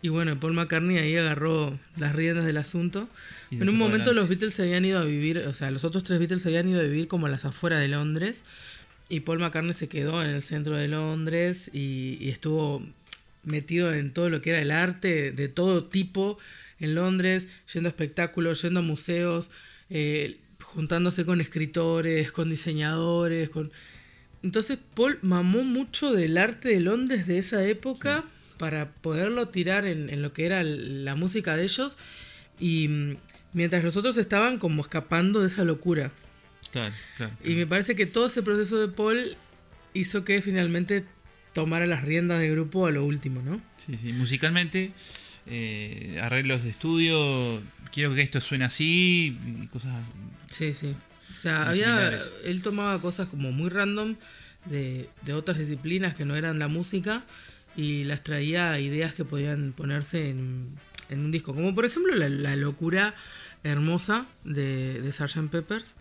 Y 0.00 0.10
bueno, 0.10 0.38
Paul 0.38 0.52
McCartney 0.52 0.98
ahí 0.98 1.16
agarró 1.16 1.78
las 1.96 2.14
riendas 2.14 2.44
del 2.44 2.56
asunto. 2.56 3.08
En 3.50 3.68
un 3.68 3.76
momento 3.76 4.12
los. 4.12 4.28
Beatles 4.28 4.54
se 4.54 4.62
habían 4.62 4.84
ido 4.84 4.98
a 5.00 5.04
vivir, 5.04 5.38
o 5.38 5.54
sea, 5.54 5.70
los 5.70 5.84
otros 5.84 6.04
tres 6.04 6.20
Beatles 6.20 6.42
se 6.42 6.50
habían 6.50 6.68
ido 6.68 6.80
a 6.80 6.84
vivir 6.84 7.08
como 7.08 7.26
a 7.26 7.28
las 7.28 7.44
afueras 7.44 7.80
de 7.80 7.88
Londres. 7.88 8.44
Y 9.08 9.20
Paul 9.20 9.40
McCartney 9.40 9.74
se 9.74 9.88
quedó 9.88 10.22
en 10.22 10.30
el 10.30 10.42
centro 10.42 10.76
de 10.76 10.86
Londres 10.86 11.70
y, 11.72 12.18
y 12.20 12.28
estuvo 12.28 12.86
metido 13.48 13.92
en 13.92 14.12
todo 14.12 14.28
lo 14.28 14.40
que 14.42 14.50
era 14.50 14.60
el 14.60 14.70
arte 14.70 15.32
de 15.32 15.48
todo 15.48 15.84
tipo 15.84 16.38
en 16.80 16.94
Londres, 16.94 17.48
yendo 17.72 17.88
a 17.88 17.90
espectáculos, 17.90 18.62
yendo 18.62 18.80
a 18.80 18.82
museos, 18.82 19.50
eh, 19.90 20.38
juntándose 20.62 21.24
con 21.24 21.40
escritores, 21.40 22.32
con 22.32 22.50
diseñadores, 22.50 23.50
con... 23.50 23.72
Entonces 24.42 24.78
Paul 24.94 25.18
mamó 25.22 25.64
mucho 25.64 26.12
del 26.12 26.38
arte 26.38 26.68
de 26.68 26.80
Londres 26.80 27.26
de 27.26 27.38
esa 27.38 27.64
época 27.66 28.24
para 28.58 28.92
poderlo 28.92 29.48
tirar 29.48 29.86
en, 29.86 30.10
en 30.10 30.22
lo 30.22 30.32
que 30.32 30.46
era 30.46 30.62
la 30.62 31.16
música 31.16 31.56
de 31.56 31.64
ellos 31.64 31.96
y 32.60 32.88
mm, 32.88 33.16
mientras 33.52 33.82
los 33.82 33.96
otros 33.96 34.16
estaban 34.16 34.58
como 34.58 34.82
escapando 34.82 35.40
de 35.40 35.48
esa 35.48 35.64
locura. 35.64 36.12
Claro, 36.70 36.94
claro. 37.16 37.32
Y 37.42 37.54
me 37.54 37.66
parece 37.66 37.96
que 37.96 38.06
todo 38.06 38.26
ese 38.26 38.42
proceso 38.42 38.78
de 38.78 38.88
Paul 38.88 39.36
hizo 39.94 40.24
que 40.24 40.42
finalmente 40.42 41.04
tomara 41.62 41.86
las 41.86 42.04
riendas 42.04 42.40
del 42.40 42.52
grupo 42.52 42.86
a 42.86 42.90
lo 42.90 43.04
último, 43.04 43.42
¿no? 43.42 43.60
Sí, 43.76 43.96
sí. 43.96 44.12
Musicalmente, 44.12 44.92
eh, 45.46 46.18
arreglos 46.22 46.62
de 46.62 46.70
estudio, 46.70 47.60
quiero 47.92 48.14
que 48.14 48.22
esto 48.22 48.40
suene 48.40 48.64
así 48.64 49.36
y 49.62 49.66
cosas 49.66 49.94
así. 49.96 50.12
Sí, 50.50 50.72
sí. 50.72 50.94
O 51.34 51.38
sea, 51.38 51.68
había, 51.68 51.86
similares. 51.86 52.32
él 52.44 52.62
tomaba 52.62 53.00
cosas 53.00 53.28
como 53.28 53.50
muy 53.52 53.68
random 53.70 54.16
de, 54.66 55.08
de 55.22 55.34
otras 55.34 55.58
disciplinas 55.58 56.14
que 56.14 56.24
no 56.24 56.36
eran 56.36 56.58
la 56.58 56.68
música 56.68 57.24
y 57.76 58.04
las 58.04 58.22
traía 58.22 58.78
ideas 58.80 59.14
que 59.14 59.24
podían 59.24 59.72
ponerse 59.72 60.30
en, 60.30 60.76
en 61.10 61.20
un 61.20 61.30
disco. 61.30 61.54
Como 61.54 61.74
por 61.74 61.84
ejemplo 61.84 62.14
la, 62.14 62.28
la 62.28 62.56
locura 62.56 63.14
hermosa 63.64 64.26
de, 64.44 65.00
de 65.00 65.12
Sgt. 65.12 65.50
Peppers. 65.50 65.94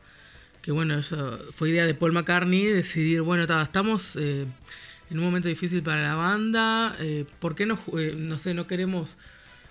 Que 0.61 0.71
bueno, 0.71 0.99
eso 0.99 1.39
fue 1.53 1.69
idea 1.69 1.85
de 1.85 1.93
Paul 1.93 2.11
McCartney 2.11 2.65
decidir, 2.65 3.21
bueno, 3.21 3.47
ta, 3.47 3.61
estamos 3.61 4.17
eh, 4.17 4.45
en 5.09 5.17
un 5.19 5.23
momento 5.25 5.47
difícil 5.47 5.81
para 5.83 6.01
la 6.03 6.15
banda, 6.15 6.95
eh, 6.99 7.25
¿por 7.39 7.55
qué 7.55 7.65
no, 7.65 7.79
eh, 7.97 8.13
no 8.17 8.37
sé, 8.37 8.53
no 8.53 8.67
queremos 8.67 9.17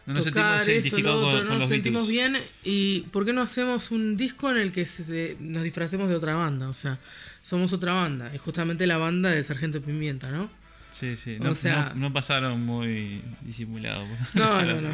No 0.06 0.14
nos 0.14 0.24
tocar 0.26 0.60
sentimos 0.60 0.98
esto, 0.98 1.08
lo 1.10 1.18
otro, 1.18 1.30
con, 1.38 1.44
no 1.44 1.48
con 1.50 1.58
nos 1.60 1.68
sentimos 1.68 2.08
bien 2.08 2.38
y 2.64 3.00
¿por 3.12 3.24
qué 3.24 3.32
no 3.32 3.42
hacemos 3.42 3.90
un 3.90 4.16
disco 4.16 4.50
en 4.50 4.56
el 4.58 4.72
que 4.72 4.86
se- 4.86 5.04
se- 5.04 5.36
nos 5.40 5.62
disfracemos 5.62 6.08
de 6.08 6.14
otra 6.14 6.34
banda? 6.36 6.68
O 6.68 6.74
sea, 6.74 6.98
somos 7.42 7.72
otra 7.72 7.92
banda, 7.92 8.32
y 8.34 8.38
justamente 8.38 8.86
la 8.86 8.96
banda 8.98 9.30
de 9.30 9.42
Sargento 9.42 9.80
Pimienta, 9.82 10.30
¿no? 10.30 10.48
Sí, 10.90 11.16
sí. 11.16 11.36
O 11.40 11.44
No, 11.44 11.54
sea- 11.54 11.92
no- 11.94 12.08
no 12.08 12.12
pasaron 12.12 12.64
muy 12.64 13.20
disimulados. 13.42 14.08
No, 14.34 14.62
no, 14.64 14.80
no, 14.80 14.88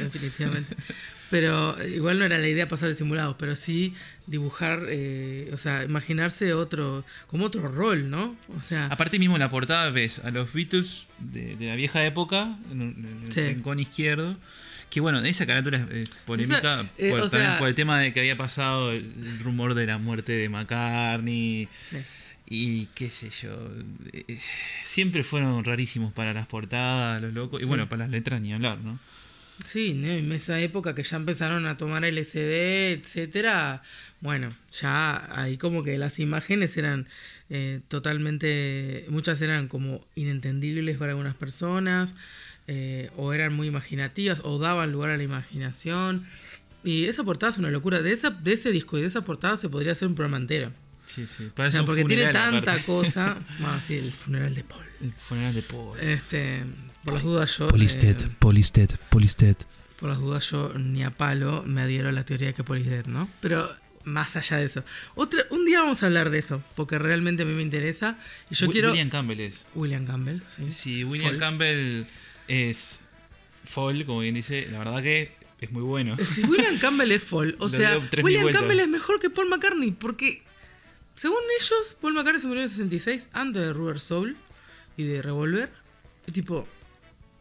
definitivamente. 0.00 0.76
Pero 1.30 1.76
igual 1.86 2.18
no 2.18 2.24
era 2.24 2.38
la 2.38 2.48
idea 2.48 2.66
pasar 2.68 2.88
de 2.88 2.94
simulados, 2.96 3.36
pero 3.38 3.54
sí 3.54 3.94
dibujar, 4.26 4.84
eh, 4.88 5.48
o 5.52 5.56
sea, 5.56 5.84
imaginarse 5.84 6.52
otro, 6.54 7.04
como 7.28 7.46
otro 7.46 7.68
rol, 7.68 8.10
¿no? 8.10 8.36
O 8.58 8.62
sea, 8.62 8.86
Aparte 8.86 9.18
mismo 9.18 9.36
en 9.36 9.40
la 9.40 9.48
portada 9.50 9.90
ves 9.90 10.18
a 10.24 10.30
los 10.32 10.52
Beatles 10.52 11.04
de, 11.18 11.54
de 11.56 11.66
la 11.66 11.76
vieja 11.76 12.04
época, 12.04 12.56
en, 12.72 13.22
el 13.26 13.32
Sí. 13.32 13.40
rincón 13.42 13.78
izquierdo. 13.80 14.36
Que 14.90 14.98
bueno, 15.00 15.20
esa 15.20 15.46
carátula 15.46 15.86
es, 15.92 16.08
polémica 16.26 16.84
eh, 16.98 17.10
por, 17.12 17.20
o 17.20 17.30
también 17.30 17.58
por 17.58 17.68
el 17.68 17.76
tema 17.76 18.00
de 18.00 18.12
que 18.12 18.18
había 18.18 18.36
pasado 18.36 18.90
el, 18.90 19.04
el 19.24 19.38
rumor 19.38 19.74
de 19.74 19.86
la 19.86 19.98
muerte 19.98 20.32
de 20.32 20.48
McCartney. 20.48 21.68
sí. 21.72 21.96
Y 22.52 22.86
qué 22.96 23.10
sé 23.10 23.30
yo. 23.30 23.70
eh, 24.12 24.36
Siempre 24.82 25.22
fueron 25.22 25.62
rarísimos 25.64 26.12
para 26.12 26.32
las 26.34 26.48
portadas, 26.48 27.22
los 27.22 27.32
locos. 27.32 27.60
Sí. 27.60 27.64
Y 27.64 27.68
bueno, 27.68 27.88
para 27.88 28.00
las 28.00 28.10
letras 28.10 28.40
ni 28.40 28.52
hablar, 28.52 28.78
¿no? 28.78 28.98
Sí, 29.64 29.94
¿no? 29.94 30.08
en 30.08 30.32
esa 30.32 30.60
época 30.60 30.94
que 30.94 31.02
ya 31.02 31.16
empezaron 31.16 31.66
a 31.66 31.76
tomar 31.76 32.04
LSD, 32.04 32.92
etcétera, 32.92 33.82
bueno, 34.20 34.48
ya 34.80 35.28
ahí 35.40 35.56
como 35.56 35.82
que 35.82 35.96
las 35.98 36.18
imágenes 36.18 36.76
eran 36.76 37.06
eh, 37.48 37.80
totalmente, 37.88 39.06
muchas 39.08 39.40
eran 39.42 39.68
como 39.68 40.06
inentendibles 40.14 40.98
para 40.98 41.12
algunas 41.12 41.34
personas, 41.34 42.14
eh, 42.68 43.10
o 43.16 43.32
eran 43.32 43.54
muy 43.54 43.66
imaginativas, 43.66 44.40
o 44.44 44.58
daban 44.58 44.92
lugar 44.92 45.10
a 45.10 45.16
la 45.16 45.22
imaginación. 45.22 46.26
Y 46.84 47.06
esa 47.06 47.24
portada 47.24 47.52
es 47.52 47.58
una 47.58 47.70
locura. 47.70 48.00
De, 48.02 48.12
esa, 48.12 48.30
de 48.30 48.52
ese 48.52 48.70
disco 48.70 48.96
y 48.96 49.00
de 49.00 49.08
esa 49.08 49.22
portada 49.24 49.56
se 49.56 49.68
podría 49.68 49.92
hacer 49.92 50.08
un 50.08 50.14
programa 50.14 50.36
entero. 50.36 50.72
Sí, 51.06 51.26
sí. 51.26 51.50
O 51.56 51.70
sea, 51.70 51.84
porque 51.84 52.04
tiene 52.04 52.28
tanta 52.32 52.72
aparte. 52.72 52.84
cosa. 52.84 53.36
Bueno, 53.58 53.80
sí, 53.84 53.96
el 53.96 54.12
funeral 54.12 54.54
de 54.54 54.62
Paul. 54.64 54.84
El 55.00 55.12
funeral 55.12 55.54
de 55.54 55.62
Paul. 55.62 55.98
Este, 55.98 56.62
por 57.04 57.14
las 57.14 57.22
dudas 57.22 57.56
yo. 57.56 57.68
Polisted, 57.68 58.20
eh, 58.20 58.28
Polisted, 58.38 58.90
Polisted. 59.10 59.56
por 59.98 60.08
las 60.10 60.18
dudas 60.18 60.50
yo 60.50 60.72
ni 60.78 61.02
a 61.02 61.10
palo 61.10 61.62
me 61.64 61.82
adhiero 61.82 62.08
a 62.08 62.12
la 62.12 62.24
teoría 62.24 62.48
de 62.48 62.54
que 62.54 62.64
Paul 62.64 62.78
is 62.80 62.86
dead, 62.86 63.06
¿no? 63.06 63.28
Pero 63.40 63.70
más 64.04 64.36
allá 64.36 64.56
de 64.56 64.64
eso. 64.64 64.84
Otra, 65.14 65.44
un 65.50 65.64
día 65.64 65.80
vamos 65.80 66.02
a 66.02 66.06
hablar 66.06 66.30
de 66.30 66.38
eso, 66.38 66.62
porque 66.74 66.98
realmente 66.98 67.42
a 67.42 67.46
mí 67.46 67.54
me 67.54 67.62
interesa. 67.62 68.18
Y 68.50 68.54
yo 68.54 68.68
quiero. 68.70 68.90
William 68.90 69.10
Campbell 69.10 69.40
es. 69.40 69.66
William 69.74 70.06
Campbell, 70.06 70.40
sí. 70.48 70.70
Si 70.70 71.04
William 71.04 71.30
Fall. 71.32 71.38
Campbell 71.38 72.06
es 72.48 73.00
Fall, 73.64 74.04
como 74.06 74.20
bien 74.20 74.34
dice, 74.34 74.68
la 74.70 74.78
verdad 74.78 75.02
que 75.02 75.32
es 75.60 75.70
muy 75.70 75.82
bueno. 75.82 76.16
Si 76.24 76.42
William 76.44 76.78
Campbell 76.78 77.12
es 77.12 77.22
Fall, 77.22 77.56
o 77.58 77.68
sea, 77.70 77.98
William 78.22 78.42
vueltas. 78.42 78.60
Campbell 78.62 78.80
es 78.80 78.88
mejor 78.88 79.20
que 79.20 79.30
Paul 79.30 79.48
McCartney, 79.48 79.92
porque 79.92 80.42
según 81.14 81.38
ellos, 81.60 81.96
Paul 82.00 82.14
McCartney 82.14 82.40
se 82.40 82.46
murió 82.46 82.62
en 82.62 82.64
el 82.64 82.70
66 82.70 83.28
antes 83.32 83.62
de 83.62 83.72
Rubber 83.72 84.00
Soul 84.00 84.36
y 84.96 85.04
de 85.04 85.20
Revolver. 85.20 85.70
Y 86.26 86.32
tipo, 86.32 86.66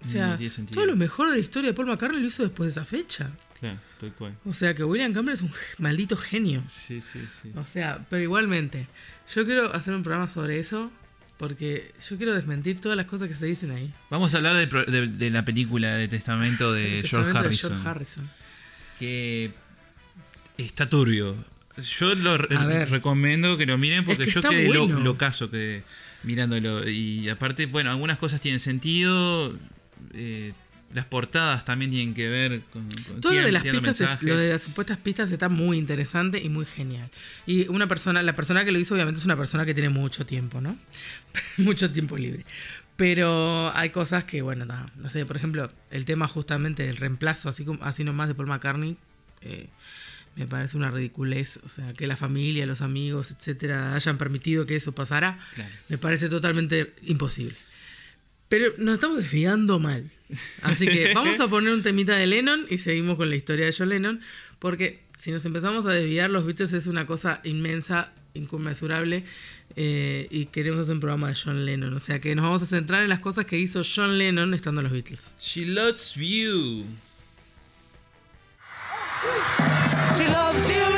o 0.02 0.06
sea, 0.06 0.38
No 0.38 0.66
todo 0.72 0.86
lo 0.86 0.96
mejor 0.96 1.30
de 1.30 1.36
la 1.38 1.42
historia 1.42 1.70
de 1.72 1.74
Paul 1.74 1.88
McCartney 1.88 2.22
lo 2.22 2.28
hizo 2.28 2.44
después 2.44 2.74
de 2.74 2.80
esa 2.82 2.86
fecha. 2.90 3.32
Claro, 3.60 3.78
tal 4.00 4.14
cual. 4.14 4.38
O 4.46 4.54
sea 4.54 4.74
que 4.74 4.84
William 4.86 5.12
Campbell 5.14 5.34
es 5.34 5.42
un 5.42 5.52
maldito 5.80 6.16
genio. 6.16 6.64
Sí, 6.68 7.02
sí, 7.02 7.20
sí. 7.42 7.52
O 7.56 7.66
sea, 7.66 8.06
pero 8.10 8.24
igualmente, 8.24 8.88
yo 9.36 9.46
quiero 9.46 9.74
hacer 9.74 9.94
un 9.94 10.04
programa 10.04 10.30
sobre 10.30 10.60
eso 10.60 10.92
porque 11.38 11.94
yo 12.10 12.18
quiero 12.18 12.34
desmentir 12.34 12.80
todas 12.82 12.96
las 12.98 13.06
cosas 13.08 13.28
que 13.28 13.36
se 13.36 13.46
dicen 13.46 13.72
ahí. 13.72 13.94
Vamos 14.10 14.34
a 14.34 14.38
hablar 14.38 14.56
de, 14.56 14.68
pro- 14.68 14.86
de- 14.86 15.08
de 15.08 15.30
la 15.30 15.44
película 15.44 15.94
de 15.96 16.08
Testamento 16.08 16.72
de 16.74 17.04
George 17.06 17.34
de 17.34 17.38
Harrison. 17.40 17.70
George 17.72 17.88
Harrison. 17.90 18.30
Que 18.98 19.52
está 20.58 20.90
turbio. 20.90 21.36
Yo 21.98 22.14
lo 22.16 22.38
re- 22.38 22.86
recomiendo 22.86 23.58
que 23.58 23.66
lo 23.66 23.78
miren 23.78 24.04
porque 24.04 24.24
Es 24.24 24.34
que 24.34 24.42
yo 24.42 24.50
quedé 24.50 24.68
lo, 24.74 24.86
bueno. 24.86 25.00
lo 25.00 25.18
caso 25.18 25.50
que 25.50 25.84
mirándolo. 26.24 26.88
Y 26.90 27.30
aparte, 27.30 27.66
bueno, 27.68 27.90
algunas 27.92 28.18
cosas 28.18 28.42
tienen 28.42 28.60
sentido. 28.60 29.58
Eh, 30.14 30.54
las 30.94 31.06
portadas 31.06 31.66
también 31.66 31.92
tienen 31.92 32.14
que 32.16 32.28
ver 32.30 32.62
con. 32.74 32.90
con- 33.08 33.22
Todo 33.22 33.34
lo 33.34 33.42
de 33.44 33.52
las 33.52 33.64
pistas, 33.64 34.02
es- 34.02 34.24
lo 34.24 34.38
de 34.38 34.50
las 34.54 34.62
supuestas 34.64 34.98
pistas 34.98 35.32
está 35.32 35.48
muy 35.50 35.78
interesante 35.78 36.42
y 36.42 36.50
muy 36.50 36.66
genial. 36.66 37.10
Y 37.46 37.68
una 37.68 37.88
persona, 37.88 38.24
la 38.24 38.36
persona 38.36 38.66
que 38.66 38.72
lo 38.72 38.80
hizo 38.80 38.96
obviamente 38.96 39.20
es 39.20 39.26
una 39.26 39.38
persona 39.38 39.66
que 39.66 39.74
tiene 39.76 39.90
mucho 39.90 40.26
tiempo, 40.26 40.62
¿no? 40.62 40.78
mucho 41.58 41.92
tiempo 41.92 42.18
libre. 42.18 42.44
Pero 42.96 43.72
hay 43.76 43.92
cosas 43.92 44.26
que, 44.26 44.42
bueno, 44.42 44.66
no, 44.66 44.90
no 44.98 45.10
sé, 45.10 45.26
por 45.26 45.38
ejemplo, 45.38 45.72
el 45.92 46.06
tema 46.06 46.28
justamente 46.28 46.84
del 46.84 46.98
reemplazo, 46.98 47.48
así 47.50 47.64
como 47.64 47.84
así 47.84 48.04
nomás 48.04 48.28
de 48.28 48.36
Paul 48.36 48.48
McCartney, 48.48 48.98
eh, 49.42 49.68
me 50.36 50.48
parece 50.48 50.76
una 50.76 50.92
ridiculez. 50.92 51.60
O 51.64 51.70
sea, 51.70 51.94
que 51.94 52.08
la 52.08 52.18
familia, 52.18 52.66
los 52.66 52.82
amigos, 52.82 53.32
etcétera, 53.32 53.94
hayan 53.96 54.18
permitido 54.18 54.66
que 54.66 54.76
eso 54.76 54.92
pasara, 54.94 55.38
Claro. 55.56 55.70
me 55.88 55.98
parece 55.98 56.28
totalmente 56.30 56.94
imposible. 57.04 57.56
Pero 58.50 58.74
nos 58.78 58.96
estamos 58.96 59.18
desviando 59.20 59.80
mal. 59.80 60.10
Así 60.64 60.88
que 60.88 61.14
vamos 61.16 61.40
a 61.40 61.48
poner 61.48 61.74
un 61.74 61.84
temita 61.84 62.16
de 62.16 62.28
Lennon 62.28 62.66
y 62.70 62.80
seguimos 62.80 63.16
con 63.16 63.30
la 63.30 63.36
historia 63.36 63.66
de 63.66 63.74
John 63.78 63.90
Lennon. 63.90 64.20
Porque 64.60 65.00
si 65.18 65.32
nos 65.32 65.46
empezamos 65.46 65.86
a 65.86 65.92
desviar, 65.92 66.30
los 66.30 66.46
Beatles 66.46 66.74
es 66.74 66.88
una 66.88 67.06
cosa 67.06 67.40
inmensa, 67.44 68.12
inconmensurable. 68.34 69.24
eh, 69.76 70.28
y 70.32 70.48
queremos 70.48 70.82
hacer 70.82 70.96
un 70.96 71.00
programa 71.00 71.30
de 71.30 71.36
John 71.36 71.66
Lennon. 71.66 71.94
O 71.94 72.00
sea 72.00 72.20
que 72.20 72.36
nos 72.36 72.44
vamos 72.44 72.62
a 72.64 72.66
centrar 72.66 73.04
en 73.04 73.10
las 73.10 73.20
cosas 73.20 73.46
que 73.46 73.58
hizo 73.58 73.82
John 73.84 74.18
Lennon 74.18 74.54
estando 74.54 74.82
en 74.82 74.86
los 74.86 74.94
Beatles. 74.94 75.32
She 75.40 75.66
loves 75.66 76.16
you. 76.16 76.86
She 80.18 80.26
loves 80.28 80.68
you, 80.70 80.89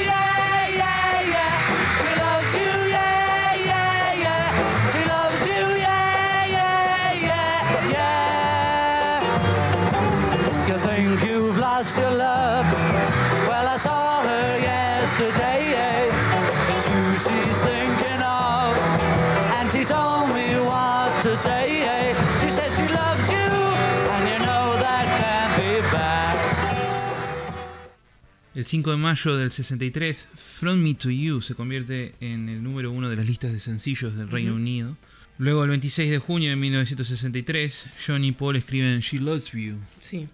El 28.53 28.65
5 28.65 28.91
de 28.91 28.97
mayo 28.97 29.37
del 29.37 29.51
63, 29.51 30.27
From 30.35 30.79
Me 30.79 30.93
to 30.95 31.09
You 31.09 31.41
se 31.41 31.55
convierte 31.55 32.15
en 32.19 32.49
el 32.49 32.61
número 32.61 32.91
uno 32.91 33.09
de 33.09 33.15
las 33.15 33.25
listas 33.25 33.53
de 33.53 33.59
sencillos 33.61 34.15
del 34.17 34.27
Reino 34.27 34.55
Unido. 34.55 34.97
Luego, 35.37 35.63
el 35.63 35.69
26 35.69 36.11
de 36.11 36.17
junio 36.19 36.49
de 36.49 36.57
1963, 36.57 37.85
John 38.05 38.25
y 38.25 38.33
Paul 38.33 38.57
escriben 38.57 38.99
She 38.99 39.19
Loves 39.19 39.51
You, 39.53 39.77
Sí. 40.01 40.27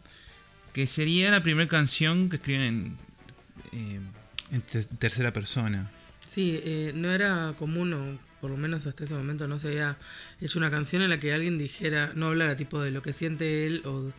que 0.74 0.88
sería 0.88 1.30
la 1.30 1.44
primera 1.44 1.68
canción 1.70 2.30
que 2.30 2.38
escriben 2.38 2.62
en, 2.64 2.98
eh, 3.80 4.00
en 4.52 4.62
te- 4.62 4.84
tercera 4.84 5.32
persona. 5.32 5.90
Sí, 6.28 6.60
eh, 6.64 6.92
no 6.96 7.12
era 7.12 7.54
común, 7.60 7.94
o 7.94 8.18
por 8.42 8.50
lo 8.50 8.58
menos 8.58 8.86
hasta 8.88 9.04
ese 9.06 9.14
momento 9.14 9.48
no 9.48 9.60
se 9.60 9.68
había 9.68 9.98
hecho 10.42 10.58
una 10.58 10.72
canción 10.72 11.04
en 11.04 11.10
la 11.12 11.20
que 11.20 11.34
alguien 11.34 11.58
dijera, 11.60 12.12
no 12.16 12.28
hablara 12.28 12.58
tipo 12.58 12.82
de 12.82 12.90
lo 12.92 13.02
que 13.04 13.14
siente 13.14 13.66
él 13.68 13.84
o, 13.86 14.12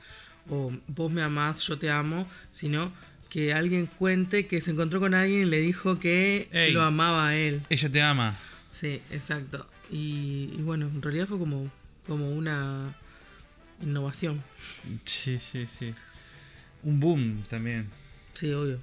o 0.49 0.73
vos 0.87 1.13
me 1.13 1.21
amás, 1.23 1.63
yo 1.67 1.79
te 1.79 1.91
amo, 1.91 2.29
sino 2.53 2.93
que 3.29 3.53
alguien 3.53 3.87
cuente 3.87 4.47
que 4.47 4.61
se 4.61 4.71
encontró 4.71 5.01
con 5.01 5.15
alguien 5.15 5.43
y 5.43 5.47
le 5.47 5.61
dijo 5.61 5.99
que 5.99 6.49
Ey. 6.53 6.73
lo 6.73 6.83
amaba 6.83 7.29
a 7.29 7.37
él. 7.37 7.63
Ella 7.69 7.91
te 7.91 8.03
ama. 8.03 8.39
Sí, 8.73 9.01
exacto. 9.11 9.67
Y, 9.91 10.51
y 10.57 10.63
bueno, 10.63 10.87
en 10.87 11.03
realidad 11.03 11.27
fue 11.27 11.39
como, 11.39 11.71
como 12.07 12.31
una 12.31 12.95
innovación. 13.83 14.43
Sí, 15.05 15.39
sí, 15.39 15.67
sí. 15.67 15.95
Un 16.83 17.01
boom 17.01 17.43
también. 17.49 17.89
Sí, 18.35 18.53
obvio. 18.53 18.79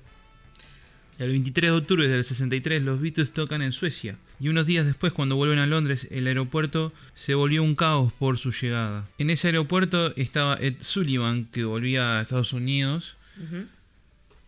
El 1.17 1.29
23 1.29 1.71
de 1.71 1.77
octubre 1.77 2.07
del 2.09 2.25
63 2.25 2.81
los 2.81 2.99
Beatles 2.99 3.31
tocan 3.31 3.61
en 3.61 3.71
Suecia 3.71 4.17
y 4.37 4.49
unos 4.49 4.65
días 4.65 4.85
después 4.85 5.13
cuando 5.13 5.37
vuelven 5.37 5.59
a 5.59 5.65
Londres 5.65 6.09
el 6.11 6.27
aeropuerto 6.27 6.91
se 7.13 7.35
volvió 7.35 7.63
un 7.63 7.75
caos 7.75 8.11
por 8.11 8.37
su 8.37 8.51
llegada. 8.51 9.07
En 9.17 9.29
ese 9.29 9.47
aeropuerto 9.47 10.13
estaba 10.17 10.55
Ed 10.55 10.75
Sullivan 10.81 11.45
que 11.45 11.63
volvía 11.63 12.19
a 12.19 12.21
Estados 12.21 12.51
Unidos. 12.51 13.15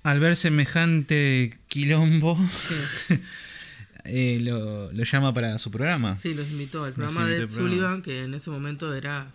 Al 0.08 0.22
ver 0.22 0.38
semejante 0.38 1.60
quilombo 1.68 2.40
Sí. 2.58 3.20
eh, 4.06 4.40
lo, 4.42 4.90
lo 4.94 5.04
llama 5.04 5.34
para 5.34 5.60
su 5.60 5.70
programa. 5.70 6.16
Sí, 6.16 6.34
los 6.34 6.50
invitó 6.50 6.86
al 6.86 6.94
programa 6.94 7.26
de 7.26 7.34
Ed 7.34 7.48
programa. 7.48 7.62
Sullivan, 7.62 8.02
que 8.02 8.24
en 8.24 8.34
ese 8.34 8.50
momento 8.50 8.94
era 8.96 9.28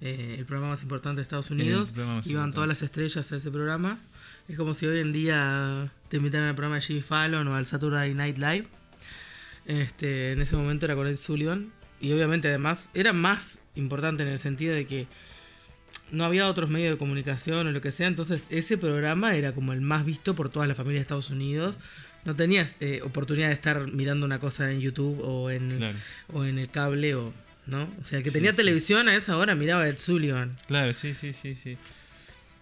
eh, 0.00 0.34
el 0.36 0.44
programa 0.44 0.72
más 0.72 0.82
importante 0.82 1.20
de 1.20 1.22
Estados 1.22 1.52
Unidos. 1.52 1.92
Iban 1.96 2.16
importante. 2.16 2.54
todas 2.56 2.66
las 2.66 2.82
estrellas 2.82 3.30
a 3.30 3.36
ese 3.36 3.52
programa. 3.52 4.00
Es 4.48 4.56
como 4.56 4.74
si 4.74 4.86
hoy 4.86 4.98
en 4.98 5.12
día 5.12 5.92
te 6.08 6.16
invitaran 6.16 6.48
al 6.48 6.56
programa 6.56 6.74
de 6.74 6.80
Jimmy 6.80 7.02
Fallon 7.02 7.46
o 7.46 7.54
al 7.54 7.64
Saturday 7.64 8.12
Night 8.12 8.38
Live. 8.38 8.66
Este, 9.66 10.32
en 10.32 10.42
ese 10.42 10.56
momento 10.56 10.86
era 10.86 10.96
con 10.96 11.06
Ed 11.06 11.18
Sullivan. 11.18 11.70
Y 12.00 12.10
obviamente 12.10 12.48
además 12.48 12.90
era 12.94 13.12
más 13.12 13.60
importante 13.76 14.24
en 14.24 14.30
el 14.30 14.40
sentido 14.40 14.74
de 14.74 14.88
que 14.88 15.06
no 16.12 16.24
había 16.24 16.48
otros 16.48 16.70
medios 16.70 16.92
de 16.92 16.98
comunicación 16.98 17.66
o 17.66 17.72
lo 17.72 17.80
que 17.80 17.90
sea. 17.90 18.06
Entonces 18.06 18.46
ese 18.50 18.78
programa 18.78 19.34
era 19.36 19.52
como 19.52 19.72
el 19.72 19.80
más 19.80 20.04
visto 20.04 20.34
por 20.34 20.48
toda 20.48 20.66
la 20.66 20.74
familia 20.74 20.98
de 21.00 21.02
Estados 21.02 21.30
Unidos. 21.30 21.76
No 22.24 22.34
tenías 22.34 22.76
eh, 22.80 23.00
oportunidad 23.04 23.48
de 23.48 23.54
estar 23.54 23.92
mirando 23.92 24.26
una 24.26 24.38
cosa 24.40 24.70
en 24.72 24.80
YouTube 24.80 25.20
o 25.22 25.50
en, 25.50 25.68
Claro. 25.70 25.96
o 26.32 26.44
en 26.44 26.58
el 26.58 26.68
cable 26.70 27.14
o 27.14 27.32
no 27.66 27.88
o 28.00 28.04
sea 28.04 28.18
el 28.18 28.24
que 28.24 28.30
tenía 28.30 28.50
sí. 28.50 28.56
televisión 28.56 29.08
a 29.08 29.14
esa 29.16 29.36
hora 29.36 29.54
miraba 29.56 29.82
a 29.82 29.88
Ed 29.88 29.98
Sullivan 29.98 30.56
Claro, 30.68 30.92
sí, 30.92 31.14
sí, 31.14 31.32
sí, 31.32 31.54
sí. 31.56 31.76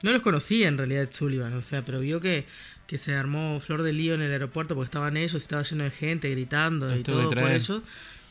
no 0.02 0.12
los 0.12 0.22
conocía 0.22 0.68
en 0.68 0.78
realidad 0.78 1.02
Ed 1.04 1.12
Sullivan 1.12 1.52
o 1.54 1.60
sea 1.62 1.82
pero 1.84 2.00
vio 2.00 2.20
que, 2.20 2.44
que 2.86 2.96
se 2.98 3.14
armó 3.14 3.60
flor 3.60 3.82
de 3.82 3.92
lío 3.92 4.14
en 4.14 4.22
el 4.22 4.32
aeropuerto 4.32 4.74
porque 4.74 4.86
estaban 4.86 5.16
ellos 5.18 5.34
estaba 5.34 5.62
lleno 5.62 5.84
de 5.84 5.90
gente 5.90 6.30
gritando 6.30 6.94
y 6.96 7.02
todo 7.02 7.28
por 7.30 7.50
ellos 7.50 7.82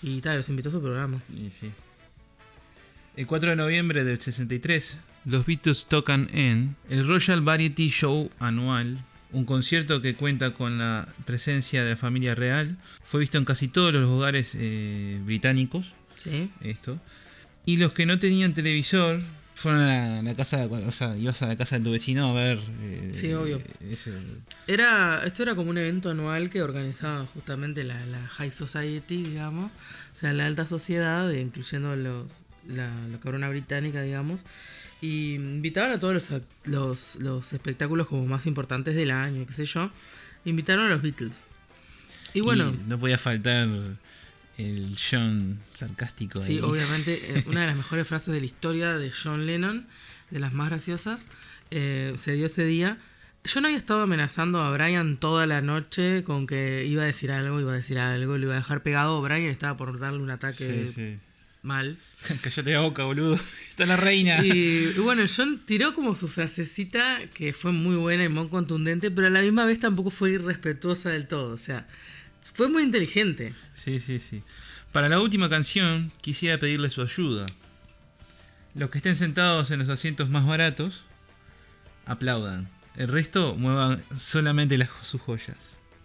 y 0.02 0.20
tal 0.22 0.38
los 0.38 0.50
invitó 0.50 0.70
a 0.70 0.72
su 0.72 0.82
programa 0.82 1.22
Y 1.36 1.50
sí. 1.52 1.72
El 3.16 3.28
4 3.28 3.52
de 3.52 3.56
noviembre 3.56 4.04
del 4.04 4.20
63, 4.20 4.98
los 5.26 5.46
Beatles 5.46 5.86
tocan 5.86 6.28
en 6.34 6.76
el 6.90 7.08
Royal 7.08 7.42
Variety 7.42 7.90
Show 7.90 8.32
anual, 8.40 9.04
un 9.32 9.46
concierto 9.46 10.02
que 10.02 10.16
cuenta 10.16 10.52
con 10.52 10.78
la 10.80 11.08
presencia 11.26 11.84
de 11.84 11.92
la 11.92 11.98
familia 11.98 12.36
real. 12.36 12.78
Fue 13.04 13.20
visto 13.20 13.38
en 13.38 13.46
casi 13.46 13.68
todos 13.68 13.94
los 13.94 14.10
hogares 14.10 14.54
eh, 14.56 15.20
británicos, 15.24 15.94
sí 16.18 16.50
esto. 16.62 17.00
Y 17.66 17.78
los 17.78 17.94
que 17.94 18.06
no 18.06 18.20
tenían 18.20 18.54
televisor 18.54 19.22
Fueron 19.56 19.82
a 19.82 20.24
la 20.24 20.34
casa, 20.34 20.66
o 20.66 20.92
sea, 20.92 21.16
ibas 21.16 21.44
a 21.44 21.48
la 21.48 21.56
casa 21.56 21.78
de 21.78 21.86
tu 21.86 21.92
vecino 21.92 22.26
a 22.32 22.34
ver. 22.34 22.60
eh, 22.82 23.12
Sí, 23.14 23.32
obvio. 23.34 23.62
ese- 23.82 24.12
Era, 24.66 25.24
esto 25.28 25.44
era 25.44 25.54
como 25.54 25.70
un 25.70 25.78
evento 25.78 26.10
anual 26.10 26.50
que 26.50 26.64
organizaba 26.64 27.28
justamente 27.28 27.84
la, 27.84 28.04
la 28.08 28.28
High 28.30 28.52
Society, 28.52 29.22
digamos, 29.24 29.72
o 29.72 30.18
sea, 30.18 30.34
la 30.34 30.48
alta 30.48 30.66
sociedad, 30.66 31.30
incluyendo 31.32 31.96
los, 31.96 32.26
la, 32.68 32.90
la 33.08 33.20
corona 33.20 33.50
británica, 33.50 34.02
digamos, 34.02 34.46
y 35.02 35.34
invitaban 35.34 35.92
a 35.92 36.00
todos 36.00 36.14
los, 36.14 36.42
los, 36.64 37.16
los 37.18 37.54
espectáculos 37.54 38.08
como 38.08 38.26
más 38.26 38.46
importantes 38.46 38.96
del 38.96 39.12
año, 39.12 39.46
qué 39.46 39.54
sé 39.54 39.66
yo, 39.66 39.92
invitaron 40.46 40.86
a 40.86 40.90
los 40.90 41.02
Beatles. 41.02 41.46
Y 42.34 42.40
bueno, 42.42 42.74
no 42.88 42.98
podía 42.98 43.18
faltar 43.18 43.68
el 44.58 44.98
John 44.98 45.60
sarcástico. 45.74 46.40
Sí, 46.40 46.60
obviamente, 46.60 47.20
eh, 47.22 47.44
una 47.48 47.62
de 47.62 47.68
las 47.68 47.78
mejores 47.78 48.08
frases 48.08 48.34
de 48.34 48.40
la 48.40 48.46
historia 48.46 48.98
de 48.98 49.12
John 49.12 49.46
Lennon, 49.46 49.88
de 50.32 50.40
las 50.40 50.54
más 50.54 50.70
graciosas, 50.70 51.26
eh, 51.70 52.14
se 52.16 52.34
dio 52.34 52.46
ese 52.46 52.66
día. 52.66 52.98
Yo 53.44 53.60
no 53.60 53.68
había 53.68 53.78
estado 53.78 54.02
amenazando 54.02 54.62
a 54.62 54.72
Brian 54.72 55.18
toda 55.18 55.46
la 55.46 55.62
noche 55.62 56.24
con 56.24 56.48
que 56.48 56.86
iba 56.88 57.04
a 57.04 57.06
decir 57.06 57.30
algo, 57.32 57.60
iba 57.60 57.74
a 57.74 57.76
decir 57.76 58.00
algo, 58.00 58.38
lo 58.38 58.46
iba 58.46 58.54
a 58.54 58.58
dejar 58.58 58.84
pegado. 58.84 59.22
Brian 59.22 59.44
estaba 59.44 59.76
por 59.76 60.00
darle 60.00 60.20
un 60.20 60.32
ataque 60.32 60.86
Sí, 60.86 60.88
sí. 60.88 61.20
Mal. 61.64 61.98
Cállate 62.42 62.72
la 62.74 62.82
boca, 62.82 63.04
boludo. 63.06 63.36
Está 63.70 63.86
la 63.86 63.98
reina. 63.98 64.46
Y, 64.46 64.94
y 64.96 65.00
bueno, 65.00 65.24
John 65.36 65.60
tiró 65.66 65.96
como 65.96 66.14
su 66.14 66.28
frasecita, 66.28 67.22
que 67.34 67.54
fue 67.54 67.72
muy 67.72 67.96
buena 67.96 68.26
y 68.26 68.30
muy 68.30 68.48
contundente, 68.50 69.10
pero 69.10 69.28
a 69.28 69.30
la 69.32 69.42
misma 69.42 69.66
vez 69.66 69.80
tampoco 69.80 70.12
fue 70.12 70.32
irrespetuosa 70.32 71.10
del 71.10 71.28
todo. 71.28 71.54
O 71.54 71.58
sea, 71.58 71.88
fue 72.42 72.68
muy 72.68 72.84
inteligente. 72.84 73.54
Sí, 73.74 74.00
sí, 74.00 74.20
sí. 74.20 74.44
Para 74.92 75.10
la 75.10 75.20
última 75.20 75.50
canción, 75.50 76.12
quisiera 76.22 76.60
pedirle 76.60 76.92
su 76.92 77.02
ayuda. 77.02 77.48
Los 78.76 78.90
que 78.92 79.00
estén 79.00 79.16
sentados 79.16 79.72
en 79.72 79.80
los 79.80 79.90
asientos 79.90 80.30
más 80.30 80.46
baratos, 80.46 81.06
aplaudan. 82.06 82.70
El 82.96 83.08
resto, 83.08 83.56
muevan 83.56 84.04
solamente 84.16 84.78
las, 84.78 84.90
sus 85.02 85.20
joyas. 85.22 85.58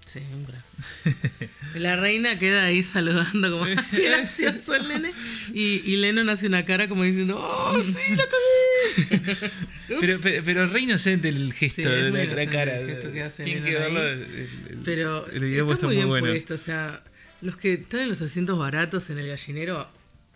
La 1.75 1.97
reina 1.97 2.39
queda 2.39 2.65
ahí 2.65 2.83
saludando 2.83 3.51
como 3.51 3.65
"Ay, 3.65 3.77
qué 3.91 4.03
gracioso 4.09 4.75
el 4.75 4.89
nene. 4.89 5.13
Y, 5.53 5.83
y 5.85 5.97
Lennon 5.97 6.29
hace 6.31 6.47
una 6.47 6.65
cara 6.65 6.89
como 6.89 7.03
diciendo, 7.05 7.39
¡Oh, 7.39 7.83
sí, 7.83 7.93
la 8.17 8.25
cagué! 8.25 9.51
Pero, 10.01 10.19
pero, 10.23 10.45
pero 10.45 10.67
re 10.67 10.81
inocente 10.83 11.29
el 11.31 11.53
gesto 11.55 11.83
Sí, 11.83 11.89
de 11.89 12.11
la, 12.11 12.25
la 12.27 12.51
cara. 12.51 12.79
el 12.79 12.89
gesto 12.91 13.11
que 13.11 13.23
hace 13.23 13.43
Tienen 13.45 13.65
que 13.65 13.71
Lennon 13.73 13.95
verlo. 13.95 14.01
ahí. 14.01 14.13
el- 14.13 14.23
el- 14.23 14.49
el- 14.71 14.79
Pero 14.85 15.27
el 15.31 15.41
video 15.41 15.73
está 15.73 15.87
muy 15.87 15.97
bien 15.97 16.09
bueno. 16.09 16.27
puesto, 16.27 16.55
o 16.55 16.59
sea, 16.59 17.03
los 17.41 17.57
que 17.57 17.73
están 17.75 18.01
en 18.01 18.11
los 18.11 18.21
asientos 18.21 18.59
baratos 18.59 19.09
en 19.11 19.19
el 19.19 19.29
gallinero 19.29 19.89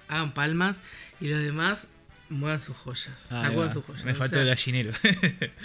hagan 0.08 0.32
palmas 0.32 0.80
y 1.20 1.28
los 1.28 1.40
demás 1.42 1.86
muevan 2.30 2.58
sus 2.60 2.74
joyas, 2.76 3.10
Ah, 3.30 3.42
sacudan 3.46 3.70
sus 3.72 3.84
joyas. 3.84 4.04
Me 4.06 4.12
o 4.12 4.14
faltó 4.14 4.36
sea, 4.36 4.42
el 4.42 4.48
gallinero. 4.48 4.92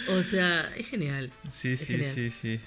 O 0.10 0.22
sea, 0.24 0.70
es 0.76 0.88
genial. 0.89 1.32
sí, 1.50 1.70
Es 1.70 1.80
sí, 1.80 1.86
genial. 1.86 2.12
sí, 2.13 2.30
sí. 2.30 2.60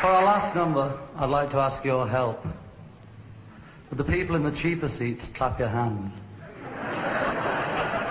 For 0.00 0.06
our 0.06 0.24
last 0.24 0.54
number, 0.54 0.98
I'd 1.16 1.28
like 1.28 1.50
to 1.50 1.58
ask 1.58 1.84
your 1.84 2.08
help. 2.08 2.42
Would 3.90 3.98
the 3.98 4.04
people 4.04 4.34
in 4.34 4.42
the 4.42 4.52
cheaper 4.52 4.88
seats 4.88 5.28
clap 5.28 5.58
your 5.58 5.68
hands? 5.68 6.14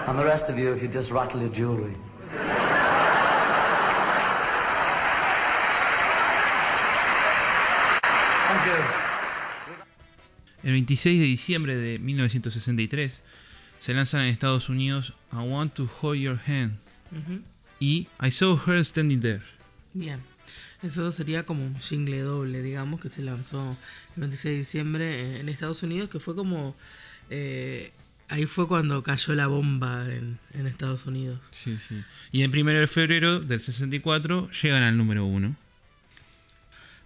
And 0.08 0.17
the 0.19 0.23
rest 0.23 0.49
of 0.49 0.60
you, 0.60 0.71
if 0.71 0.84
you 0.84 0.88
just 0.88 1.10
rattle 1.10 1.41
your 1.41 1.49
jewellery. 1.49 1.95
Thank 8.47 8.65
you. 8.65 8.84
El 10.63 10.71
26 10.71 11.19
de 11.19 11.25
diciembre 11.25 11.75
de 11.75 11.99
1963 11.99 13.21
se 13.80 13.93
lanzan 13.93 14.21
en 14.21 14.28
Estados 14.28 14.67
Unidos 14.69 15.13
I 15.32 15.38
Want 15.47 15.73
to 15.75 15.88
Hold 16.02 16.19
Your 16.19 16.39
Hand 16.47 16.73
Ujú. 17.13 17.41
y 17.80 18.08
I 18.21 18.30
Saw 18.32 18.58
Her 18.58 18.84
Standing 18.84 19.21
There. 19.21 19.41
Bien. 19.93 20.21
Eso 20.81 21.11
sería 21.11 21.45
como 21.45 21.65
un 21.65 21.77
jingle 21.79 22.19
doble, 22.21 22.61
digamos, 22.61 23.01
que 23.01 23.09
se 23.09 23.21
lanzó 23.21 23.75
el 24.15 24.21
26 24.21 24.51
de 24.53 24.57
diciembre 24.59 25.39
en 25.39 25.49
Estados 25.49 25.83
Unidos, 25.83 26.09
que 26.09 26.19
fue 26.19 26.35
como... 26.35 26.75
eh, 27.29 27.91
ahí 28.29 28.45
fue 28.45 28.67
cuando 28.67 29.03
cayó 29.03 29.33
la 29.35 29.47
bomba 29.47 30.05
en, 30.05 30.39
en 30.53 30.67
Estados 30.67 31.05
Unidos. 31.05 31.41
Sí, 31.51 31.77
sí. 31.79 32.01
Y 32.31 32.43
el 32.43 32.49
1 32.57 32.71
de 32.79 32.87
febrero 32.87 33.39
del 33.39 33.59
64 33.59 34.49
llegan 34.51 34.83
al 34.83 34.95
número 34.97 35.25
1. 35.25 35.55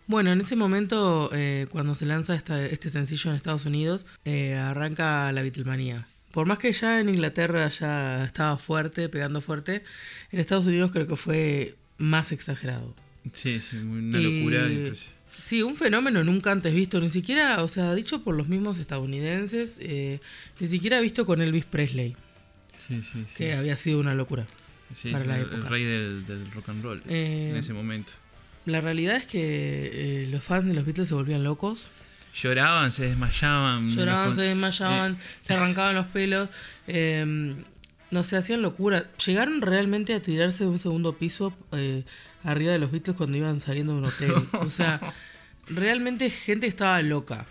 Bueno, 0.05 0.33
en 0.33 0.41
ese 0.41 0.55
momento, 0.55 1.29
eh, 1.33 1.67
cuando 1.71 1.95
se 1.95 2.05
lanza 2.05 2.35
esta- 2.35 2.65
este 2.65 2.89
sencillo 2.89 3.29
en 3.31 3.37
Estados 3.37 3.65
Unidos, 3.65 4.05
eh, 4.25 4.55
arranca 4.55 5.31
la 5.31 5.41
Beatlemanía. 5.41 6.07
Por 6.31 6.45
más 6.45 6.57
que 6.57 6.71
ya 6.73 6.99
en 6.99 7.09
Inglaterra 7.09 7.69
ya 7.69 8.25
estaba 8.25 8.57
fuerte, 8.57 9.07
pegando 9.07 9.39
fuerte, 9.39 9.83
en 10.31 10.39
Estados 10.39 10.65
Unidos 10.65 10.91
creo 10.91 11.07
que 11.07 11.15
fue 11.15 11.75
más 11.97 12.31
exagerado. 12.31 12.93
Sí, 13.31 13.61
sí, 13.61 13.77
una 13.77 14.19
Y- 14.19 14.39
locura. 14.39 14.67
Sí, 15.41 15.61
un 15.63 15.75
fenómeno 15.75 16.23
nunca 16.23 16.51
antes 16.51 16.73
visto, 16.73 16.99
ni 17.01 17.09
siquiera, 17.09 17.63
o 17.63 17.67
sea, 17.67 17.93
dicho 17.95 18.23
por 18.23 18.35
los 18.35 18.47
mismos 18.47 18.77
estadounidenses, 18.77 19.79
eh, 19.81 20.19
ni 20.59 20.67
siquiera 20.67 20.99
visto 21.01 21.25
con 21.25 21.41
Elvis 21.41 21.65
Presley, 21.65 22.15
Sí, 22.77 23.01
sí, 23.01 23.23
sí. 23.27 23.35
que 23.35 23.53
había 23.53 23.75
sido 23.75 23.99
una 23.99 24.13
locura. 24.13 24.45
Sí, 24.93 25.11
para 25.11 25.25
la 25.25 25.35
el, 25.37 25.41
época. 25.41 25.57
el 25.57 25.63
rey 25.63 25.83
del, 25.85 26.25
del 26.27 26.51
rock 26.51 26.69
and 26.69 26.83
roll 26.83 27.01
Eh, 27.07 27.49
en 27.51 27.55
ese 27.57 27.73
momento. 27.73 28.11
La 28.65 28.79
realidad 28.79 29.15
es 29.17 29.25
que 29.25 29.41
eh, 30.23 30.27
los 30.29 30.43
fans 30.43 30.65
de 30.65 30.73
los 30.75 30.85
Beatles 30.85 31.07
se 31.07 31.13
volvían 31.15 31.43
locos. 31.43 31.89
Lloraban, 32.35 32.91
se 32.91 33.07
desmayaban. 33.07 33.89
Lloraban, 33.89 34.35
se 34.35 34.41
desmayaban, 34.43 35.17
se 35.41 35.53
arrancaban 35.53 35.95
los 35.95 36.05
pelos. 36.07 36.49
eh, 36.87 37.55
no 38.11 38.23
se 38.23 38.37
hacían 38.37 38.61
locura. 38.61 39.09
Llegaron 39.25 39.61
realmente 39.63 40.13
a 40.13 40.19
tirarse 40.21 40.63
de 40.65 40.69
un 40.69 40.77
segundo 40.77 41.17
piso 41.17 41.51
eh, 41.71 42.03
arriba 42.43 42.71
de 42.71 42.79
los 42.79 42.91
Beatles 42.91 43.15
cuando 43.17 43.37
iban 43.37 43.59
saliendo 43.59 43.93
de 43.93 43.99
un 43.99 44.05
hotel. 44.05 44.33
O 44.53 44.69
sea, 44.69 44.99
realmente 45.67 46.29
gente 46.29 46.67
estaba 46.67 47.01
loca. 47.01 47.45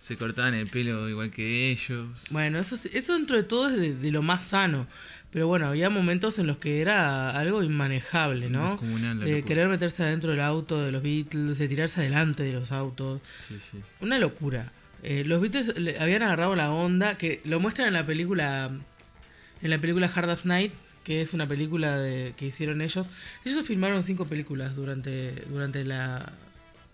se 0.00 0.16
cortaban 0.16 0.54
el 0.54 0.66
pelo 0.68 1.08
igual 1.08 1.30
que 1.30 1.70
ellos. 1.70 2.06
Bueno, 2.30 2.58
eso, 2.58 2.74
es- 2.74 2.86
eso 2.86 3.14
dentro 3.14 3.36
de 3.36 3.42
todo 3.42 3.70
es 3.70 3.76
de, 3.76 3.94
de 3.94 4.10
lo 4.10 4.22
más 4.22 4.42
sano. 4.44 4.86
Pero 5.30 5.48
bueno, 5.48 5.66
había 5.66 5.90
momentos 5.90 6.38
en 6.38 6.46
los 6.46 6.58
que 6.58 6.80
era 6.80 7.30
algo 7.36 7.62
inmanejable, 7.64 8.50
¿no? 8.50 8.76
De 9.24 9.42
querer 9.42 9.66
meterse 9.66 10.04
adentro 10.04 10.30
del 10.30 10.40
auto 10.40 10.80
de 10.84 10.92
los 10.92 11.02
Beatles, 11.02 11.58
de 11.58 11.66
tirarse 11.66 12.00
adelante 12.02 12.44
de 12.44 12.52
los 12.52 12.70
autos. 12.70 13.20
Sí, 13.48 13.56
sí. 13.58 13.78
Una 14.00 14.18
locura. 14.20 14.70
Eh, 15.02 15.24
los 15.26 15.40
Beatles 15.40 15.76
le 15.76 15.98
habían 15.98 16.22
agarrado 16.22 16.54
la 16.54 16.70
onda, 16.70 17.18
que 17.18 17.40
lo 17.44 17.58
muestran 17.58 17.88
en 17.88 17.94
la 17.94 18.06
película, 18.06 18.70
en 19.60 19.70
la 19.70 19.78
película 19.78 20.08
Hard 20.14 20.30
as 20.30 20.46
Night, 20.46 20.72
que 21.04 21.22
es 21.22 21.34
una 21.34 21.46
película 21.46 21.98
de, 21.98 22.34
que 22.36 22.46
hicieron 22.46 22.80
ellos. 22.80 23.08
Ellos 23.44 23.66
filmaron 23.66 24.02
cinco 24.02 24.24
películas 24.24 24.74
durante, 24.74 25.32
durante 25.50 25.84
la, 25.84 26.32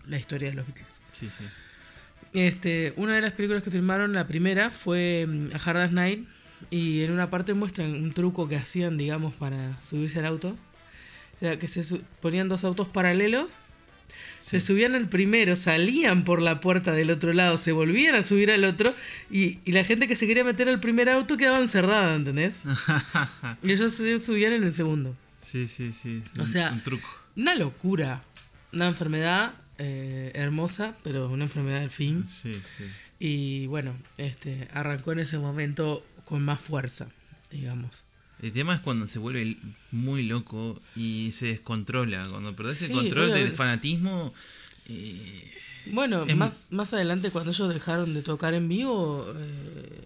la 0.07 0.17
historia 0.17 0.49
de 0.49 0.55
los 0.55 0.67
Beatles. 0.67 0.99
Sí, 1.13 1.29
sí. 1.35 1.45
Este, 2.33 2.93
una 2.97 3.15
de 3.15 3.21
las 3.21 3.33
películas 3.33 3.63
que 3.63 3.71
filmaron, 3.71 4.13
la 4.13 4.27
primera, 4.27 4.69
fue 4.69 5.25
mm, 5.27 5.55
A 5.55 5.57
Hard 5.57 5.77
as 5.77 5.91
Night. 5.91 6.27
Y 6.69 7.01
en 7.01 7.11
una 7.11 7.29
parte 7.29 7.53
muestran 7.53 7.91
un 7.91 8.13
truco 8.13 8.47
que 8.47 8.55
hacían, 8.55 8.97
digamos, 8.97 9.33
para 9.35 9.81
subirse 9.81 10.19
al 10.19 10.25
auto. 10.25 10.55
Era 11.39 11.57
que 11.57 11.67
se 11.67 11.83
ponían 12.21 12.49
dos 12.49 12.63
autos 12.63 12.87
paralelos. 12.87 13.51
Se 14.51 14.59
subían 14.59 14.95
al 14.95 15.07
primero, 15.07 15.55
salían 15.55 16.25
por 16.25 16.41
la 16.41 16.59
puerta 16.59 16.91
del 16.91 17.09
otro 17.09 17.31
lado, 17.31 17.57
se 17.57 17.71
volvían 17.71 18.15
a 18.15 18.23
subir 18.23 18.51
al 18.51 18.65
otro. 18.65 18.93
Y, 19.29 19.59
y 19.63 19.71
la 19.71 19.85
gente 19.85 20.09
que 20.09 20.17
se 20.17 20.27
quería 20.27 20.43
meter 20.43 20.67
al 20.67 20.81
primer 20.81 21.07
auto 21.07 21.37
quedaba 21.37 21.59
encerrada, 21.59 22.13
¿entendés? 22.15 22.63
y 23.63 23.71
ellos 23.71 23.93
se 23.93 24.19
subían 24.19 24.51
en 24.51 24.63
el 24.65 24.73
segundo. 24.73 25.15
sí, 25.39 25.69
sí, 25.69 25.93
sí. 25.93 26.21
O 26.37 26.47
sea- 26.47 26.71
un 26.73 26.81
truco. 26.81 27.07
Una 27.37 27.55
locura. 27.55 28.23
Una 28.73 28.87
enfermedad 28.87 29.53
eh, 29.77 30.31
hermosa, 30.35 30.95
pero 31.01 31.29
una 31.29 31.45
enfermedad 31.45 31.79
del 31.79 31.89
fin. 31.91 32.25
Sí, 32.27 32.53
sí. 32.77 32.83
Y 33.19 33.67
bueno, 33.67 33.95
este 34.17 34.67
arrancó 34.73 35.13
en 35.13 35.19
ese 35.19 35.37
momento 35.37 36.05
con 36.25 36.41
más 36.43 36.59
fuerza, 36.59 37.07
digamos. 37.51 38.03
El 38.41 38.51
tema 38.51 38.73
es 38.73 38.79
cuando 38.81 39.05
se 39.07 39.19
vuelve 39.19 39.57
muy 39.91 40.23
loco 40.23 40.79
y 40.95 41.31
se 41.31 41.47
descontrola. 41.47 42.27
Cuando 42.29 42.55
perdés 42.55 42.81
el 42.81 42.87
Sí, 42.89 42.93
control 42.93 43.31
del 43.33 43.51
fanatismo. 43.51 44.33
eh, 44.89 45.51
Bueno, 45.87 46.23
Es 46.23 46.35
más, 46.35 46.67
más 46.71 46.93
adelante 46.93 47.29
cuando 47.31 47.51
ellos 47.51 47.71
dejaron 47.73 48.13
de 48.13 48.21
tocar 48.21 48.53
en 48.53 48.67
vivo, 48.67 49.27
eh, 49.35 50.03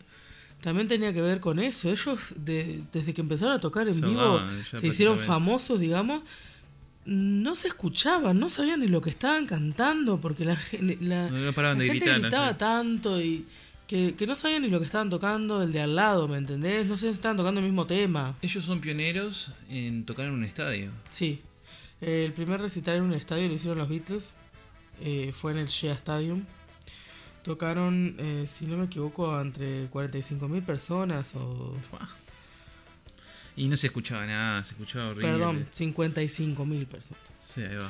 también 0.62 0.88
tenía 0.88 1.14
que 1.14 1.22
ver 1.22 1.40
con 1.40 1.60
eso. 1.60 1.90
Ellos, 1.90 2.34
de- 2.38 2.82
desde 2.92 3.14
que 3.14 3.22
empezaron 3.22 3.54
a 3.56 3.60
tocar 3.60 3.88
en 3.88 4.00
vivo, 4.02 4.42
se 4.80 4.88
hicieron 4.88 5.18
famosos, 5.20 5.80
digamos, 5.80 6.24
no 7.06 7.56
se 7.56 7.68
escuchaban, 7.68 8.40
no 8.40 8.50
sabían 8.50 8.80
ni 8.80 8.88
lo 8.88 9.00
que 9.02 9.12
estaban 9.12 9.46
cantando, 9.46 10.20
porque 10.20 10.44
la, 10.44 10.60
la, 11.02 11.30
No, 11.30 11.38
no 11.38 11.52
la 11.52 11.76
de 11.76 11.86
gente 11.86 11.88
gritar, 11.90 12.20
gritaba 12.22 12.58
tanto 12.58 13.22
y 13.22 13.46
que, 13.88 14.16
que 14.16 14.26
no 14.28 14.36
sabían 14.36 14.62
ni 14.64 14.70
lo 14.70 14.80
que 14.80 14.86
estaban 14.86 15.10
tocando 15.10 15.62
el 15.62 15.72
de 15.72 15.82
al 15.82 15.96
lado, 15.96 16.28
¿me 16.28 16.38
entendés? 16.38 16.88
No 16.88 16.98
sé 16.98 17.08
si 17.08 17.14
estaban 17.14 17.38
tocando 17.38 17.60
el 17.60 17.66
mismo 17.66 17.86
tema. 17.86 18.36
ellos 18.42 18.64
son 18.66 18.82
pioneros 18.82 19.52
en 19.70 20.06
tocar 20.06 20.26
en 20.28 20.34
un 20.34 20.44
estadio. 20.44 20.92
Sí. 21.10 21.42
Eh, 22.02 22.26
el 22.26 22.34
primer 22.34 22.60
recital 22.62 22.98
en 22.98 23.04
un 23.04 23.14
estadio 23.14 23.48
lo 23.48 23.54
hicieron 23.54 23.78
los 23.78 23.90
Beatles. 23.90 24.34
eh, 25.02 25.34
fue 25.38 25.52
en 25.52 25.60
el 25.60 25.68
Shea 25.68 25.94
Stadium. 25.94 26.44
Tocaron, 27.44 28.16
eh, 28.18 28.48
si 28.52 28.66
no 28.66 28.76
me 28.78 28.86
equivoco, 28.86 29.40
entre 29.40 29.90
45.000 29.92 30.64
personas 30.66 31.36
o... 31.36 31.78
Y 33.56 33.68
no 33.68 33.78
se 33.78 33.88
escuchaba 33.88 34.26
nada, 34.26 34.64
se 34.64 34.72
escuchaba 34.74 35.10
horrible. 35.10 35.32
Perdón, 35.32 35.68
55.000 35.78 36.86
personas. 36.88 37.24
Sí, 37.44 37.62
ahí 37.62 37.76
va. 37.76 37.90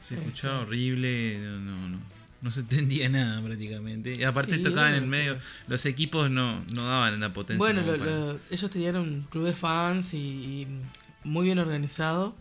Se 0.00 0.14
Este. 0.14 0.26
escuchaba 0.26 0.60
horrible, 0.60 1.38
no, 1.38 1.58
no, 1.60 1.88
no, 1.90 1.98
no 2.40 2.50
se 2.50 2.60
entendía 2.60 3.08
nada 3.10 3.42
prácticamente. 3.42 4.12
Y 4.18 4.22
aparte 4.24 4.56
Sí, 4.56 4.62
tocaban 4.62 4.94
en 4.94 5.02
el 5.04 5.08
medio, 5.08 5.38
los 5.66 5.84
equipos 5.86 6.30
no, 6.30 6.64
no 6.72 6.84
daban 6.86 7.18
la 7.20 7.32
potencia. 7.32 7.58
Bueno, 7.58 7.82
lo- 7.82 7.96
para- 7.98 8.10
lo- 8.10 8.40
ellos 8.50 8.70
tenían 8.70 8.96
un 8.96 9.22
club 9.30 9.44
de 9.44 9.54
fans 9.54 10.14
y, 10.14 10.18
y 10.18 10.66
muy 11.24 11.46
bien 11.46 11.58
organizado 11.58 12.36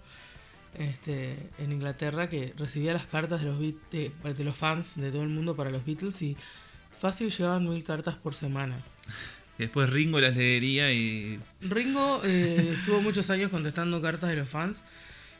este, 0.77 1.49
en 1.57 1.71
Inglaterra 1.71 2.29
que 2.29 2.53
recibía 2.57 2.93
las 2.93 3.05
cartas 3.07 3.41
de 3.41 3.47
los, 3.47 3.59
Beat- 3.59 3.89
de, 3.91 4.11
de 4.33 4.43
los 4.43 4.55
fans 4.55 4.95
de 4.95 5.11
todo 5.11 5.23
el 5.23 5.29
mundo 5.29 5.55
para 5.55 5.71
los 5.71 5.83
Beatles 5.85 6.21
y 6.21 6.37
fácil 6.99 7.29
llegaban 7.31 7.67
mil 7.67 7.83
cartas 7.83 8.15
por 8.15 8.35
semana. 8.35 8.77
después 9.57 9.89
Ringo 9.89 10.19
las 10.19 10.35
leería 10.35 10.93
y 10.93 11.39
Ringo 11.61 12.21
eh, 12.23 12.69
estuvo 12.73 13.01
muchos 13.01 13.29
años 13.31 13.49
contestando 13.49 13.99
cartas 14.01 14.29
de 14.29 14.35
los 14.35 14.47
fans. 14.49 14.83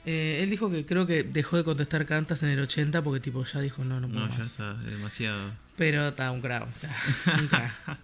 Eh, 0.10 0.40
él 0.42 0.50
dijo 0.50 0.72
que 0.72 0.86
creo 0.86 1.06
que 1.06 1.24
dejó 1.24 1.58
de 1.58 1.66
contestar 1.66 2.06
cartas 2.06 2.42
en 2.42 2.48
el 2.50 2.60
80 2.62 3.04
porque 3.04 3.20
tipo 3.20 3.44
ya 3.44 3.60
dijo 3.60 3.84
no, 3.84 4.00
no 4.00 4.08
puedo 4.08 4.26
no, 4.26 4.38
ya 4.38 4.44
está 4.44 4.74
demasiado. 4.76 5.52
Pero 5.76 6.08
está 6.08 6.32
un 6.32 6.42
crack, 6.42 6.64
o 6.68 6.80
sea, 6.80 6.96
un. 7.38 7.98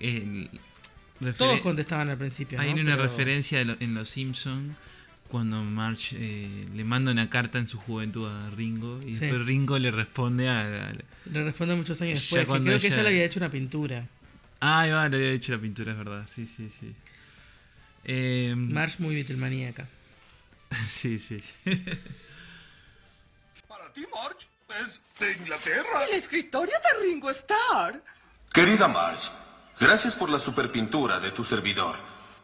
El- 0.00 0.50
Todos 1.38 1.60
contestaban 1.60 2.10
al 2.10 2.18
principio. 2.18 2.60
Hay 2.60 2.74
¿no? 2.74 2.82
una 2.82 2.96
Pero- 2.96 3.04
referencia 3.04 3.60
en 3.60 3.94
Los 3.94 4.08
Simpsons 4.10 4.74
cuando 5.28 5.62
Marge 5.64 6.16
eh, 6.18 6.66
le 6.74 6.84
manda 6.84 7.10
una 7.12 7.30
carta 7.30 7.58
en 7.58 7.66
su 7.66 7.78
juventud 7.78 8.28
a 8.28 8.50
Ringo 8.50 9.00
y 9.00 9.14
Sí. 9.14 9.20
después 9.20 9.46
Ringo 9.46 9.78
le 9.78 9.90
responde 9.90 10.48
a... 10.48 10.88
a- 10.88 10.92
Le 11.32 11.44
responde 11.44 11.74
muchos 11.76 12.00
años 12.02 12.20
después. 12.20 12.44
que 12.46 12.62
creo 12.64 12.78
que 12.80 12.86
ella- 12.88 13.02
le 13.02 13.08
había 13.08 13.24
hecho 13.24 13.38
una 13.40 13.50
pintura. 13.50 14.06
Ah, 14.60 14.86
va, 14.88 15.08
le 15.08 15.16
había 15.16 15.30
hecho 15.30 15.52
la 15.52 15.58
pintura, 15.58 15.92
es 15.92 15.98
verdad. 15.98 16.26
Sí, 16.28 16.46
sí, 16.46 16.68
sí. 16.68 16.92
Eh, 18.04 18.54
Marge 18.56 19.02
muy 19.02 19.14
Beatlemaníaca. 19.14 19.88
sí, 20.90 21.18
sí. 21.18 21.42
Para 23.68 23.92
ti, 23.92 24.06
Marge, 24.12 24.46
es 24.82 25.00
de 25.18 25.32
Inglaterra. 25.32 26.04
El 26.08 26.14
escritorio 26.14 26.74
de 26.74 27.06
Ringo 27.06 27.30
Starr. 27.30 28.02
Querida 28.52 28.88
Marge, 28.88 29.30
gracias 29.80 30.14
por 30.14 30.30
la 30.30 30.38
superpintura 30.38 31.20
de 31.20 31.30
tu 31.32 31.44
servidor. 31.44 31.96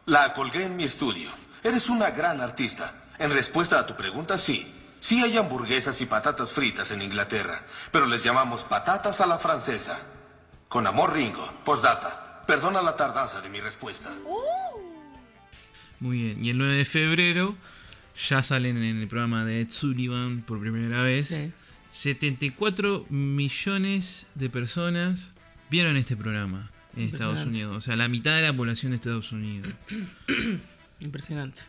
La 0.05 0.33
colgué 0.33 0.65
en 0.65 0.75
mi 0.75 0.83
estudio. 0.83 1.29
Eres 1.63 1.89
una 1.89 2.11
gran 2.11 2.41
artista. 2.41 2.95
En 3.19 3.31
respuesta 3.31 3.79
a 3.79 3.85
tu 3.85 3.95
pregunta, 3.95 4.37
sí. 4.37 4.75
Sí 4.99 5.23
hay 5.23 5.37
hamburguesas 5.37 5.99
y 6.01 6.05
patatas 6.05 6.51
fritas 6.51 6.91
en 6.91 7.01
Inglaterra, 7.01 7.63
pero 7.91 8.05
les 8.05 8.23
llamamos 8.23 8.63
patatas 8.65 9.19
a 9.21 9.27
la 9.27 9.39
francesa. 9.39 9.99
Con 10.67 10.85
amor, 10.85 11.13
Ringo. 11.13 11.51
Postdata. 11.63 12.43
Perdona 12.45 12.81
la 12.81 12.95
tardanza 12.95 13.41
de 13.41 13.49
mi 13.49 13.61
respuesta. 13.61 14.11
Muy 15.99 16.17
bien. 16.17 16.45
Y 16.45 16.49
el 16.49 16.57
9 16.57 16.73
de 16.73 16.85
febrero 16.85 17.55
ya 18.29 18.43
salen 18.43 18.77
en 18.77 18.97
el 19.01 19.07
programa 19.07 19.45
de 19.45 19.61
Ed 19.61 19.67
Sullivan 19.71 20.41
por 20.41 20.59
primera 20.59 21.01
vez. 21.03 21.27
Sí. 21.27 21.51
74 21.89 23.05
millones 23.09 24.27
de 24.35 24.49
personas 24.49 25.31
vieron 25.69 25.97
este 25.97 26.15
programa 26.15 26.71
en 26.95 27.03
Estados. 27.09 27.41
Unidos. 27.45 27.77
O 27.77 27.81
sea, 27.81 27.95
la 27.95 28.07
mitad 28.07 28.35
de 28.35 28.41
la 28.43 28.53
población 28.53 28.91
de 28.91 28.97
Estados 28.97 29.31
Unidos. 29.31 29.71
Impresionante. 30.99 31.61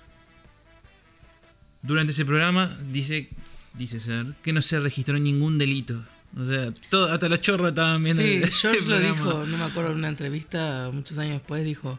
Durante 1.82 2.12
ese 2.12 2.24
programa 2.24 2.76
dice, 2.90 3.28
dice 3.74 3.98
ser 3.98 4.26
que 4.42 4.53
no 4.53 4.62
se 4.62 4.78
registró 4.78 5.18
ningún 5.18 5.59
delito. 5.59 6.03
O 6.38 6.46
sea, 6.46 6.72
todo, 6.88 7.12
hasta 7.12 7.28
los 7.28 7.40
chorros 7.40 7.70
estaban 7.70 8.03
viendo 8.03 8.22
Sí, 8.22 8.34
el- 8.36 8.50
George 8.53 8.78
el 8.84 8.88
lo 8.88 8.98
dijo, 9.00 9.44
no 9.46 9.59
me 9.59 9.64
acuerdo, 9.64 9.90
en 9.90 9.98
una 9.98 10.09
entrevista 10.09 10.90
muchos 10.92 11.18
años 11.18 11.34
después, 11.34 11.64
dijo 11.64 11.98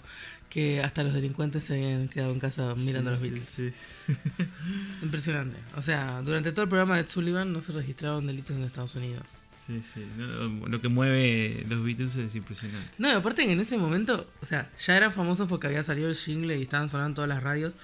que 0.53 0.83
hasta 0.83 1.03
los 1.03 1.13
delincuentes 1.13 1.63
se 1.63 1.73
habían 1.73 2.07
quedado 2.07 2.31
en 2.31 2.39
casa 2.39 2.75
mirando 2.77 3.09
a 3.09 3.13
los 3.13 3.21
Beatles. 3.23 3.49
sí. 3.49 3.73
Impresionante. 5.01 5.57
O 5.75 5.81
sea, 5.81 6.21
durante 6.23 6.51
todo 6.51 6.63
el 6.63 6.69
programa 6.69 6.93
de 6.95 7.01
Ed 7.01 7.07
Sullivan 7.07 7.51
no 7.51 7.59
se 7.59 7.71
registraron 7.71 8.27
delitos 8.27 8.55
en 8.55 8.63
Estados 8.63 8.93
Unidos. 8.93 9.37
Sí, 9.65 9.81
sí. 9.81 10.05
No, 10.15 10.67
Lo 10.67 10.79
que 10.79 10.89
mueve 10.89 11.65
los 11.67 11.83
Beatles 11.83 12.15
es 12.17 12.35
impresionante. 12.35 12.87
No, 12.99 13.09
y 13.09 13.13
aparte 13.13 13.45
que 13.47 13.51
en 13.51 13.61
ese 13.61 13.77
momento, 13.77 14.29
o 14.41 14.45
sea, 14.45 14.69
ya 14.85 14.95
eran 14.95 15.11
famosos 15.11 15.49
porque 15.49 15.65
había 15.65 15.81
salido 15.81 16.07
el 16.07 16.15
jingle 16.15 16.55
y 16.59 16.61
estaban 16.61 16.87
sonando 16.87 17.09
en 17.09 17.15
todas 17.15 17.29
las 17.29 17.41
radios, 17.41 17.75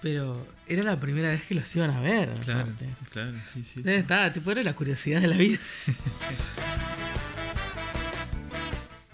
pero 0.00 0.46
era 0.68 0.84
la 0.84 1.00
primera 1.00 1.30
vez 1.30 1.42
que 1.44 1.56
los 1.56 1.74
iban 1.74 1.90
a 1.90 2.00
ver. 2.00 2.28
Claro, 2.44 2.60
aparte. 2.60 2.88
claro, 3.10 3.32
sí, 3.52 3.64
sí. 3.64 3.64
sí. 3.64 3.78
Entonces, 3.78 4.02
estaba, 4.02 4.32
tipo, 4.32 4.52
era 4.52 4.62
la 4.62 4.76
curiosidad 4.76 5.20
de 5.22 5.26
la 5.26 5.36
vida. 5.36 5.58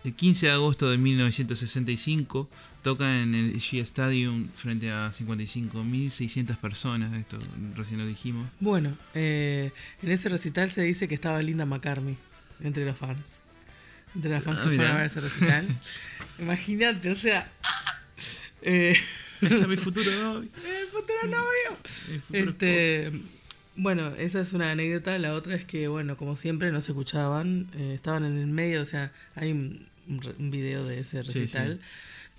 El 0.04 0.14
15 0.14 0.46
de 0.46 0.52
agosto 0.52 0.90
de 0.90 0.98
1965 0.98 2.50
toca 2.82 3.22
en 3.22 3.34
el 3.34 3.56
Shea 3.58 3.82
Stadium 3.82 4.48
frente 4.56 4.90
a 4.90 5.10
55.600 5.10 6.56
personas, 6.56 7.12
esto 7.14 7.38
recién 7.76 8.00
lo 8.00 8.06
dijimos. 8.06 8.48
Bueno, 8.60 8.96
eh, 9.14 9.70
en 10.02 10.10
ese 10.10 10.28
recital 10.28 10.70
se 10.70 10.82
dice 10.82 11.08
que 11.08 11.14
estaba 11.14 11.40
Linda 11.42 11.64
McCartney 11.66 12.16
entre 12.62 12.84
los 12.84 12.96
fans. 12.98 13.36
Entre 14.14 14.30
los 14.30 14.44
fans 14.44 14.60
Ah, 14.60 14.64
que 14.68 14.76
fueron 14.76 14.92
a 14.94 14.96
ver 14.98 15.06
ese 15.06 15.20
recital. 15.20 15.66
Imagínate, 16.38 17.10
o 17.10 17.16
sea. 17.16 17.50
eh, 18.62 18.96
Ahí 19.42 19.48
está 19.48 19.66
mi 19.66 19.76
futuro 19.76 20.10
novio. 20.10 20.48
el 20.80 20.86
futuro 20.88 21.18
novio. 21.24 21.78
Futuro 22.26 22.50
Este, 22.50 23.12
bueno, 23.74 24.14
esa 24.16 24.40
es 24.40 24.52
una 24.52 24.70
anécdota. 24.70 25.18
La 25.18 25.34
otra 25.34 25.54
es 25.56 25.64
que, 25.64 25.88
bueno, 25.88 26.16
como 26.16 26.36
siempre, 26.36 26.70
no 26.72 26.80
se 26.80 26.92
escuchaban. 26.92 27.68
eh, 27.74 27.92
estaban 27.94 28.24
en 28.24 28.38
el 28.38 28.46
medio, 28.48 28.82
o 28.82 28.86
sea, 28.86 29.12
hay 29.34 29.50
un, 29.52 29.86
un 30.38 30.50
video 30.50 30.84
de 30.84 31.00
ese 31.00 31.24
Sí, 31.24 31.46
sí. 31.46 31.58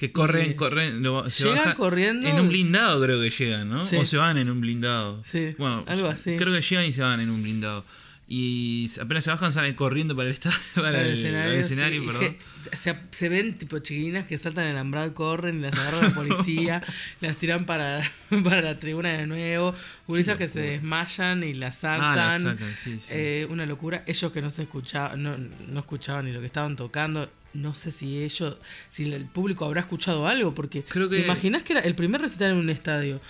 Que 0.08 0.12
corren, 0.12 0.54
corren, 0.56 1.02
lo- 1.02 1.30
se 1.30 1.46
Llegan 1.46 1.76
corriendo. 1.76 2.28
En 2.28 2.38
un 2.38 2.50
blindado 2.50 3.02
creo 3.02 3.22
que 3.22 3.30
llegan, 3.30 3.70
¿no? 3.70 3.86
Sí. 3.86 3.96
O 3.96 4.06
se 4.06 4.18
van 4.18 4.38
en 4.38 4.50
un 4.50 4.60
blindado. 4.60 5.24
Sí, 5.24 5.56
bueno, 5.58 5.86
algo 5.88 6.10
así. 6.10 6.36
Creo 6.36 6.54
que 6.54 6.60
llegan 6.62 6.86
y 6.86 6.92
se 6.92 7.02
van 7.04 7.22
en 7.22 7.30
un 7.30 7.42
blindado. 7.42 7.86
Y 8.28 8.90
apenas 9.02 9.26
se 9.26 9.32
bajan 9.32 9.52
salen 9.52 9.76
corriendo 9.76 10.16
para 10.16 10.30
el, 10.30 10.34
estadio, 10.34 10.58
para 10.76 11.02
el, 11.02 11.12
escenario, 11.14 11.52
al 11.52 11.58
escenario, 11.58 12.00
sí, 12.02 12.04
y 12.04 12.08
perdón. 12.08 12.38
que- 12.72 12.78
se, 12.78 12.96
se 13.12 13.30
ven 13.30 13.58
tipo 13.58 13.80
chiquilinas 13.80 14.26
que 14.26 14.38
saltan 14.38 14.66
el 14.66 14.72
alambrado 14.72 15.14
corren 15.14 15.58
y 15.58 15.62
las 15.62 15.74
agarra 15.78 16.08
la 16.08 16.10
policía, 16.16 16.82
las 17.20 17.36
tiran 17.38 17.66
para, 17.66 18.10
para 18.44 18.62
la 18.62 18.80
tribuna 18.80 19.10
de 19.12 19.28
nuevo, 19.28 19.76
gurisas 20.08 20.38
que 20.38 20.48
se 20.48 20.62
desmayan 20.62 21.44
y 21.44 21.54
las 21.54 21.80
sacan. 21.80 22.02
Ah, 22.04 22.16
las 22.16 22.42
sacan, 22.42 22.76
sí, 22.76 22.98
sí. 23.00 23.08
Eh, 23.12 23.48
una 23.50 23.66
locura. 23.66 24.04
Ellos 24.08 24.32
que 24.32 24.42
no 24.42 24.50
se 24.50 24.64
escuchaban, 24.64 25.22
no, 25.22 25.38
no 25.38 25.80
escuchaban 25.82 26.26
ni 26.26 26.32
lo 26.32 26.40
que 26.40 26.48
estaban 26.48 26.76
tocando. 26.78 27.30
No 27.54 27.76
sé 27.76 27.92
si 27.92 28.24
ellos, 28.24 28.58
si 28.90 29.12
el 29.14 29.26
público 29.26 29.66
habrá 29.66 29.82
escuchado 29.82 30.28
algo, 30.28 30.56
porque 30.56 30.84
Creo 30.84 31.08
que- 31.10 31.18
¿te 31.18 31.24
imaginas 31.24 31.62
que 31.64 31.74
era 31.74 31.82
el 31.82 31.94
primer 31.94 32.22
recital 32.22 32.52
en 32.52 32.58
un 32.58 32.70
estadio? 32.70 33.22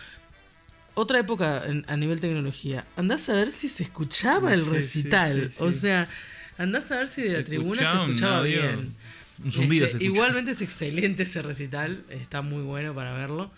Otra 0.96 1.20
época 1.20 1.64
en- 1.66 1.86
a 1.88 1.98
nivel 1.98 2.20
tecnología. 2.20 2.86
Andás 2.96 3.28
a 3.30 3.34
ver 3.34 3.50
si 3.52 3.68
se 3.70 3.84
escuchaba 3.84 4.54
el 4.54 4.62
Sí, 4.62 4.70
recital. 4.70 5.50
sí, 5.52 5.58
sí. 5.58 5.64
O 5.64 5.72
sea, 5.72 6.08
andás 6.58 6.91
a 6.91 6.98
ver 7.00 7.10
si 7.10 7.24
de 7.24 7.32
Se 7.32 7.38
la 7.39 7.44
tribuna 7.44 7.78
se 7.91 7.98
escuchaba 8.04 8.41
bien. 8.41 8.96
Un 9.44 9.52
zumbido 9.52 9.86
Este, 9.86 9.98
se 9.98 10.04
escucha. 10.04 10.16
igualmente 10.20 10.52
es 10.52 10.62
excelente 10.62 11.24
ese 11.24 11.41
recital, 11.41 12.04
está 12.10 12.41
muy 12.44 12.62
bueno 12.62 12.94
para 12.94 13.14
verlo. 13.14 13.52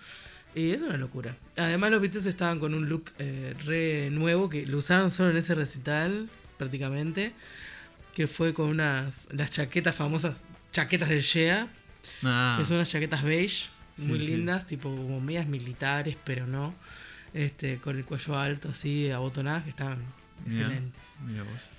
Y 0.55 0.71
es 0.71 0.81
una 0.81 0.95
locura. 0.95 1.35
Además 1.57 1.91
los 1.91 2.01
Beatles 2.01 2.25
estaban 2.25 2.59
con 2.59 2.73
un 2.73 2.87
look 2.87 3.11
eh, 3.19 3.53
re 3.65 4.09
nuevo 4.09 4.49
que 4.49 4.65
lo 4.65 4.77
usaron 4.77 5.11
solo 5.11 5.31
en 5.31 5.37
ese 5.37 5.53
recital, 5.53 6.29
prácticamente. 6.57 7.33
Que 8.13 8.27
fue 8.27 8.53
con 8.53 8.69
unas 8.69 9.27
las 9.33 9.51
chaquetas 9.51 9.93
famosas, 9.93 10.37
chaquetas 10.71 11.09
del 11.09 11.19
Shea, 11.21 11.67
Ah, 12.23 12.55
que 12.57 12.65
son 12.65 12.77
unas 12.77 12.89
chaquetas 12.89 13.23
beige, 13.23 13.67
muy 13.97 14.19
Sí, 14.19 14.25
sí. 14.27 14.31
lindas, 14.31 14.65
tipo 14.65 14.89
como 14.95 15.19
medias 15.19 15.47
militares, 15.47 16.15
pero 16.23 16.47
no. 16.47 16.73
Este, 17.35 17.79
con 17.79 17.97
el 17.97 18.05
cuello 18.05 18.37
alto, 18.37 18.69
así, 18.69 19.11
abotonadas, 19.11 19.63
que 19.65 19.71
estaban 19.71 19.99
mirá, 20.45 20.61
excelentes. 20.61 21.01
mirá 21.25 21.43
vos. 21.43 21.69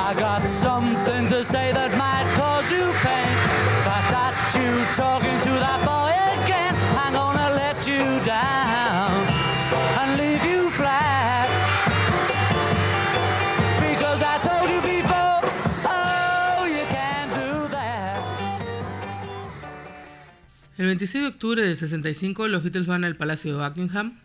I 0.00 0.14
got 0.18 0.42
something 0.44 1.26
to 1.26 1.44
say 1.44 1.72
that 1.72 1.90
might 1.98 2.26
cause 2.40 2.70
you 2.72 2.86
pain. 3.04 3.36
I 3.84 4.00
got 4.10 4.34
you 4.56 4.70
talking 4.96 5.38
to 5.46 5.52
that 5.60 5.80
boy 5.84 6.14
again, 6.44 6.67
El 20.78 20.86
26 20.86 21.22
de 21.24 21.28
octubre 21.28 21.62
del 21.62 21.76
65 21.76 22.46
los 22.48 22.62
Beatles 22.62 22.86
van 22.86 23.04
al 23.04 23.16
Palacio 23.16 23.56
de 23.58 23.68
Buckingham 23.68 24.18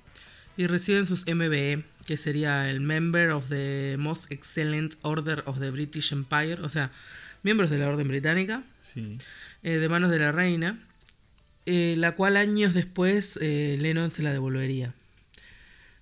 y 0.55 0.67
reciben 0.67 1.05
sus 1.07 1.25
MBE, 1.27 1.83
que 2.05 2.15
sería 2.15 2.69
el 2.69 2.79
Member 2.79 3.31
of 3.31 3.49
the 3.49 3.95
Most 3.97 4.31
Excellent 4.31 4.93
Order 5.01 5.41
of 5.47 5.59
the 5.59 5.71
British 5.71 6.11
Empire, 6.13 6.61
o 6.61 6.69
sea, 6.69 6.91
miembros 7.41 7.71
de 7.71 7.79
la 7.79 7.89
Orden 7.89 8.07
Británica, 8.07 8.63
Sí. 8.81 9.17
eh, 9.63 9.71
de 9.77 9.89
manos 9.89 10.11
de 10.11 10.19
la 10.19 10.31
reina, 10.31 10.79
eh, 11.65 11.95
la 11.97 12.11
cual 12.13 12.37
años 12.37 12.73
después 12.75 13.39
eh, 13.41 13.77
Lennon 13.79 14.11
se 14.11 14.21
la 14.21 14.31
devolvería. 14.31 14.93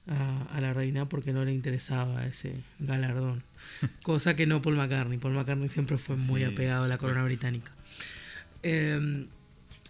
a, 0.07 0.47
a 0.57 0.59
la 0.59 0.73
reina 0.73 1.07
porque 1.07 1.31
no 1.31 1.45
le 1.45 1.53
interesaba 1.53 2.25
ese 2.25 2.55
galardón. 2.79 3.43
Cosa 4.01 4.35
que 4.35 4.47
no 4.47 4.61
Paul 4.61 4.75
McCartney. 4.75 5.19
Paul 5.19 5.33
McCartney 5.35 5.69
siempre 5.69 5.97
fue 5.99 6.17
muy 6.17 6.41
Sí, 6.41 6.47
apegado 6.51 6.85
a 6.85 6.87
la 6.89 6.97
corona 6.97 7.21
correcto. 7.21 7.47
británica. 7.47 7.71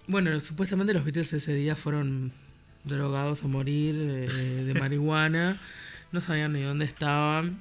Eh, 0.02 0.12
bueno, 0.12 0.39
supuestamente 0.39 0.93
los 0.93 1.04
Beatles 1.04 1.32
ese 1.34 1.54
día 1.54 1.76
fueron 1.76 2.32
drogados 2.84 3.43
a 3.43 3.47
morir 3.47 3.95
eh, 3.97 4.64
de 4.66 4.74
marihuana. 4.80 5.58
No 6.12 6.22
sabían 6.22 6.54
ni 6.54 6.62
dónde 6.62 6.86
estaban. 6.86 7.60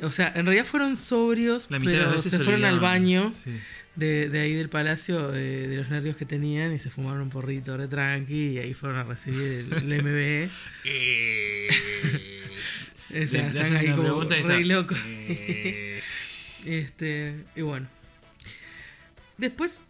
O 0.00 0.10
sea, 0.10 0.32
en 0.34 0.44
realidad 0.46 0.64
fueron 0.66 0.96
sobrios, 0.96 1.66
La 1.70 1.78
de 1.78 1.84
pero 1.84 2.10
veces 2.10 2.30
se 2.32 2.38
se 2.38 2.44
fueron 2.44 2.64
al 2.64 2.80
baño 2.80 3.32
Sí. 3.32 3.50
de, 3.96 4.28
de 4.28 4.40
ahí 4.40 4.52
del 4.52 4.68
palacio, 4.68 5.30
de, 5.30 5.68
de 5.68 5.76
los 5.76 5.88
nervios 5.88 6.16
que 6.16 6.24
tenían, 6.26 6.74
y 6.74 6.78
se 6.78 6.90
fumaron 6.90 7.22
un 7.22 7.30
porrito 7.30 7.76
re 7.76 7.86
tranqui, 7.88 8.50
y 8.54 8.58
ahí 8.58 8.74
fueron 8.74 8.98
a 8.98 9.04
recibir 9.04 9.40
el, 9.40 9.72
el 9.92 10.02
MBE. 10.02 10.50
o 13.08 13.12
sea, 13.12 13.20
Le- 13.20 13.20
le 13.20 13.24
están 13.24 13.58
hacen 13.62 13.76
ahí 13.76 13.90
como 13.92 14.24
re 14.24 14.64
locos. 14.64 14.98
eh. 15.06 16.00
este, 16.64 17.36
y 17.56 17.62
bueno. 17.62 17.86
Después 19.38 19.84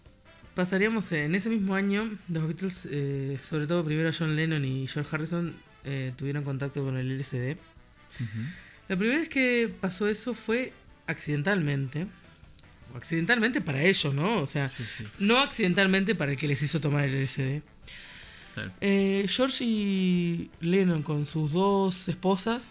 pasaríamos 0.55 1.11
en 1.13 1.35
ese 1.35 1.49
mismo 1.51 1.75
año, 1.75 2.17
los 2.29 2.47
Beatles, 2.47 2.89
eh, 2.91 3.39
sobre 3.49 3.67
todo 3.67 3.85
primero 3.85 4.11
John 4.17 4.37
Lennon 4.37 4.65
y 4.65 4.87
George 4.87 5.15
Harrison, 5.15 5.55
eh, 5.85 6.13
tuvieron 6.17 6.45
contacto 6.45 6.83
con 6.85 6.97
el 6.97 7.11
LSD. 7.19 7.57
La 8.89 8.97
primera 8.97 9.19
vez 9.19 9.29
que 9.29 9.73
pasó 9.81 10.09
eso 10.09 10.35
fue 10.35 10.73
accidentalmente. 11.07 12.07
Accidentalmente 12.95 13.61
para 13.61 13.83
ellos, 13.83 14.15
¿no? 14.15 14.37
O 14.37 14.47
sea, 14.47 14.69
Sí, 14.69 14.85
sí. 14.99 15.05
no 15.19 15.39
accidentalmente 15.39 16.15
para 16.15 16.33
el 16.33 16.39
que 16.39 16.47
les 16.47 16.63
hizo 16.63 16.81
tomar 16.81 17.05
el 17.05 17.15
LSD. 17.23 17.63
Claro. 18.55 18.71
Eh, 18.81 19.25
George 19.29 19.65
y 19.65 20.51
Lennon 20.61 21.03
con 21.03 21.27
sus 21.27 21.51
dos 21.53 22.09
esposas 22.09 22.71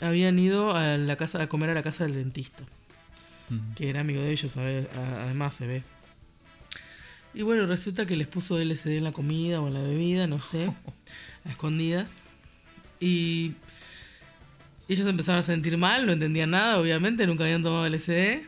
habían 0.00 0.38
ido 0.38 0.74
a 0.74 0.96
la 0.96 1.16
casa 1.16 1.42
a 1.42 1.48
comer 1.48 1.68
a 1.70 1.74
la 1.74 1.82
casa 1.82 2.04
del 2.04 2.14
dentista, 2.14 2.62
que 3.76 3.90
era 3.90 4.00
amigo 4.00 4.22
de 4.22 4.30
ellos, 4.32 4.56
a 4.56 4.62
ver, 4.62 4.88
a- 4.96 5.24
además 5.24 5.54
se 5.56 5.66
ve. 5.66 5.82
Y 7.34 7.42
bueno, 7.42 7.66
resulta 7.66 8.06
que 8.06 8.16
les 8.16 8.26
puso 8.26 8.58
LSD 8.58 8.96
en 8.96 9.04
la 9.04 9.12
comida 9.12 9.60
o 9.60 9.68
en 9.68 9.74
la 9.74 9.82
bebida, 9.82 10.26
no 10.26 10.40
sé, 10.40 10.66
a 11.44 11.50
escondidas. 11.50 12.22
Y 13.00 13.52
ellos 14.88 15.06
empezaron 15.06 15.38
a 15.40 15.42
sentir 15.42 15.76
mal, 15.78 16.06
no 16.06 16.12
entendían 16.12 16.50
nada, 16.50 16.78
obviamente, 16.78 17.26
nunca 17.26 17.44
habían 17.44 17.62
tomado 17.62 17.86
LSD. 17.88 18.42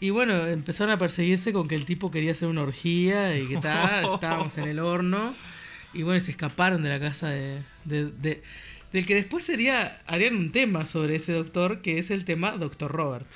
Y 0.00 0.10
bueno, 0.10 0.46
empezaron 0.46 0.92
a 0.92 0.98
perseguirse 0.98 1.52
con 1.52 1.66
que 1.68 1.74
el 1.74 1.84
tipo 1.84 2.10
quería 2.10 2.32
hacer 2.32 2.48
una 2.48 2.62
orgía 2.62 3.38
y 3.38 3.46
que 3.46 3.56
tal, 3.56 4.04
estábamos 4.14 4.56
en 4.58 4.64
el 4.68 4.78
horno. 4.78 5.34
Y 5.92 6.02
bueno, 6.02 6.20
se 6.20 6.30
escaparon 6.32 6.82
de 6.82 6.88
la 6.88 7.00
casa 7.00 7.28
de, 7.28 7.58
de- 7.84 8.06
de- 8.10 8.42
del 8.94 9.04
que 9.06 9.14
después 9.16 9.44
sería, 9.44 10.00
harían 10.06 10.34
un 10.36 10.50
tema 10.52 10.86
sobre 10.86 11.16
ese 11.16 11.32
doctor, 11.32 11.82
que 11.82 11.98
es 11.98 12.10
el 12.10 12.24
tema 12.24 12.52
Doctor 12.52 12.90
Robert. 12.90 13.26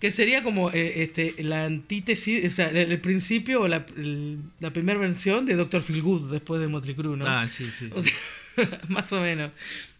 Que 0.00 0.10
sería 0.10 0.42
como 0.42 0.70
eh, 0.70 1.02
este, 1.04 1.34
la 1.44 1.64
antítesis, 1.64 2.44
o 2.44 2.50
sea, 2.50 2.68
el, 2.68 2.76
el 2.92 3.00
principio 3.00 3.62
o 3.62 3.68
la, 3.68 3.86
el- 3.96 4.38
la 4.60 4.70
primera 4.70 4.98
versión 4.98 5.46
de 5.46 5.54
Doctor 5.54 5.82
Feelgood 5.82 6.30
después 6.30 6.60
de 6.60 6.68
Motley 6.68 6.94
Crue, 6.94 7.16
¿no? 7.16 7.24
Ah, 7.26 7.46
sí, 7.46 7.70
sí. 7.70 7.88
O 7.94 8.02
sea, 8.02 8.12
más 8.88 9.12
o 9.12 9.20
menos. 9.20 9.52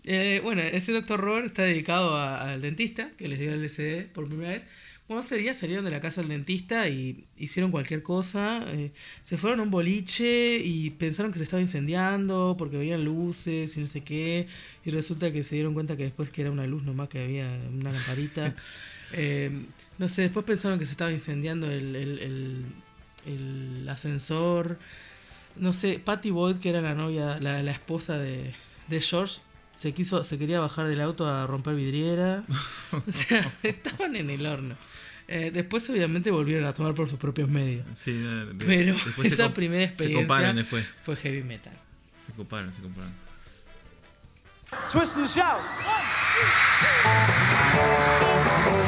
Eh, 0.05 0.41
bueno, 0.43 0.63
ese 0.63 0.93
doctor 0.93 1.21
Robert 1.21 1.47
está 1.47 1.63
dedicado 1.63 2.17
a- 2.17 2.51
al 2.53 2.61
dentista, 2.61 3.11
que 3.17 3.29
les 3.29 3.39
dio 3.39 3.53
el 3.55 3.61
LCD 3.63 4.07
por 4.13 4.27
primera 4.29 4.51
vez. 4.51 4.65
Bueno, 5.09 5.23
ese 5.23 5.39
día 5.39 5.55
salieron 5.55 5.87
de 5.87 5.91
la 5.91 6.01
casa 6.01 6.21
del 6.21 6.29
dentista 6.29 6.87
y 6.89 7.25
hicieron 7.39 7.71
cualquier 7.71 8.03
cosa. 8.03 8.63
eh, 8.69 8.93
se 9.23 9.39
fueron 9.39 9.61
a 9.61 9.63
un 9.63 9.71
boliche 9.71 10.59
y 10.59 10.91
pensaron 10.91 11.33
que 11.33 11.39
se 11.39 11.45
estaba 11.45 11.63
incendiando 11.63 12.57
porque 12.59 12.77
veían 12.77 13.05
luces 13.05 13.75
y 13.77 13.81
no 13.81 13.87
sé 13.87 14.03
qué. 14.03 14.49
Y 14.85 14.91
resulta 14.91 15.33
que 15.33 15.45
se 15.45 15.55
dieron 15.55 15.73
cuenta 15.73 15.97
que 15.97 16.03
después 16.05 16.29
que 16.29 16.43
era 16.43 16.51
una 16.51 16.67
luz 16.67 16.83
nomás, 16.83 17.09
que 17.09 17.23
había 17.23 17.49
una 17.73 17.93
lamparita. 17.93 18.55
Eh, 19.15 19.51
no 19.97 20.07
sé, 20.11 20.21
después 20.21 20.45
pensaron 20.45 20.79
que 20.79 20.85
se 20.85 20.91
estaba 20.91 21.11
incendiando 21.11 21.71
el, 21.71 21.97
el- 21.97 22.19
el- 22.19 22.65
el 23.81 23.89
ascensor. 23.89 24.79
No 25.57 25.73
sé, 25.73 25.99
Patty 25.99 26.31
Boyd, 26.31 26.57
que 26.57 26.69
era 26.69 26.83
la 26.83 26.95
novia, 26.95 27.41
la, 27.41 27.63
la 27.63 27.71
esposa 27.73 28.19
de, 28.19 28.53
de 28.89 29.01
George, 29.01 29.41
se 29.79 29.95
quiso, 29.95 30.25
se 30.25 30.39
quería 30.39 30.59
bajar 30.59 30.89
del 30.89 31.01
auto 31.01 31.29
a 31.29 31.47
romper 31.47 31.77
vidriera. 31.77 32.43
O 33.07 33.13
sea, 33.13 33.49
estaban 33.63 34.17
en 34.17 34.29
el 34.31 34.45
horno. 34.45 34.75
Eh, 35.29 35.51
después, 35.53 35.89
obviamente, 35.91 36.31
volvieron 36.33 36.67
a 36.67 36.73
tomar 36.75 36.95
por 36.95 37.09
sus 37.09 37.19
propios 37.19 37.49
medios. 37.49 37.87
Sí, 37.95 38.13
no, 38.13 38.47
de- 38.47 38.55
Pero 38.65 38.97
esa 39.23 39.53
primera 39.55 39.85
experiencia 39.85 40.53
después. 40.55 40.85
fue 41.05 41.15
heavy 41.17 41.45
metal. 41.45 41.75
Se 42.27 42.33
coparon, 42.33 42.73
se 42.73 42.83
coparon. 42.83 43.13
Twist 44.91 45.17
and 45.17 45.27
shout. 45.27 45.61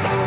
Well, 0.03 0.20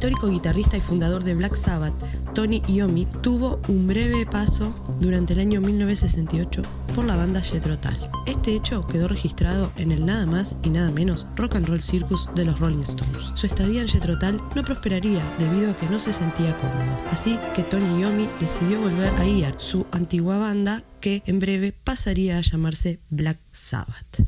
histórico 0.00 0.30
guitarrista 0.30 0.78
y 0.78 0.80
fundador 0.80 1.24
de 1.24 1.34
Black 1.34 1.54
Sabbath, 1.54 1.92
Tony 2.32 2.62
Iommi, 2.66 3.04
tuvo 3.20 3.60
un 3.68 3.86
breve 3.86 4.24
paso 4.24 4.72
durante 4.98 5.34
el 5.34 5.40
año 5.40 5.60
1968 5.60 6.62
por 6.94 7.04
la 7.04 7.16
banda 7.16 7.42
Jethro 7.42 7.76
Tull. 7.76 7.98
Este 8.24 8.54
hecho 8.54 8.80
quedó 8.86 9.08
registrado 9.08 9.70
en 9.76 9.92
el 9.92 10.06
nada 10.06 10.24
más 10.24 10.56
y 10.62 10.70
nada 10.70 10.90
menos 10.90 11.26
Rock 11.36 11.56
and 11.56 11.66
Roll 11.66 11.82
Circus 11.82 12.30
de 12.34 12.46
los 12.46 12.58
Rolling 12.58 12.80
Stones. 12.80 13.30
Su 13.34 13.46
estadía 13.46 13.82
en 13.82 13.88
Jethro 13.88 14.16
no 14.54 14.64
prosperaría 14.64 15.20
debido 15.38 15.72
a 15.72 15.76
que 15.76 15.90
no 15.90 16.00
se 16.00 16.14
sentía 16.14 16.56
cómodo, 16.56 16.98
así 17.10 17.38
que 17.54 17.62
Tony 17.62 18.00
Iommi 18.00 18.26
decidió 18.40 18.80
volver 18.80 19.12
a 19.16 19.26
IAR, 19.26 19.56
su 19.58 19.84
antigua 19.92 20.38
banda 20.38 20.82
que 21.02 21.22
en 21.26 21.40
breve 21.40 21.72
pasaría 21.72 22.38
a 22.38 22.40
llamarse 22.40 23.00
Black 23.10 23.38
Sabbath. 23.52 24.24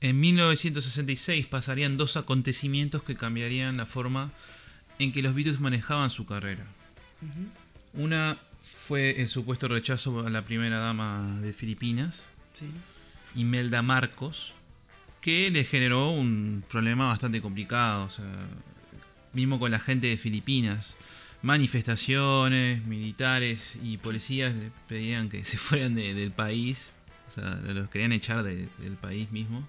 En 0.00 0.18
1966 0.20 1.46
pasarían 1.46 1.96
dos 1.96 2.16
acontecimientos 2.16 3.02
que 3.02 3.16
cambiarían 3.16 3.76
la 3.76 3.86
forma 3.86 4.30
en 4.98 5.12
que 5.12 5.22
los 5.22 5.34
Beatles 5.34 5.60
manejaban 5.60 6.10
su 6.10 6.24
carrera. 6.26 6.64
Una 7.92 8.38
fue 8.86 9.20
el 9.20 9.28
supuesto 9.28 9.68
rechazo 9.68 10.26
a 10.26 10.30
la 10.30 10.42
primera 10.42 10.78
dama 10.78 11.38
de 11.40 11.52
Filipinas, 11.52 12.22
Sí. 12.54 12.66
Imelda 13.36 13.80
Marcos, 13.82 14.52
que 15.20 15.50
le 15.50 15.64
generó 15.64 16.10
un 16.10 16.64
problema 16.68 17.06
bastante 17.08 17.40
complicado. 17.40 18.04
O 18.04 18.10
sea, 18.10 18.24
mismo 19.32 19.58
con 19.60 19.70
la 19.70 19.78
gente 19.78 20.06
de 20.08 20.16
Filipinas, 20.16 20.96
manifestaciones, 21.42 22.84
militares 22.86 23.78
y 23.82 23.98
policías 23.98 24.54
le 24.54 24.70
pedían 24.88 25.28
que 25.28 25.44
se 25.44 25.58
fueran 25.58 25.94
de- 25.94 26.14
del 26.14 26.32
país. 26.32 26.90
O 27.28 27.30
sea, 27.30 27.54
los 27.66 27.88
querían 27.90 28.12
echar 28.12 28.42
de- 28.42 28.68
del 28.78 28.94
país 28.94 29.30
mismo. 29.30 29.68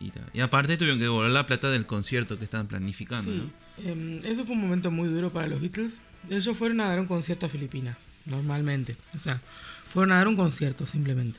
Y, 0.00 0.40
aparte 0.40 0.76
tuvieron 0.76 0.98
que 0.98 1.04
devolver 1.04 1.30
la 1.30 1.46
plata 1.46 1.70
del 1.70 1.86
concierto 1.86 2.38
que 2.38 2.44
estaban 2.44 2.66
planificando. 2.66 3.30
Sí, 3.30 3.50
¿no? 3.84 3.90
em, 3.90 4.18
eso 4.24 4.44
fue 4.44 4.54
un 4.54 4.62
momento 4.62 4.90
muy 4.90 5.08
duro 5.08 5.32
para 5.32 5.46
los 5.46 5.60
Beatles. 5.60 5.98
Ellos 6.30 6.56
fueron 6.56 6.80
a 6.80 6.88
dar 6.88 7.00
un 7.00 7.06
concierto 7.06 7.46
a 7.46 7.48
Filipinas, 7.48 8.06
normalmente. 8.26 8.96
O 9.14 9.18
sea, 9.18 9.40
fueron 9.88 10.12
a 10.12 10.16
dar 10.16 10.28
un 10.28 10.36
concierto 10.36 10.86
simplemente. 10.86 11.38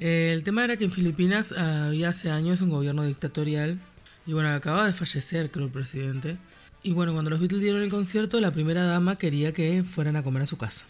Eh, 0.00 0.32
el 0.34 0.42
tema 0.42 0.64
era 0.64 0.76
que 0.76 0.84
en 0.84 0.92
Filipinas 0.92 1.52
había 1.52 2.08
hace 2.08 2.30
años 2.30 2.60
un 2.60 2.68
gobierno 2.70 3.04
dictatorial 3.04 3.78
Y 4.26 4.32
bueno, 4.32 4.48
acaba 4.48 4.86
de 4.86 4.92
fallecer, 4.92 5.50
creo, 5.50 5.66
el 5.66 5.72
presidente. 5.72 6.36
Y 6.82 6.92
bueno, 6.92 7.12
cuando 7.12 7.30
los 7.30 7.40
Beatles 7.40 7.62
dieron 7.62 7.82
el 7.82 7.90
concierto, 7.90 8.40
la 8.40 8.52
primera 8.52 8.84
dama 8.84 9.16
quería 9.16 9.52
que 9.52 9.84
fueran 9.84 10.16
a 10.16 10.22
comer 10.22 10.42
a 10.42 10.46
su 10.46 10.58
casa. 10.58 10.84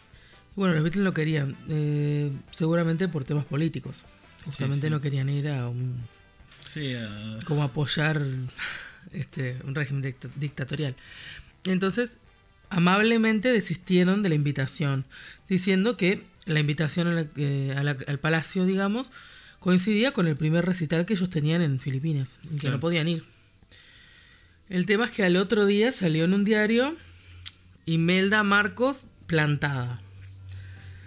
Y 0.56 0.60
bueno, 0.60 0.74
los 0.74 0.82
Beatles 0.82 1.04
no 1.04 1.14
querían, 1.14 1.56
eh, 1.68 2.32
seguramente 2.50 3.08
por 3.08 3.24
temas 3.24 3.44
políticos. 3.44 4.04
Justamente 4.44 4.88
sí. 4.88 4.90
no 4.90 5.00
querían 5.00 5.28
ir 5.28 5.48
a 5.48 5.68
un 5.68 5.94
Sí, 6.74 6.94
como 7.46 7.62
apoyar 7.62 8.20
este, 9.12 9.56
un 9.64 9.74
régimen 9.76 10.02
dicta- 10.02 10.28
dictatorial. 10.34 10.94
Entonces, 11.64 12.18
amablemente 12.68 13.52
desistieron 13.52 14.22
de 14.22 14.28
la 14.30 14.34
invitación, 14.34 15.04
diciendo 15.48 15.96
que 15.96 16.24
la 16.46 16.58
invitación 16.60 17.06
a 17.06 17.12
la- 17.12 17.26
eh, 17.36 17.74
a 17.76 17.82
la- 17.84 17.96
al 18.06 18.18
palacio, 18.18 18.66
digamos, 18.66 19.12
coincidía 19.60 20.12
con 20.12 20.26
el 20.26 20.36
primer 20.36 20.66
recital 20.66 21.06
que 21.06 21.14
ellos 21.14 21.30
tenían 21.30 21.62
en 21.62 21.78
Filipinas, 21.80 22.38
y 22.44 22.48
que 22.48 22.58
Claro. 22.58 22.76
no 22.76 22.80
podían 22.80 23.08
ir. 23.08 23.24
El 24.68 24.84
tema 24.86 25.04
es 25.06 25.10
que 25.12 25.24
al 25.24 25.36
otro 25.36 25.64
día 25.66 25.92
salió 25.92 26.24
en 26.24 26.34
un 26.34 26.44
diario 26.44 26.96
Imelda 27.86 28.42
Marcos 28.42 29.06
plantada 29.26 30.00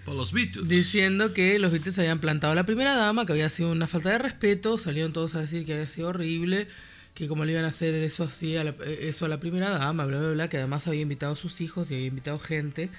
por 0.08 0.16
los 0.16 0.32
Beatles. 0.32 0.68
diciendo 0.70 1.34
que 1.34 1.60
los 1.60 1.72
Beatles 1.72 2.00
habían 2.00 2.20
plantado 2.20 2.54
a 2.54 2.56
la 2.56 2.66
primera 2.66 2.96
dama, 2.96 3.26
que 3.26 3.34
había 3.34 3.50
sido 3.50 3.72
una 3.74 3.88
falta 3.88 4.10
de 4.10 4.18
respeto, 4.20 4.78
salieron 4.78 5.12
todos 5.12 5.36
a 5.36 5.42
decir 5.42 5.66
que 5.66 5.74
había 5.74 5.86
sido 5.86 6.08
horrible, 6.08 6.68
que 7.14 7.28
como 7.28 7.44
le 7.44 7.52
iban 7.52 7.66
a 7.66 7.70
hacer 7.70 7.94
eso 7.94 8.24
así 8.24 8.56
a 8.56 8.64
la, 8.64 8.76
eso 9.02 9.26
a 9.26 9.28
la 9.28 9.40
primera 9.42 9.70
dama, 9.72 10.06
bla 10.06 10.18
bla 10.20 10.30
bla, 10.32 10.50
que 10.50 10.58
además 10.58 10.88
había 10.88 11.02
invitado 11.02 11.34
a 11.34 11.36
sus 11.36 11.60
hijos 11.60 11.92
y 11.92 11.96
había 11.96 12.08
invitado 12.08 12.40
gente 12.40 12.90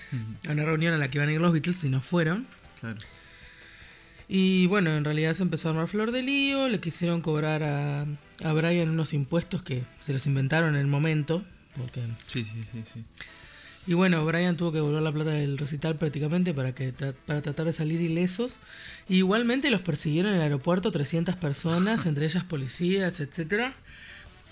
a 0.47 0.53
una 0.53 0.65
reunión 0.67 0.93
a 0.93 0.99
la 0.99 1.09
que 1.11 1.17
iban 1.19 1.31
a 1.31 1.33
ir 1.33 1.41
los 1.41 1.53
Beatles 1.53 1.83
y 1.85 1.89
no 1.89 2.03
fueron. 2.03 2.47
Claro. 2.81 2.99
Y 4.29 4.67
bueno, 4.67 4.95
en 4.95 5.05
realidad 5.05 5.33
se 5.33 5.43
empezó 5.43 5.69
a 5.69 5.71
armar 5.71 5.89
flor 5.89 6.13
de 6.13 6.23
lío, 6.23 6.69
le 6.69 6.79
quisieron 6.79 7.23
cobrar 7.23 7.63
a, 7.63 8.03
a 8.45 8.53
Brian 8.53 8.91
unos 8.91 9.15
impuestos 9.15 9.63
que 9.63 9.83
se 10.01 10.13
los 10.13 10.27
inventaron 10.27 10.75
en 10.75 10.83
el 10.83 10.87
momento, 10.89 11.43
porque 11.75 12.03
Sí, 12.27 12.45
sí, 12.45 12.63
sí, 12.71 12.83
sí. 12.93 13.05
Y 13.89 13.95
bueno, 13.95 14.25
Brian 14.25 14.57
tuvo 14.57 14.71
que 14.71 14.77
devolver 14.79 15.03
la 15.03 15.11
plata 15.13 15.31
del 15.31 15.59
recital 15.59 15.97
prácticamente 15.97 16.55
para 16.55 16.75
que 16.75 16.95
tra- 16.95 17.15
para 17.27 17.43
tratar 17.43 17.67
de 17.67 17.73
salir 17.73 18.01
ilesos. 18.01 18.59
Y 19.09 19.17
igualmente 19.17 19.71
los 19.71 19.81
persiguieron 19.81 20.31
en 20.33 20.37
el 20.37 20.43
aeropuerto 20.43 20.93
300 20.93 21.35
personas, 21.37 22.07
entre 22.07 22.27
ellas 22.27 22.45
policías, 22.45 23.19
etcétera, 23.21 23.73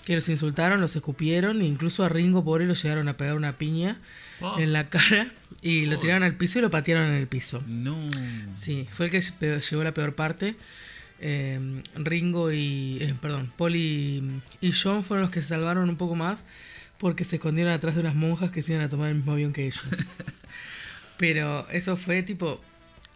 que 0.05 0.15
los 0.15 0.27
insultaron, 0.29 0.81
los 0.81 0.95
escupieron, 0.95 1.61
e 1.61 1.65
incluso 1.65 2.03
a 2.03 2.09
Ringo 2.09 2.43
pobre 2.43 2.65
lo 2.65 2.73
llegaron 2.73 3.07
a 3.09 3.15
pegar 3.17 3.35
una 3.35 3.57
piña 3.57 3.99
Oh. 4.39 4.59
en 4.59 4.71
la 4.71 4.87
cara 4.89 5.31
y 5.63 5.87
lo 5.87 5.97
tiraron 5.97 6.21
al 6.21 6.35
piso 6.35 6.59
y 6.59 6.61
lo 6.61 6.69
patearon 6.69 7.07
en 7.07 7.15
el 7.15 7.25
piso. 7.27 7.63
No. 7.67 7.97
Sí, 8.53 8.87
fue 8.91 9.07
el 9.07 9.11
que 9.11 9.21
llevó 9.61 9.83
la 9.83 9.93
peor 9.95 10.13
parte. 10.13 10.55
Eh, 11.19 11.81
Ringo 11.95 12.51
y. 12.51 12.97
eh, 13.01 13.15
perdón, 13.19 13.51
Paul 13.57 13.75
y, 13.75 14.23
y 14.61 14.71
John 14.71 15.03
fueron 15.03 15.23
los 15.23 15.31
que 15.31 15.41
se 15.41 15.47
salvaron 15.49 15.89
un 15.89 15.97
poco 15.97 16.13
más 16.15 16.43
porque 16.99 17.23
se 17.23 17.35
escondieron 17.37 17.71
atrás 17.73 17.95
de 17.95 18.01
unas 18.01 18.15
monjas 18.15 18.51
que 18.51 18.61
se 18.61 18.73
iban 18.73 18.83
a 18.85 18.89
tomar 18.89 19.09
el 19.09 19.15
mismo 19.15 19.31
avión 19.33 19.53
que 19.53 19.67
ellos. 19.67 19.83
Pero 21.17 21.67
eso 21.69 21.97
fue 21.97 22.23
tipo 22.23 22.61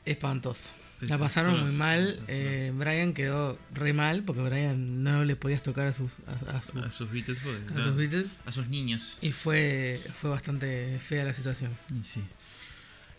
espantoso. 0.05 0.69
La 1.01 1.17
pasaron 1.17 1.63
muy 1.63 1.71
mal. 1.73 2.19
eh, 2.27 2.71
Brian 2.75 3.13
quedó 3.13 3.57
re 3.73 3.91
mal 3.91 4.21
porque 4.23 4.41
Brian 4.43 5.03
no 5.03 5.25
le 5.25 5.35
podías 5.35 5.63
tocar 5.63 5.87
a 5.87 5.93
sus, 5.93 6.11
a, 6.47 6.57
a 6.57 6.61
sus- 6.61 6.75
A 6.83 6.91
sus 6.91 7.11
Beatles, 7.11 7.39
pues, 7.43 7.57
a 7.63 7.65
claro. 7.65 7.83
sus 7.85 7.95
Beatles. 7.95 8.27
A 8.45 8.51
sus 8.51 8.67
niños. 8.67 9.17
Y 9.21 9.31
fue, 9.31 9.99
fue 10.19 10.29
bastante 10.29 10.99
fea 10.99 11.23
la 11.23 11.33
situación. 11.33 11.71
Y 11.89 12.05
sí. 12.05 12.21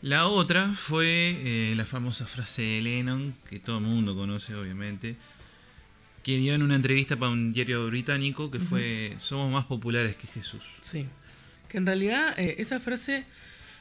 La 0.01 0.27
otra 0.27 0.69
fue 0.75 1.37
eh, 1.45 1.75
la 1.77 1.85
famosa 1.85 2.27
frase 2.27 2.63
de 2.63 2.81
Lennon, 2.83 3.35
que 3.51 3.59
todo 3.59 3.79
el 3.79 3.85
mundo 3.85 4.15
conoce 4.15 4.55
obviamente, 4.55 5.17
que 6.23 6.37
dio 6.37 6.55
en 6.55 6.63
una 6.63 6.77
entrevista 6.77 7.17
para 7.17 7.33
un 7.33 7.53
diario 7.53 7.87
británico 7.87 8.51
que 8.51 8.59
fue 8.59 9.17
Somos 9.19 9.53
más 9.53 9.65
populares 9.65 10.17
que 10.17 10.27
Jesús. 10.27 10.63
Sí. 10.81 11.07
Que 11.69 11.79
en 11.79 11.87
realidad 11.87 12.39
eh, 12.39 12.57
esa 12.59 12.81
frase 12.81 13.25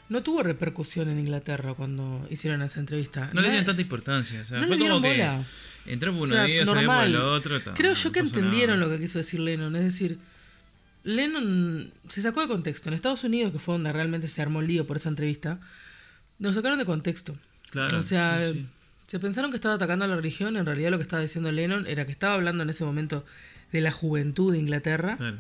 no 0.10 0.24
tuvo 0.24 0.44
repercusión 0.44 1.10
en 1.10 1.20
Inglaterra 1.20 1.74
cuando 1.74 2.28
hicieron 2.30 2.62
esa 2.62 2.80
entrevista. 2.80 3.30
No 3.34 3.42
le 3.42 3.50
dieron 3.50 3.66
tanta 3.66 3.82
importancia, 3.82 4.42
o 4.42 4.46
sea, 4.46 4.60
no 4.60 4.68
fue 4.68 4.78
como 4.78 5.02
que 5.02 5.40
entró 5.86 6.12
por 6.12 6.22
O 6.22 6.24
un 6.24 6.30
sea, 6.30 6.66
salió 6.66 6.88
por 6.88 7.04
el 7.04 7.16
otro. 7.16 7.62
Creo 7.76 7.92
no 7.92 7.98
yo 7.98 8.12
que 8.12 8.20
entendieron 8.20 8.80
nada. 8.80 8.90
lo 8.92 8.98
que 8.98 9.02
quiso 9.02 9.20
decir 9.20 9.40
Lennon. 9.40 9.76
Es 9.76 9.84
decir, 9.84 10.20
Lennon 11.04 11.94
se 12.08 12.22
sacó 12.22 12.42
de 12.42 12.48
contexto. 12.48 12.90
En 12.90 12.96
Estados 12.96 13.24
Unidos, 13.24 13.54
que 13.54 13.60
fue 13.60 13.76
donde 13.76 13.94
realmente 13.94 14.28
se 14.28 14.42
armó 14.42 14.62
el 14.62 14.68
lío 14.68 14.86
por 14.86 14.98
esa 14.98 15.10
entrevista, 15.10 15.60
lo 16.40 16.54
sacaron 16.54 16.78
de 16.78 16.86
contexto. 16.86 17.38
Claro, 17.70 18.00
o 18.00 18.04
sea, 18.04 18.52
sí, 18.52 18.60
sí. 18.60 18.66
Se 19.12 19.20
pensaron 19.20 19.52
que 19.52 19.58
estaba 19.58 19.76
atacando 19.76 20.06
a 20.06 20.08
la 20.08 20.16
religión. 20.16 20.56
En 20.56 20.66
realidad, 20.66 20.90
lo 20.90 20.98
que 20.98 21.04
estaba 21.04 21.22
diciendo 21.22 21.52
Lennon 21.52 21.86
era 21.86 22.06
que 22.06 22.14
estaba 22.14 22.34
hablando 22.36 22.64
en 22.64 22.70
ese 22.70 22.86
momento 22.86 23.26
de 23.74 23.82
la 23.82 23.92
juventud 23.92 24.54
de 24.54 24.60
Inglaterra. 24.60 25.18
Claro. 25.18 25.38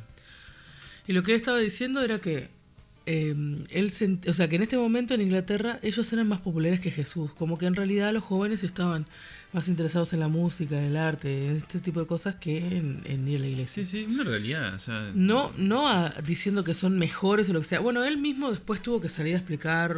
Y 1.08 1.14
lo 1.14 1.24
que 1.24 1.32
él 1.32 1.38
estaba 1.38 1.58
diciendo 1.58 2.02
era 2.02 2.20
que 2.20 2.50
eh, 3.06 3.30
él 3.70 3.90
sent- 3.92 4.28
o 4.30 4.34
sea, 4.34 4.50
que 4.50 4.58
en 4.58 4.62
este 4.64 4.78
momento 4.78 5.14
en 5.14 5.22
Inglaterra 5.22 5.80
ellos 5.84 6.12
eran 6.12 6.28
más 6.28 6.42
populares 6.42 6.82
que 6.82 6.92
Jesús, 6.92 7.34
como 7.34 7.58
que 7.58 7.66
en 7.66 7.76
realidad 7.76 8.12
los 8.14 8.24
jóvenes 8.24 8.64
estaban 8.64 9.06
más 9.54 9.68
interesados 9.70 10.12
en 10.14 10.20
la 10.20 10.28
música, 10.28 10.78
en 10.78 10.84
el 10.84 10.98
arte, 10.98 11.48
en 11.48 11.56
este 11.56 11.80
tipo 11.80 12.00
de 12.02 12.08
cosas 12.08 12.36
que 12.36 12.58
en, 12.78 13.02
en 13.06 13.28
ir 13.28 13.38
a 13.38 13.42
la 13.42 13.48
iglesia. 13.48 13.86
Sí, 13.86 14.06
sí, 14.06 14.14
una 14.14 14.24
realidad. 14.26 14.76
O 14.76 14.80
sea, 14.80 15.12
No, 15.16 15.52
no 15.58 15.88
a- 15.88 16.10
diciendo 16.26 16.64
que 16.64 16.76
son 16.76 16.98
mejores 17.00 17.50
o 17.50 17.54
lo 17.54 17.60
que 17.62 17.66
sea. 17.68 17.80
Bueno, 17.80 18.04
él 18.04 18.18
mismo 18.18 18.52
después 18.52 18.82
tuvo 18.82 19.00
que 19.02 19.08
salir 19.10 19.34
a 19.36 19.38
explicar, 19.38 19.98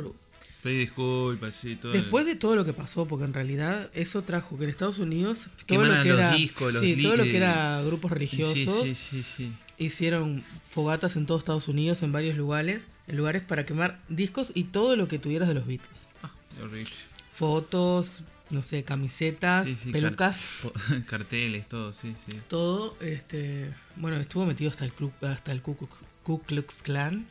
Pedí 0.64 0.78
disculpas, 0.78 1.56
sí, 1.58 1.76
todo. 1.76 1.92
después 1.92 2.26
de 2.26 2.36
todo 2.36 2.56
lo 2.56 2.64
que 2.64 2.72
pasó, 2.74 3.06
porque 3.06 3.26
en 3.26 3.34
realidad 3.34 3.90
eso 3.94 4.22
trajo 4.24 4.58
que 4.58 4.64
en 4.64 4.70
Estados 4.70 4.98
Unidos 4.98 5.48
todo 5.68 5.84
lo 5.84 6.02
que 6.04 6.10
los 6.10 6.20
era, 6.20 6.34
discos, 6.36 6.74
los 6.74 6.82
sí, 6.82 7.02
todo 7.04 7.18
lo 7.18 7.24
que 7.26 7.36
era 7.38 7.82
grupos 7.84 8.12
religiosos 8.12 8.82
sí, 8.88 8.96
sí, 8.96 9.24
sí. 9.24 9.52
hicieron 9.78 10.42
fogatas 10.66 11.18
en 11.18 11.26
todo 11.26 11.38
Estados 11.38 11.68
Unidos, 11.68 12.02
en 12.02 12.14
varios 12.14 12.38
lugares, 12.38 12.88
en 13.08 13.18
lugares 13.18 13.44
para 13.44 13.66
quemar 13.66 14.00
discos 14.08 14.54
y 14.56 14.64
todo 14.64 14.96
lo 14.96 15.10
que 15.10 15.20
tuvieras 15.20 15.50
de 15.50 15.54
los 15.56 15.68
Beatles. 15.68 16.08
Ah, 16.24 16.32
horrible. 16.62 16.90
Fotos, 17.34 18.24
no 18.50 18.62
sé, 18.64 18.84
camisetas, 18.84 19.68
pelucas, 19.92 20.50
car- 20.88 21.06
carteles, 21.08 21.68
todo, 21.68 21.92
sí, 21.92 22.14
sí. 22.26 22.38
todo, 22.48 22.96
este, 23.02 23.74
bueno, 23.98 24.16
estuvo 24.18 24.46
metido 24.46 24.70
hasta 24.72 24.86
el 24.86 24.94
Ku, 24.94 25.12
hasta 25.24 25.52
el 25.52 25.62
Ku 25.62 26.42
Klux 26.46 26.82
Klan, 26.84 27.28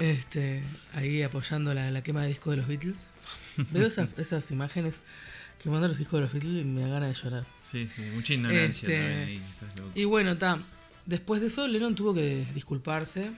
este, 0.00 0.62
ahí 0.94 1.22
apoyando 1.22 1.72
la, 1.74 1.90
la 1.90 2.02
quema 2.02 2.22
de 2.22 2.28
discos 2.28 2.52
de 2.52 2.56
los 2.58 2.66
Beatles. 2.66 3.06
Veo 3.72 3.86
esas, 3.86 4.10
esas 4.18 4.50
imágenes 4.50 5.00
quemando 5.62 5.88
los 5.88 5.98
discos 5.98 6.18
de 6.18 6.24
los 6.24 6.32
Beatles 6.32 6.62
y 6.62 6.64
me 6.68 6.82
da 6.82 6.88
ganas 6.88 7.16
de 7.16 7.22
llorar. 7.22 7.44
Sí, 7.62 7.88
sí, 7.88 8.02
mucha 8.14 8.34
ignorancia. 8.34 8.64
Este, 8.88 8.96
ahí. 9.24 9.42
Y 9.94 10.04
bueno, 10.04 10.32
está. 10.32 10.62
Después 11.06 11.40
de 11.40 11.46
eso, 11.48 11.66
Lennon 11.68 11.94
tuvo 11.94 12.14
que 12.14 12.46
disculparse. 12.54 13.30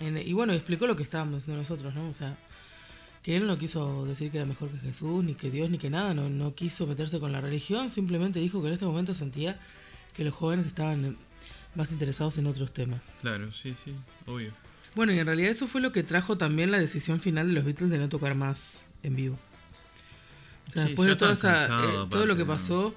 En- 0.00 0.18
y 0.18 0.32
bueno, 0.32 0.52
explicó 0.52 0.86
lo 0.86 0.96
que 0.96 1.02
estábamos 1.02 1.36
diciendo 1.42 1.62
nosotros, 1.62 1.94
¿no? 1.94 2.08
O 2.08 2.12
sea, 2.12 2.36
que 3.22 3.36
él 3.36 3.46
no 3.46 3.58
quiso 3.58 4.04
decir 4.06 4.30
que 4.30 4.38
era 4.38 4.46
mejor 4.46 4.70
que 4.70 4.78
Jesús, 4.78 5.24
ni 5.24 5.34
que 5.34 5.50
Dios, 5.50 5.68
ni 5.70 5.78
que 5.78 5.90
nada. 5.90 6.14
No, 6.14 6.28
no 6.30 6.54
quiso 6.54 6.86
meterse 6.86 7.18
con 7.20 7.32
la 7.32 7.40
religión. 7.40 7.90
Simplemente 7.90 8.38
dijo 8.38 8.60
que 8.62 8.68
en 8.68 8.74
este 8.74 8.84
momento 8.86 9.14
sentía 9.14 9.58
que 10.14 10.24
los 10.24 10.34
jóvenes 10.34 10.66
estaban 10.66 11.16
más 11.74 11.92
interesados 11.92 12.36
en 12.38 12.46
otros 12.46 12.72
temas. 12.72 13.14
Claro, 13.20 13.52
sí, 13.52 13.74
sí, 13.84 13.94
obvio. 14.26 14.52
Bueno, 14.94 15.12
y 15.12 15.18
en 15.18 15.26
realidad 15.26 15.50
eso 15.50 15.66
fue 15.66 15.80
lo 15.80 15.92
que 15.92 16.02
trajo 16.02 16.36
también 16.36 16.70
la 16.70 16.78
decisión 16.78 17.20
final 17.20 17.46
de 17.48 17.52
los 17.54 17.64
Beatles 17.64 17.90
de 17.90 17.98
no 17.98 18.08
tocar 18.08 18.34
más 18.34 18.82
en 19.02 19.16
vivo. 19.16 19.38
O 20.66 20.70
sea, 20.70 20.82
Sí, 20.82 20.88
después 20.88 21.08
de 21.08 21.16
toda 21.16 21.32
esa, 21.32 21.64
eh, 21.84 22.06
todo 22.10 22.26
lo 22.26 22.36
que 22.36 22.44
pasó, 22.44 22.94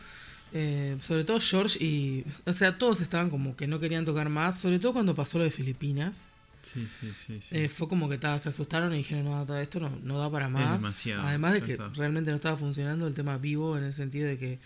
eh, 0.54 0.98
sobre 1.02 1.24
todo 1.24 1.40
George 1.40 1.84
y... 1.84 2.26
O 2.46 2.54
sea, 2.54 2.78
todos 2.78 3.02
estaban 3.02 3.30
como 3.30 3.56
que 3.56 3.68
no 3.68 3.80
querían 3.80 4.06
tocar 4.06 4.30
más, 4.30 4.60
sobre 4.60 4.80
todo 4.80 4.94
cuando 4.94 5.16
pasó 5.16 5.38
lo 5.38 5.44
de 5.44 5.52
Filipinas. 5.52 6.28
Sí, 6.62 6.88
sí, 7.00 7.12
sí. 7.14 7.42
sí. 7.42 7.56
Eh, 7.56 7.70
fue 7.70 7.88
como 7.90 8.08
que 8.08 8.18
ta, 8.18 8.40
se 8.40 8.50
asustaron 8.50 8.94
y 8.94 8.98
dijeron, 8.98 9.26
no, 9.26 9.46
ta, 9.46 9.62
esto 9.62 9.80
no, 9.80 9.90
no 10.02 10.18
da 10.18 10.32
para 10.32 10.50
más. 10.50 10.82
demasiado, 10.82 11.22
Además 11.24 11.54
de 11.54 11.62
que 11.62 11.74
está. 11.74 11.90
realmente 11.90 12.30
no 12.30 12.36
estaba 12.36 12.58
funcionando 12.58 13.06
el 13.08 13.14
tema 13.14 13.38
vivo 13.38 13.78
en 13.78 13.84
el 13.84 13.94
sentido 13.94 14.28
de 14.28 14.38
que 14.38 14.60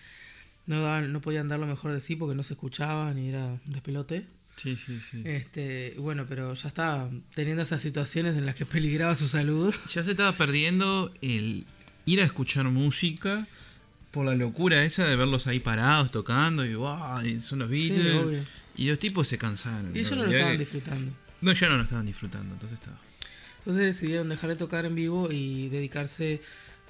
no, 0.67 0.81
daban, 0.81 1.11
no 1.11 1.21
podían 1.21 1.47
dar 1.47 1.59
lo 1.59 1.65
mejor 1.65 1.91
de 1.93 1.99
sí 1.99 2.15
porque 2.15 2.35
no 2.35 2.43
se 2.43 2.53
escuchaban 2.53 3.17
y 3.17 3.29
era 3.29 3.45
un 3.45 3.61
despelote. 3.65 4.27
Sí, 4.57 4.75
sí, 4.75 4.99
sí. 5.09 5.21
Este, 5.25 5.95
bueno, 5.97 6.25
pero 6.27 6.53
ya 6.53 6.67
estaba 6.67 7.09
teniendo 7.33 7.63
esas 7.63 7.81
situaciones 7.81 8.35
en 8.35 8.45
las 8.45 8.55
que 8.55 8.65
peligraba 8.75 9.15
su 9.15 9.27
salud. 9.29 9.73
Ya 9.93 10.03
se 10.03 10.11
estaba 10.11 10.33
perdiendo 10.33 11.13
el 11.21 11.65
ir 12.05 12.21
a 12.21 12.25
escuchar 12.25 12.65
música 12.65 13.47
por 14.11 14.25
la 14.25 14.35
locura 14.35 14.83
esa 14.83 15.05
de 15.07 15.15
verlos 15.15 15.47
ahí 15.47 15.59
parados 15.59 16.11
tocando 16.11 16.65
y 16.65 16.73
wow, 16.75 17.21
son 17.41 17.59
los 17.59 17.69
Beatles. 17.69 18.43
y 18.75 18.89
los 18.89 18.99
tipos 18.99 19.27
se 19.27 19.37
cansaron. 19.37 19.95
Y 19.95 19.99
ellos 19.99 20.11
no 20.17 20.25
lo 20.25 20.31
estaban 20.31 20.53
que- 20.53 20.59
disfrutando. 20.59 21.11
No, 21.39 21.51
ya 21.53 21.69
no 21.69 21.77
lo 21.77 21.83
estaban 21.83 22.05
disfrutando, 22.05 22.53
entonces 22.53 22.79
estaba. 22.79 22.97
Entonces 23.59 23.83
decidieron 23.85 24.29
dejar 24.29 24.49
de 24.49 24.55
tocar 24.55 24.85
en 24.85 24.95
vivo 24.95 25.29
y 25.31 25.67
dedicarse 25.69 26.41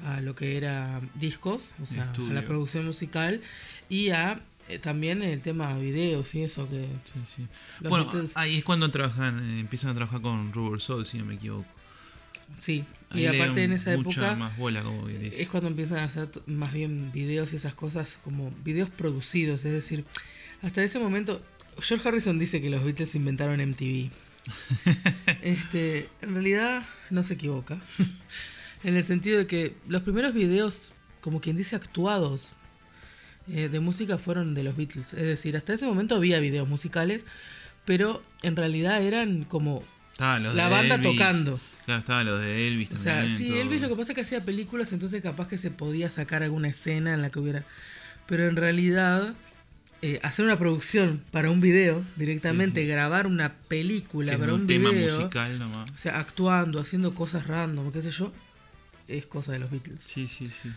a 0.06 0.22
lo 0.22 0.36
que 0.36 0.56
era 0.58 1.02
discos, 1.16 1.72
o 1.82 1.86
sea, 1.86 2.04
a 2.04 2.34
la 2.34 2.46
producción 2.46 2.86
musical 2.86 3.42
y 3.90 4.10
a 4.10 4.40
eh, 4.70 4.80
también 4.80 5.22
el 5.22 5.42
tema 5.42 5.78
videos 5.78 6.36
y 6.36 6.44
eso 6.44 6.68
que 6.70 6.88
Sí, 7.14 7.38
sí. 7.38 7.48
Bueno, 7.88 8.10
ahí 8.36 8.58
es 8.58 8.64
cuando 8.64 8.92
trabajan, 8.92 9.40
eh, 9.50 9.60
empiezan 9.60 9.92
a 9.92 9.96
trabajar 9.96 10.22
con 10.22 10.52
Rubber 10.52 10.82
Soul, 10.82 11.06
si 11.06 11.18
no 11.18 11.26
me 11.26 11.36
equivoco. 11.36 11.68
sí. 12.58 12.84
Ahí 13.10 13.24
y 13.24 13.26
aparte 13.28 13.64
en 13.64 13.72
esa 13.72 13.94
época 13.94 14.36
más 14.36 14.58
bola, 14.58 14.84
como 14.84 15.08
es 15.08 15.48
cuando 15.48 15.70
empiezan 15.70 16.00
a 16.00 16.04
hacer 16.04 16.30
más 16.46 16.74
bien 16.74 17.12
videos 17.14 17.54
y 17.54 17.56
esas 17.56 17.74
cosas 17.74 18.18
como 18.24 18.52
videos 18.66 18.90
producidos, 18.90 19.64
es 19.64 19.72
decir, 19.72 20.04
Hasta 20.62 20.84
ese 20.84 21.00
momento, 21.00 21.42
George 21.80 22.06
Harrison 22.08 22.38
dice 22.38 22.62
que 22.62 22.70
los 22.70 22.84
Beatles 22.84 23.16
inventaron 23.16 23.62
MTV. 23.62 24.10
este, 25.42 26.10
en 26.22 26.34
realidad 26.34 26.86
no 27.10 27.24
se 27.24 27.36
equivoca. 27.36 27.78
en 28.84 28.96
el 28.96 29.04
sentido 29.04 29.38
de 29.38 29.48
que 29.48 29.76
los 29.88 30.04
primeros 30.04 30.34
videos, 30.34 30.92
como 31.22 31.40
quien 31.40 31.56
dice, 31.56 31.78
actuados 31.78 32.52
eh, 33.50 33.70
de 33.70 33.80
música 33.80 34.18
fueron 34.18 34.54
de 34.54 34.64
los 34.64 34.76
Beatles. 34.76 35.14
Es 35.14 35.24
decir, 35.24 35.56
hasta 35.58 35.74
ese 35.74 35.86
momento 35.86 36.16
había 36.16 36.40
videos 36.40 36.68
musicales, 36.68 37.26
pero 37.86 38.22
en 38.44 38.56
realidad 38.56 39.02
eran 39.02 39.44
como 39.46 39.84
Estaban 40.12 40.44
los 40.44 40.56
la 40.56 40.68
banda 40.70 40.96
Elvis. 40.96 41.12
tocando. 41.12 41.60
Claro, 41.86 42.00
estaban 42.00 42.26
los 42.26 42.40
de 42.42 42.68
Elvis 42.68 42.90
O 42.92 42.98
sea, 42.98 43.20
también. 43.20 43.38
sí, 43.38 43.48
todo. 43.50 43.62
Elvis 43.62 43.82
lo 43.82 43.90
que 43.90 43.96
pasa 43.96 44.12
es 44.12 44.16
que 44.16 44.22
hacía 44.22 44.44
películas, 44.44 44.92
entonces 44.92 45.22
capaz 45.22 45.48
que 45.48 45.58
se 45.58 45.72
podía 45.72 46.10
sacar 46.10 46.44
alguna 46.44 46.68
escena 46.70 47.14
en 47.14 47.22
la 47.22 47.30
que 47.30 47.40
hubiera... 47.40 47.64
Pero 48.26 48.48
en 48.50 48.58
realidad, 48.58 49.36
eh, 50.02 50.20
hacer 50.24 50.44
una 50.44 50.58
producción 50.60 51.22
para 51.32 51.50
un 51.50 51.62
video, 51.62 52.04
directamente 52.18 52.82
Sí, 52.82 52.86
sí. 52.88 52.92
grabar 52.92 53.26
una 53.28 53.54
película 53.54 54.34
Que 54.34 54.38
para 54.38 54.54
un 54.54 54.62
un 54.62 54.68
tema 54.68 54.90
video, 54.90 55.16
musical 55.18 55.58
nomás. 55.60 55.90
o 55.92 55.98
sea, 55.98 56.20
actuando, 56.20 56.82
haciendo 56.82 57.14
cosas 57.16 57.48
random, 57.48 57.92
qué 57.94 58.02
sé 58.02 58.12
yo, 58.12 58.34
es 59.08 59.26
cosa 59.28 59.54
de 59.54 59.60
los 59.60 59.72
Beatles. 59.72 60.02
Sí, 60.04 60.28
sí, 60.28 60.48
sí. 60.50 60.70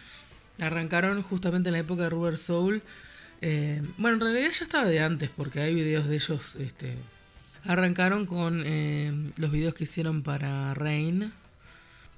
Arrancaron 0.60 1.22
justamente 1.22 1.68
en 1.68 1.74
la 1.74 1.78
época 1.80 2.04
de 2.04 2.10
Rubber 2.10 2.38
Soul. 2.38 2.82
eh, 3.40 3.82
bueno, 3.98 4.16
en 4.16 4.20
realidad 4.20 4.50
ya 4.52 4.64
estaba 4.64 4.86
de 4.86 5.00
antes, 5.00 5.30
porque 5.34 5.60
hay 5.60 5.74
videos 5.74 6.08
de 6.08 6.16
ellos. 6.16 6.56
Este, 6.56 6.96
arrancaron 7.64 8.26
con 8.26 8.62
eh, 8.64 9.12
los 9.38 9.50
videos 9.50 9.74
que 9.74 9.84
hicieron 9.84 10.22
para 10.22 10.74
Rain, 10.74 11.32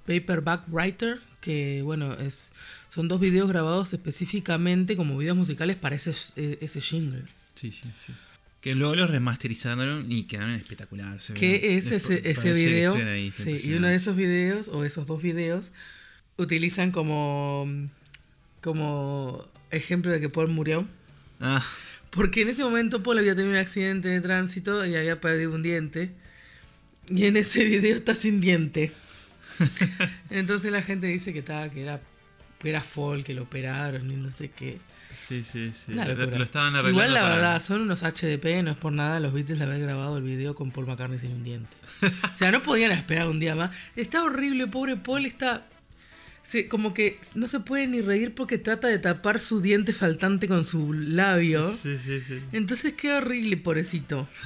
Paperback 0.06 0.64
Writer, 0.68 1.20
que 1.40 1.82
bueno, 1.82 2.14
es, 2.14 2.52
son 2.88 3.08
dos 3.08 3.20
videos 3.20 3.48
grabados 3.48 3.92
específicamente 3.92 4.96
como 4.96 5.16
videos 5.16 5.36
musicales 5.36 5.76
para 5.76 5.96
ese, 5.96 6.12
eh, 6.36 6.58
ese 6.60 6.80
jingle. 6.80 7.22
Sí, 7.54 7.72
sí, 7.72 7.90
sí. 8.04 8.12
Que 8.60 8.76
luego 8.76 8.94
los 8.94 9.10
remasterizaron 9.10 10.10
y 10.10 10.24
quedaron 10.24 10.52
espectaculares. 10.52 11.24
se. 11.24 11.34
Que 11.34 11.76
es 11.76 11.90
ese, 11.90 12.30
ese 12.30 12.52
video. 12.52 12.94
ahí, 12.94 13.32
sí, 13.32 13.58
y 13.64 13.74
uno 13.74 13.88
de 13.88 13.96
esos 13.96 14.14
videos, 14.14 14.68
o 14.68 14.84
esos 14.84 15.08
dos 15.08 15.20
videos, 15.20 15.72
utilizan 16.36 16.92
como, 16.92 17.66
como 18.62 19.46
ejemplo 19.70 20.10
de 20.12 20.20
que 20.20 20.28
Paul 20.28 20.48
murió. 20.48 20.86
Ah, 21.40 21.62
Porque 22.10 22.42
en 22.42 22.48
ese 22.48 22.62
momento 22.62 23.02
Paul 23.02 23.18
había 23.18 23.34
tenido 23.34 23.52
un 23.52 23.58
accidente 23.58 24.08
de 24.08 24.20
tránsito 24.20 24.84
y 24.86 24.94
había 24.94 25.20
perdido 25.20 25.54
un 25.54 25.62
diente. 25.62 26.12
Y 27.08 27.26
en 27.26 27.36
ese 27.36 27.64
video 27.64 27.96
está 27.96 28.14
sin 28.14 28.40
diente. 28.40 28.92
Entonces 30.30 30.72
la 30.72 30.82
gente 30.82 31.06
dice 31.06 31.32
que 31.32 31.40
estaba, 31.40 31.68
que 31.68 31.82
era, 31.82 32.00
que 32.58 32.70
era 32.70 32.80
Fall, 32.82 33.24
que 33.24 33.34
lo 33.34 33.42
operaron 33.42 34.10
y 34.10 34.16
no 34.16 34.30
sé 34.30 34.50
qué. 34.50 34.78
sí, 35.12 35.42
sí, 35.44 35.72
sí. 35.74 35.92
Lo, 35.94 36.02
estaban 36.42 36.74
arreglando. 36.76 36.90
Igual 36.90 37.12
la 37.14 37.20
para- 37.22 37.34
verdad, 37.34 37.62
son 37.62 37.82
unos 37.82 38.02
HDP, 38.02 38.62
no 38.62 38.70
es 38.70 38.76
por 38.78 38.92
nada 38.92 39.20
los 39.20 39.32
Beatles 39.32 39.58
de 39.58 39.64
haber 39.64 39.80
grabado 39.80 40.16
el 40.18 40.22
video 40.24 40.54
con 40.54 40.70
Paul 40.70 40.86
McCartney 40.86 41.18
sin 41.18 41.32
un 41.32 41.44
diente. 41.44 41.76
O 42.34 42.36
sea, 42.38 42.50
no 42.50 42.62
podían 42.62 42.92
esperar 42.92 43.28
un 43.28 43.40
día 43.40 43.54
más. 43.54 43.70
Está 43.96 44.22
horrible, 44.22 44.66
pobre 44.68 44.96
Paul 44.96 45.26
está. 45.26 45.66
Se- 46.42 46.68
como 46.68 46.92
que 46.94 47.18
no 47.34 47.48
se 47.48 47.60
puede 47.60 47.86
ni 47.86 48.00
reír 48.00 48.34
porque 48.34 48.58
trata 48.58 48.88
de 48.88 48.98
tapar 48.98 49.40
su 49.40 49.60
diente 49.60 49.92
faltante 49.92 50.48
con 50.48 50.64
su 50.64 50.92
labio. 50.92 51.70
Sí, 51.72 51.96
sí, 51.98 52.20
sí. 52.20 52.40
Entonces 52.52 52.94
qué 52.94 53.12
horrible, 53.14 53.56
pobrecito. 53.56 54.28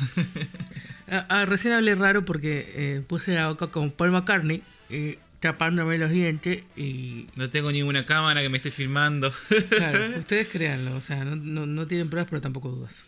Ah, 1.09 1.24
ah, 1.28 1.44
recién 1.44 1.72
hablé 1.72 1.94
raro 1.94 2.24
porque 2.24 2.72
eh, 2.74 3.03
puse 3.07 3.32
la 3.32 3.47
boca 3.49 3.68
con 3.68 3.92
Paul 3.92 4.11
McCartney, 4.11 4.61
eh, 4.90 5.20
tapándome 5.38 5.99
los 5.99 6.11
dientes 6.11 6.64
y... 6.76 7.28
No 7.36 7.49
tengo 7.49 7.70
ninguna 7.70 8.05
cámara 8.05 8.42
que 8.42 8.49
me 8.49 8.57
esté 8.57 8.72
filmando. 8.72 9.32
Claro, 9.70 10.01
ustedes 10.18 10.49
créanlo, 10.49 10.97
o 10.97 11.01
sea, 11.01 11.24
no, 11.24 11.36
no, 11.36 11.64
no 11.64 11.86
tienen 11.86 12.11
pruebas 12.11 12.28
pero 12.28 12.42
tampoco 12.42 12.70
dudas. 12.70 13.05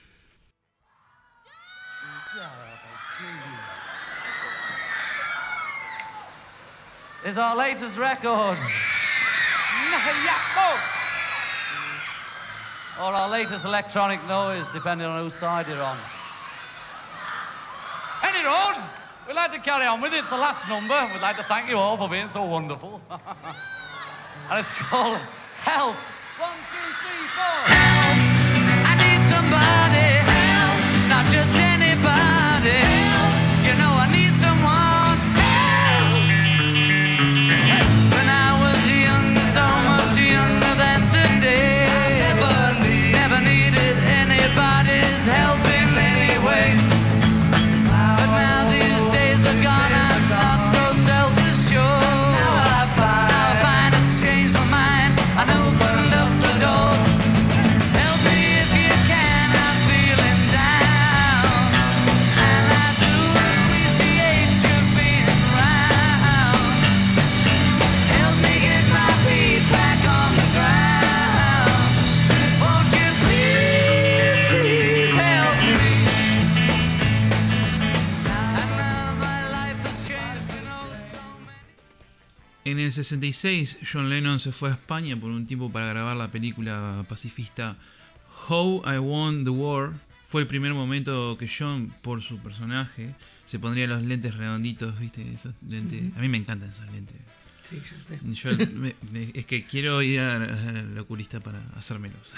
It's 7.28 7.36
our 7.36 7.54
latest 7.54 7.98
record. 7.98 8.56
or 12.98 13.12
our 13.12 13.28
latest 13.28 13.66
electronic 13.66 14.26
noise, 14.26 14.70
depending 14.70 15.06
on 15.06 15.22
whose 15.22 15.34
side 15.34 15.68
you're 15.68 15.82
on. 15.82 15.98
Any 18.24 18.42
road, 18.46 18.82
we'd 19.26 19.34
like 19.34 19.52
to 19.52 19.58
carry 19.58 19.84
on 19.84 20.00
with 20.00 20.14
it. 20.14 20.20
It's 20.20 20.30
the 20.30 20.38
last 20.38 20.66
number. 20.70 20.98
We'd 21.12 21.20
like 21.20 21.36
to 21.36 21.42
thank 21.42 21.68
you 21.68 21.76
all 21.76 21.98
for 21.98 22.08
being 22.08 22.28
so 22.28 22.46
wonderful. 22.46 22.98
and 23.10 24.58
it's 24.58 24.70
called 24.70 25.18
Help. 25.58 25.96
One, 26.38 26.56
two, 26.72 26.78
three, 26.78 27.28
four. 27.36 27.97
El 82.88 82.92
66, 82.92 83.78
John 83.90 84.08
Lennon 84.10 84.40
se 84.40 84.52
fue 84.52 84.70
a 84.70 84.72
España 84.72 85.16
por 85.16 85.30
un 85.30 85.46
tiempo 85.46 85.70
para 85.70 85.86
grabar 85.86 86.16
la 86.16 86.30
película 86.30 87.04
pacifista 87.08 87.76
How 88.48 88.82
I 88.86 88.98
Won 88.98 89.44
the 89.44 89.50
War. 89.50 89.92
Fue 90.26 90.42
el 90.42 90.46
primer 90.46 90.74
momento 90.74 91.36
que 91.38 91.48
John, 91.48 91.94
por 92.02 92.22
su 92.22 92.38
personaje, 92.38 93.14
se 93.46 93.58
pondría 93.58 93.86
los 93.86 94.02
lentes 94.02 94.34
redonditos, 94.34 94.98
¿viste? 94.98 95.22
Esos 95.32 95.54
lentes. 95.66 96.02
A 96.16 96.20
mí 96.20 96.28
me 96.28 96.36
encantan 96.38 96.68
esos 96.70 96.86
lentes. 96.90 97.16
Sí, 97.70 97.78
sé. 98.08 98.18
Yo 98.58 98.66
me- 98.74 98.94
me- 99.12 99.30
es 99.34 99.46
que 99.46 99.64
quiero 99.64 100.00
ir 100.02 100.20
al 100.20 100.98
oculista 100.98 101.40
para 101.40 101.60
hacérmelos. 101.76 102.34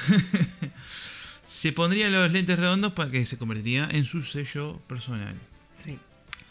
se 1.43 1.73
pondría 1.73 2.09
los 2.11 2.31
lentes 2.33 2.59
redondos 2.59 2.93
para 2.93 3.11
que 3.11 3.25
se 3.27 3.39
convertiría 3.39 3.89
en 3.91 4.05
su 4.05 4.23
sello 4.23 4.79
personal. 4.87 5.35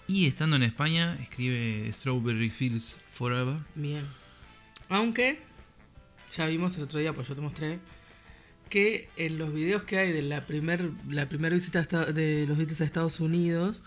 Y 0.10 0.26
estando 0.28 0.56
en 0.56 0.64
España, 0.64 1.16
escribe 1.22 1.88
Strawberry 1.94 2.50
Fields 2.50 2.98
Forever. 3.14 3.58
bien. 3.76 4.06
Aunque, 4.90 5.40
ya 6.36 6.48
vimos 6.48 6.76
el 6.78 6.84
otro 6.84 7.00
día, 7.00 7.14
pues 7.14 7.28
yo 7.28 7.36
te 7.36 7.42
mostré, 7.42 7.80
que 8.70 9.08
en 9.18 9.38
los 9.38 9.54
videos 9.54 9.84
que 9.84 10.00
hay 10.00 10.12
de 10.12 10.24
la 10.24 10.46
primer, 10.48 10.90
la 11.08 11.30
primera 11.30 11.56
visita 11.56 11.84
de 12.12 12.46
los 12.48 12.58
Beatles 12.58 12.82
a 12.82 12.86
Estados 12.86 13.20
Unidos, 13.20 13.84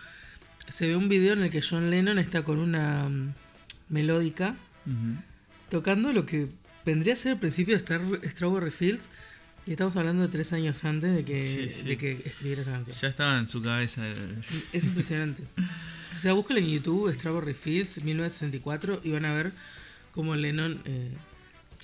se 0.68 0.86
ve 0.86 0.94
un 0.94 1.08
video 1.08 1.32
en 1.32 1.42
el 1.42 1.50
que 1.50 1.60
John 1.60 1.90
Lennon 1.90 2.18
está 2.20 2.44
con 2.44 2.58
una 2.58 3.08
mm, 3.08 3.34
melódica 3.88 4.54
tocando 5.70 6.12
lo 6.12 6.24
que 6.26 6.48
vendría 6.84 7.14
a 7.14 7.16
ser 7.16 7.32
el 7.32 7.38
principio 7.38 7.74
de 7.74 7.78
Star- 7.78 8.20
Strawberry 8.30 8.70
Fields. 8.70 9.10
Y 9.66 9.72
estamos 9.72 9.94
hablando 9.96 10.22
de 10.22 10.28
tres 10.28 10.52
años 10.52 10.84
antes 10.84 11.14
de 11.14 11.24
que, 11.24 11.42
Sí, 11.42 11.68
sí. 11.70 11.82
de 11.82 11.96
que 11.96 12.20
escribiera 12.24 12.62
esa 12.62 12.72
canción. 12.72 12.96
Ya 13.00 13.08
estaba 13.08 13.38
en 13.38 13.46
su 13.48 13.62
cabeza. 13.62 14.02
Es 14.72 14.84
impresionante. 14.84 15.44
O 16.16 16.20
sea, 16.20 16.32
búsquenlo 16.32 16.60
en 16.62 16.68
YouTube, 16.68 17.12
Strawberry 17.14 17.54
Fields 17.54 18.02
1964, 18.02 19.00
y 19.04 19.10
van 19.12 19.24
a 19.24 19.32
ver 19.34 19.52
cómo 20.12 20.34
Lennon 20.34 20.80
eh, 20.84 21.12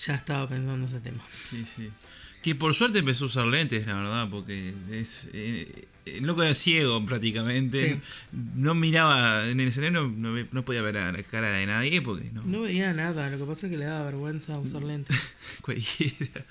ya 0.00 0.14
estaba 0.16 0.48
pensando 0.48 0.86
ese 0.88 1.00
tema. 1.00 1.22
Sí, 1.50 1.64
sí. 1.76 1.88
Que 2.42 2.54
por 2.54 2.74
suerte 2.74 2.98
empezó 3.00 3.24
a 3.24 3.26
usar 3.26 3.46
lentes, 3.46 3.86
la 3.86 3.94
verdad, 3.94 4.28
porque 4.30 4.72
es. 4.92 5.28
Eh, 5.32 5.86
el 6.04 6.24
loco 6.24 6.42
era 6.42 6.54
ciego 6.54 7.04
prácticamente. 7.04 7.94
Sí. 7.94 8.00
No 8.54 8.74
miraba 8.74 9.46
en 9.48 9.60
el 9.60 9.68
escenario, 9.68 10.08
no, 10.08 10.46
no 10.50 10.64
podía 10.64 10.82
ver 10.82 10.96
a 10.98 11.12
la 11.12 11.22
cara 11.22 11.50
de 11.50 11.66
nadie 11.66 12.00
porque 12.00 12.30
no. 12.32 12.42
No 12.44 12.62
veía 12.62 12.92
nada, 12.92 13.28
lo 13.30 13.38
que 13.38 13.44
pasa 13.44 13.66
es 13.66 13.72
que 13.72 13.78
le 13.78 13.84
daba 13.84 14.04
vergüenza 14.04 14.58
usar 14.58 14.82
lentes. 14.82 15.16
Cualquiera. 15.60 16.44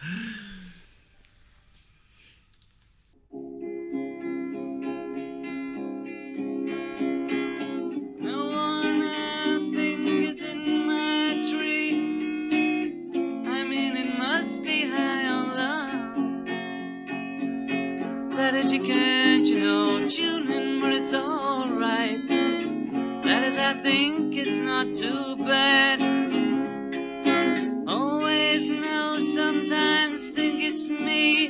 You 18.71 18.83
can, 18.83 19.45
you 19.45 19.59
know, 19.59 20.09
tuning, 20.09 20.81
but 20.81 20.93
it's 20.93 21.13
alright. 21.13 22.19
That 23.23 23.43
is, 23.43 23.55
I 23.57 23.81
think 23.81 24.35
it's 24.35 24.57
not 24.57 24.93
too 24.93 25.37
bad. 25.37 26.01
Always 27.87 28.63
know, 28.63 29.19
sometimes 29.19 30.29
think 30.29 30.63
it's 30.63 30.87
me. 30.87 31.49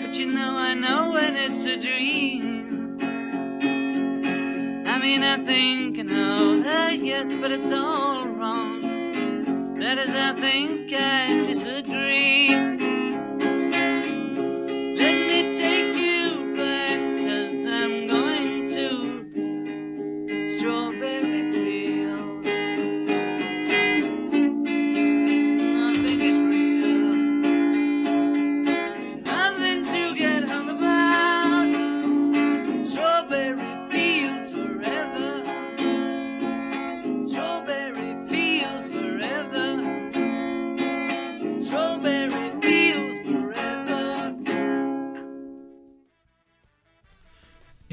But 0.00 0.18
you 0.18 0.26
know, 0.32 0.56
I 0.56 0.74
know 0.74 1.12
when 1.12 1.36
it's 1.36 1.64
a 1.66 1.78
dream. 1.80 2.98
I 4.86 4.98
mean, 4.98 5.22
I 5.22 5.44
think 5.44 5.98
I 5.98 6.02
know, 6.02 6.62
uh, 6.62 6.90
yes, 6.90 7.26
but 7.40 7.52
it's 7.52 7.70
all 7.70 8.26
wrong. 8.26 9.78
That 9.78 9.98
is, 9.98 10.08
I 10.08 10.32
think 10.40 10.92
I 10.92 11.44
disagree. 11.44 12.85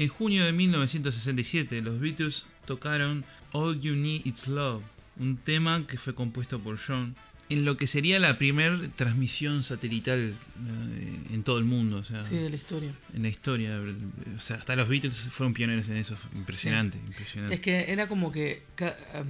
En 0.04 0.10
junio 0.10 0.44
de 0.44 0.52
1967, 0.52 1.80
los 1.80 1.98
Beatles 1.98 2.44
tocaron 2.66 3.24
All 3.52 3.80
You 3.80 3.94
Need 3.96 4.26
Is 4.26 4.48
Love, 4.48 4.82
un 5.18 5.38
tema 5.38 5.86
que 5.86 5.96
fue 5.96 6.14
compuesto 6.14 6.58
por 6.60 6.78
John, 6.78 7.14
en 7.48 7.64
lo 7.64 7.78
que 7.78 7.86
sería 7.86 8.18
la 8.18 8.36
primera 8.36 8.78
transmisión 8.96 9.64
satelital 9.64 10.18
eh, 10.18 10.34
en 11.32 11.42
todo 11.42 11.56
el 11.58 11.64
mundo, 11.64 11.96
o 11.96 12.04
sea, 12.04 12.22
Sí, 12.22 12.34
de 12.36 12.50
la 12.50 12.56
historia. 12.56 12.92
en 13.14 13.22
la 13.22 13.28
historia. 13.28 13.80
O 14.36 14.40
sea, 14.40 14.56
hasta 14.56 14.76
los 14.76 14.88
Beatles 14.90 15.16
fueron 15.30 15.54
pioneros 15.54 15.88
en 15.88 15.96
eso, 15.96 16.16
impresionante, 16.34 16.98
impresionante. 17.06 17.54
Es 17.54 17.60
que 17.62 17.90
era 17.90 18.06
como 18.06 18.30
que 18.30 18.62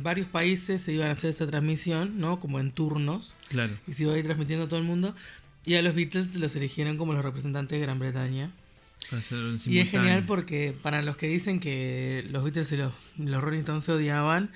varios 0.03 0.27
países 0.27 0.83
se 0.83 0.93
iban 0.93 1.07
a 1.09 1.13
hacer 1.13 1.31
esa 1.31 1.47
transmisión, 1.47 2.19
¿no? 2.19 2.41
Como 2.41 2.59
en 2.59 2.73
turnos. 2.73 3.37
Claro. 3.49 3.75
Y 3.87 3.93
se 3.93 4.03
iba 4.03 4.13
a 4.15 4.19
ir 4.19 4.25
transmitiendo 4.25 4.65
a 4.65 4.69
todo 4.69 4.81
el 4.81 4.87
mundo. 4.87 5.15
Y 5.67 5.75
a 5.75 5.83
los 5.83 5.95
Beatles 5.95 6.35
los 6.35 6.57
eligieron 6.57 6.97
como 6.97 7.13
los 7.13 7.23
representantes 7.25 7.79
de 7.79 7.87
Gran 7.87 8.01
Bretaña. 8.01 8.51
Y 9.67 9.79
es 9.79 9.91
genial 9.91 10.25
porque 10.27 10.75
para 10.83 11.03
los 11.03 11.17
que 11.17 11.27
dicen 11.29 11.61
que 11.61 12.27
los 12.31 12.43
Beatles 12.45 12.73
y 12.73 12.77
los, 12.77 12.93
los 13.19 13.43
Rolling 13.43 13.61
Stones 13.61 13.85
se 13.85 13.93
odiaban, 13.93 14.51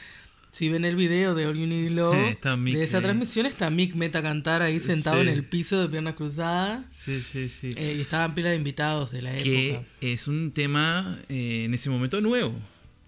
si 0.50 0.68
ven 0.68 0.84
el 0.84 0.96
video 0.96 1.34
de 1.34 1.46
All 1.46 1.56
You 1.56 1.66
Need 1.66 1.90
Love, 1.92 2.38
de 2.72 2.82
esa 2.82 3.00
transmisión 3.00 3.46
está 3.46 3.70
Mick 3.70 3.94
Meta 3.94 4.22
cantar 4.22 4.62
ahí 4.62 4.80
sentado 4.80 5.16
Sí. 5.22 5.28
en 5.28 5.34
el 5.34 5.44
piso 5.44 5.80
de 5.80 5.88
piernas 5.88 6.16
cruzadas. 6.16 6.84
Sí, 6.90 7.20
sí, 7.20 7.48
sí. 7.48 7.74
Eh, 7.76 7.94
y 7.98 8.00
estaban 8.00 8.34
pila 8.34 8.50
de 8.50 8.56
invitados 8.56 9.10
de 9.12 9.22
la 9.22 9.36
que 9.36 9.70
época. 9.74 9.86
es 10.00 10.26
un 10.28 10.50
tema 10.52 11.18
eh, 11.28 11.64
en 11.66 11.74
ese 11.74 11.90
momento 11.90 12.20
nuevo. 12.20 12.54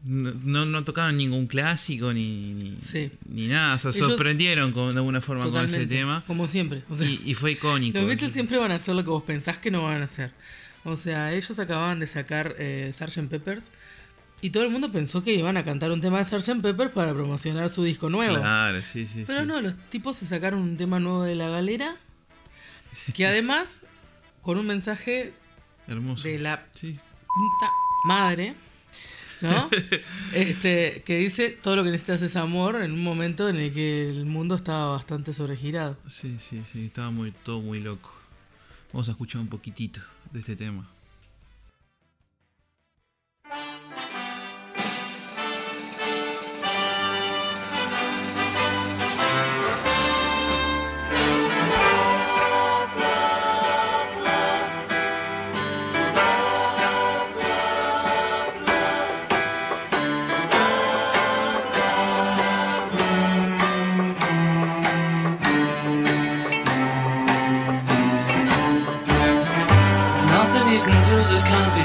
No, 0.02 0.32
no, 0.44 0.64
no 0.64 0.82
tocaban 0.84 1.18
ningún 1.18 1.46
clásico 1.46 2.10
ni, 2.14 2.54
ni, 2.54 2.76
Sí. 2.80 3.10
ni 3.28 3.48
nada. 3.48 3.74
O 3.74 3.78
sea, 3.78 3.90
Ellos- 3.90 4.08
sorprendieron 4.08 4.72
con, 4.72 4.92
de 4.92 4.96
alguna 4.98 5.20
forma 5.20 5.50
con 5.50 5.64
ese 5.64 5.86
tema. 5.86 6.24
Como 6.26 6.48
siempre. 6.48 6.82
o 6.88 6.94
sea, 6.94 7.06
Y, 7.06 7.20
y 7.26 7.34
fue 7.34 7.52
icónico. 7.52 7.98
Los 7.98 8.06
Beatles 8.06 8.32
siempre 8.32 8.56
van 8.58 8.72
a 8.72 8.76
hacer 8.76 8.94
lo 8.94 9.02
que 9.04 9.10
vos 9.10 9.22
pensás 9.24 9.58
que 9.58 9.70
no 9.70 9.82
van 9.82 10.00
a 10.00 10.04
hacer. 10.04 10.30
O 10.84 10.96
sea, 10.96 11.32
ellos 11.32 11.58
acababan 11.58 12.00
de 12.00 12.06
sacar 12.06 12.56
eh, 12.58 12.90
Sgt. 12.92 13.28
Peppers 13.28 13.70
y 14.42 14.50
todo 14.50 14.62
el 14.64 14.70
mundo 14.70 14.90
pensó 14.90 15.22
que 15.22 15.34
iban 15.34 15.56
a 15.58 15.64
cantar 15.64 15.92
un 15.92 16.00
tema 16.00 16.18
de 16.18 16.24
Sgt. 16.24 16.62
Peppers 16.62 16.92
para 16.92 17.12
promocionar 17.12 17.68
su 17.68 17.84
disco 17.84 18.08
nuevo. 18.08 18.36
Claro, 18.36 18.80
sí, 18.82 19.06
sí. 19.06 19.24
Pero 19.26 19.42
sí. 19.42 19.46
no, 19.46 19.60
los 19.60 19.74
tipos 19.90 20.16
se 20.16 20.26
sacaron 20.26 20.60
un 20.60 20.76
tema 20.76 20.98
nuevo 20.98 21.22
de 21.24 21.34
la 21.34 21.48
galera 21.48 21.96
que 23.14 23.26
además 23.26 23.82
con 24.42 24.58
un 24.58 24.66
mensaje 24.66 25.32
Hermoso. 25.86 26.26
de 26.28 26.38
la 26.38 26.64
Sí. 26.72 26.92
puta 27.26 27.70
madre, 28.06 28.54
¿no? 29.42 29.68
este, 30.34 31.02
que 31.04 31.18
dice 31.18 31.50
todo 31.50 31.76
lo 31.76 31.84
que 31.84 31.90
necesitas 31.90 32.22
es 32.22 32.36
amor 32.36 32.76
en 32.82 32.92
un 32.92 33.02
momento 33.04 33.48
en 33.50 33.56
el 33.56 33.72
que 33.72 34.08
el 34.08 34.24
mundo 34.24 34.54
estaba 34.54 34.92
bastante 34.96 35.34
sobregirado. 35.34 35.98
Sí, 36.06 36.36
sí, 36.38 36.62
sí. 36.72 36.86
Estaba 36.86 37.10
muy, 37.10 37.32
todo 37.32 37.60
muy 37.60 37.80
loco. 37.80 38.10
Vamos 38.94 39.08
a 39.08 39.12
escuchar 39.12 39.40
un 39.42 39.48
poquitito 39.48 40.00
de 40.32 40.40
este 40.40 40.56
tema. 40.56 40.88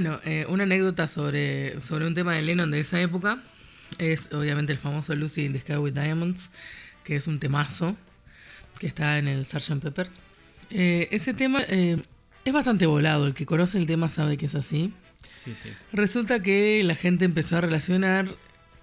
Bueno, 0.00 0.20
eh, 0.24 0.46
una 0.48 0.62
anécdota 0.62 1.08
sobre, 1.08 1.80
sobre 1.80 2.06
un 2.06 2.14
tema 2.14 2.32
de 2.36 2.42
Lennon 2.42 2.70
de 2.70 2.78
esa 2.78 3.00
época 3.00 3.42
es 3.98 4.32
obviamente 4.32 4.70
el 4.70 4.78
famoso 4.78 5.12
Lucy 5.16 5.46
in 5.46 5.52
the 5.52 5.58
Sky 5.58 5.72
with 5.72 5.94
Diamonds, 5.94 6.52
que 7.02 7.16
es 7.16 7.26
un 7.26 7.40
temazo 7.40 7.96
que 8.78 8.86
está 8.86 9.18
en 9.18 9.26
el 9.26 9.44
Sgt. 9.44 9.82
Pepper. 9.82 10.06
Eh, 10.70 11.08
ese 11.10 11.34
tema 11.34 11.62
eh, 11.66 12.00
es 12.44 12.52
bastante 12.52 12.86
volado, 12.86 13.26
el 13.26 13.34
que 13.34 13.44
conoce 13.44 13.76
el 13.76 13.86
tema 13.86 14.08
sabe 14.08 14.36
que 14.36 14.46
es 14.46 14.54
así. 14.54 14.92
Sí, 15.34 15.52
sí. 15.60 15.70
Resulta 15.92 16.44
que 16.44 16.80
la 16.84 16.94
gente 16.94 17.24
empezó 17.24 17.56
a 17.56 17.62
relacionar 17.62 18.28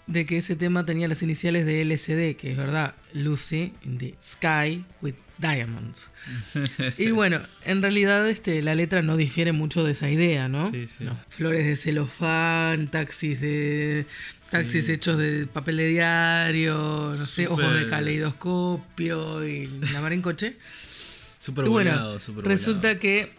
de 0.07 0.25
que 0.25 0.37
ese 0.37 0.55
tema 0.55 0.85
tenía 0.85 1.07
las 1.07 1.23
iniciales 1.23 1.65
de 1.65 1.83
LSD, 1.83 2.35
que 2.39 2.51
es 2.51 2.57
verdad, 2.57 2.93
Lucy 3.13 3.73
in 3.83 3.97
the 3.97 4.13
Sky 4.21 4.85
with 5.01 5.15
Diamonds. 5.37 6.09
Y 6.97 7.09
bueno, 7.11 7.41
en 7.65 7.81
realidad 7.81 8.27
este, 8.29 8.61
la 8.61 8.75
letra 8.75 9.01
no 9.01 9.17
difiere 9.17 9.51
mucho 9.51 9.83
de 9.83 9.93
esa 9.93 10.09
idea, 10.09 10.47
¿no? 10.47 10.71
Sí, 10.71 10.87
sí. 10.87 11.03
No, 11.05 11.17
Flores 11.29 11.65
de 11.65 11.75
celofán, 11.75 12.87
taxis 12.89 13.41
de 13.41 14.05
taxis 14.51 14.85
Sí. 14.85 14.91
hechos 14.93 15.17
de 15.17 15.47
papel 15.47 15.77
de 15.77 15.87
diario, 15.87 17.13
no 17.17 17.25
sé, 17.25 17.47
ojos 17.47 17.73
de 17.73 17.87
caleidoscopio 17.87 19.45
y 19.47 19.67
la 19.91 20.01
mar 20.01 20.13
en 20.13 20.21
coche. 20.21 20.55
Súper 21.39 21.65
Y 21.65 21.69
bueno, 21.69 21.91
volado, 21.91 22.19
súper 22.19 22.45
resulta 22.45 22.87
volado. 22.87 22.99
que, 23.01 23.31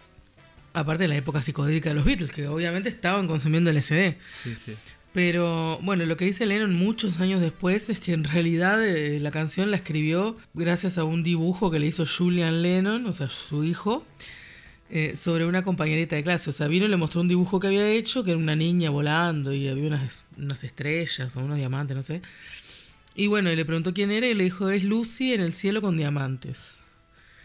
aparte 0.74 1.04
de 1.04 1.08
la 1.08 1.16
época 1.16 1.42
psicodélica 1.42 1.88
de 1.90 1.94
los 1.96 2.04
Beatles, 2.04 2.32
que 2.32 2.46
obviamente 2.46 2.88
estaban 2.88 3.26
consumiendo 3.26 3.70
LSD, 3.72 4.14
Sí, 4.44 4.54
sí. 4.64 4.74
Pero 5.16 5.78
bueno, 5.78 6.04
lo 6.04 6.18
que 6.18 6.26
dice 6.26 6.44
Lennon 6.44 6.74
muchos 6.74 7.20
años 7.20 7.40
después 7.40 7.88
es 7.88 8.00
que 8.00 8.12
en 8.12 8.22
realidad 8.22 8.86
eh, 8.86 9.18
la 9.18 9.30
canción 9.30 9.70
la 9.70 9.78
escribió 9.78 10.36
gracias 10.52 10.98
a 10.98 11.04
un 11.04 11.22
dibujo 11.22 11.70
que 11.70 11.78
le 11.78 11.86
hizo 11.86 12.04
Julian 12.04 12.60
Lennon, 12.60 13.06
o 13.06 13.14
sea, 13.14 13.30
su 13.30 13.64
hijo, 13.64 14.04
eh, 14.90 15.14
sobre 15.16 15.46
una 15.46 15.64
compañerita 15.64 16.16
de 16.16 16.22
clase. 16.22 16.50
O 16.50 16.52
sea, 16.52 16.68
vino 16.68 16.84
y 16.84 16.88
le 16.88 16.98
mostró 16.98 17.22
un 17.22 17.28
dibujo 17.28 17.58
que 17.60 17.68
había 17.68 17.88
hecho, 17.88 18.24
que 18.24 18.32
era 18.32 18.38
una 18.38 18.56
niña 18.56 18.90
volando 18.90 19.54
y 19.54 19.68
había 19.68 19.86
unas, 19.86 20.22
unas 20.36 20.62
estrellas 20.64 21.34
o 21.34 21.40
unos 21.40 21.56
diamantes, 21.56 21.96
no 21.96 22.02
sé. 22.02 22.20
Y 23.14 23.26
bueno, 23.28 23.50
y 23.50 23.56
le 23.56 23.64
preguntó 23.64 23.94
quién 23.94 24.10
era 24.10 24.26
y 24.26 24.34
le 24.34 24.44
dijo, 24.44 24.68
es 24.68 24.84
Lucy 24.84 25.32
en 25.32 25.40
el 25.40 25.54
cielo 25.54 25.80
con 25.80 25.96
diamantes. 25.96 26.74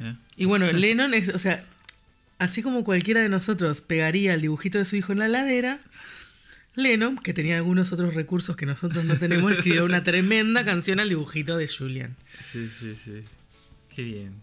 ¿Eh? 0.02 0.14
Y 0.36 0.44
bueno, 0.44 0.70
Lennon 0.74 1.14
es, 1.14 1.30
o 1.30 1.40
sea, 1.40 1.64
así 2.38 2.64
como 2.64 2.84
cualquiera 2.84 3.22
de 3.22 3.30
nosotros 3.30 3.80
pegaría 3.80 4.34
el 4.34 4.42
dibujito 4.42 4.78
de 4.78 4.84
su 4.84 4.98
hijo 4.98 5.14
en 5.14 5.20
la 5.20 5.30
ladera, 5.30 5.80
Lennon, 6.76 7.18
que 7.18 7.34
tenía 7.34 7.58
algunos 7.58 7.92
otros 7.92 8.14
recursos 8.14 8.56
que 8.56 8.66
nosotros 8.66 9.04
no 9.06 9.18
tenemos, 9.18 9.52
escribió 9.54 9.86
una 9.86 10.04
tremenda 10.04 10.64
canción 10.64 11.00
al 11.00 11.10
dibujito 11.10 11.58
de 11.58 11.68
Julian. 11.68 12.16
Sí, 12.42 12.70
sí, 12.70 12.96
sí. 12.96 13.24
Qué 13.94 14.04
bien. 14.04 14.34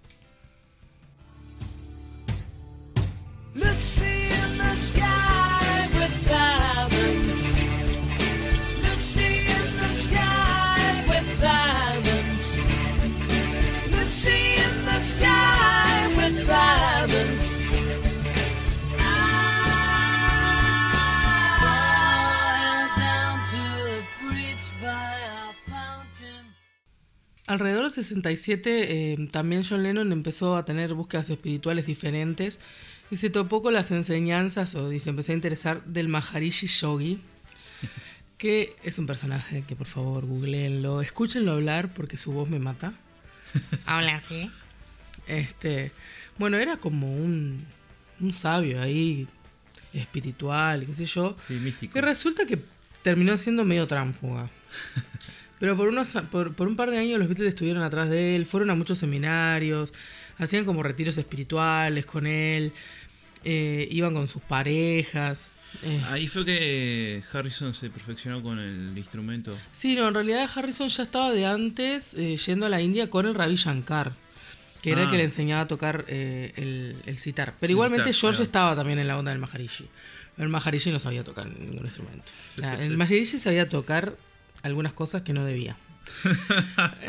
Lucy 3.55 4.05
in 4.05 4.59
the 4.59 4.77
sky 4.77 5.48
Alrededor 27.49 27.85
del 27.85 27.93
67 27.93 29.13
eh, 29.15 29.29
también 29.33 29.65
John 29.67 29.83
Lennon 29.83 30.13
empezó 30.13 30.55
a 30.55 30.67
tener 30.67 30.93
búsquedas 30.93 31.31
espirituales 31.31 31.87
diferentes 31.87 32.61
y 33.11 33.17
se 33.17 33.31
topó 33.31 33.63
con 33.63 33.73
las 33.73 33.91
enseñanzas 33.91 34.75
o 34.75 34.93
y 34.93 34.99
se 34.99 35.09
empezó 35.09 35.33
a 35.33 35.35
interesar 35.35 35.83
del 35.87 36.09
Maharishi 36.09 36.67
Yogi, 36.67 37.19
que 38.37 38.77
es 38.85 38.99
un 38.99 39.07
personaje 39.07 39.65
que 39.67 39.75
por 39.75 39.87
favor 39.87 40.27
googleenlo, 40.27 41.01
escúchenlo 41.01 41.53
hablar 41.53 41.95
porque 41.95 42.19
su 42.19 42.33
voz 42.33 42.51
me 42.51 42.59
mata. 42.59 42.93
Habla 43.87 44.17
así. 44.17 44.51
Este, 45.27 45.91
bueno, 46.37 46.59
era 46.59 46.77
como 46.77 47.11
un, 47.11 47.65
un 48.21 48.35
sabio 48.35 48.83
ahí 48.83 49.27
espiritual, 49.95 50.85
qué 50.85 50.93
sé 50.93 51.07
yo. 51.07 51.35
Sí, 51.47 51.55
místico. 51.55 51.95
Que 51.95 52.03
resulta 52.03 52.45
que 52.45 52.63
terminó 53.03 53.39
siendo 53.39 53.65
medio 53.65 53.87
tránfuga. 53.87 54.51
Pero 55.61 55.77
por, 55.77 55.89
unos, 55.89 56.09
por, 56.31 56.55
por 56.55 56.69
un 56.69 56.77
par 56.77 56.91
de 56.91 56.99
años 56.99 57.19
los 57.19 57.29
Beatles 57.29 57.49
estuvieron 57.51 57.83
atrás 57.83 58.09
de 58.11 58.37
él, 58.37 58.47
fueron 58.47 58.71
a 58.71 58.75
muchos 58.75 58.99
seminarios, 58.99 59.93
hacían 60.39 60.65
como 60.65 60.83
retiros 60.83 61.19
espirituales 61.19 62.07
con 62.07 62.27
él, 62.27 62.73
eh, 63.45 63.89
iban 63.91 64.15
con 64.15 64.29
sus 64.29 64.43
parejas. 64.43 65.49
eh. 65.83 66.01
Ahí 66.11 66.29
fue 66.29 66.45
que 66.45 67.23
Harrison 67.33 67.75
se 67.75 67.91
perfeccionó 67.91 68.43
con 68.43 68.59
el 68.59 68.97
instrumento. 68.97 69.57
Sí, 69.73 69.95
no, 69.97 70.07
en 70.09 70.15
realidad 70.15 70.49
Harrison 70.55 70.89
ya 70.89 71.03
estaba 71.03 71.31
de 71.33 71.45
antes 71.47 72.15
eh, 72.15 72.37
yendo 72.37 72.67
a 72.67 72.69
la 72.69 72.81
India 72.81 73.11
con 73.11 73.27
el 73.27 73.35
Ravi 73.35 73.57
Shankar, 73.57 74.13
que 74.83 74.93
era 74.93 75.03
el 75.03 75.09
Ah. 75.09 75.11
que 75.11 75.17
le 75.19 75.25
enseñaba 75.25 75.63
a 75.63 75.69
tocar 75.69 76.05
el, 76.09 76.95
el 77.05 77.19
sitar. 77.19 77.55
Pero 77.59 77.67
Sí, 77.67 77.73
igualmente 77.73 78.13
George 78.13 78.37
claro. 78.37 78.43
estaba 78.45 78.77
también 78.77 79.01
en 79.01 79.09
la 79.09 79.19
onda 79.19 79.33
del 79.33 79.41
Maharishi. 79.41 79.87
El 80.39 80.49
Maharishi 80.51 80.93
no 80.93 81.01
sabía 81.01 81.25
tocar 81.25 81.47
ningún 81.49 81.85
instrumento. 81.85 82.31
O 82.57 82.61
sea, 82.61 82.75
el 82.85 82.97
Maharishi 82.97 83.41
sabía 83.41 83.69
tocar 83.69 84.15
algunas 84.63 84.93
cosas 84.93 85.23
que 85.23 85.33
no 85.33 85.45
debía. 85.45 85.77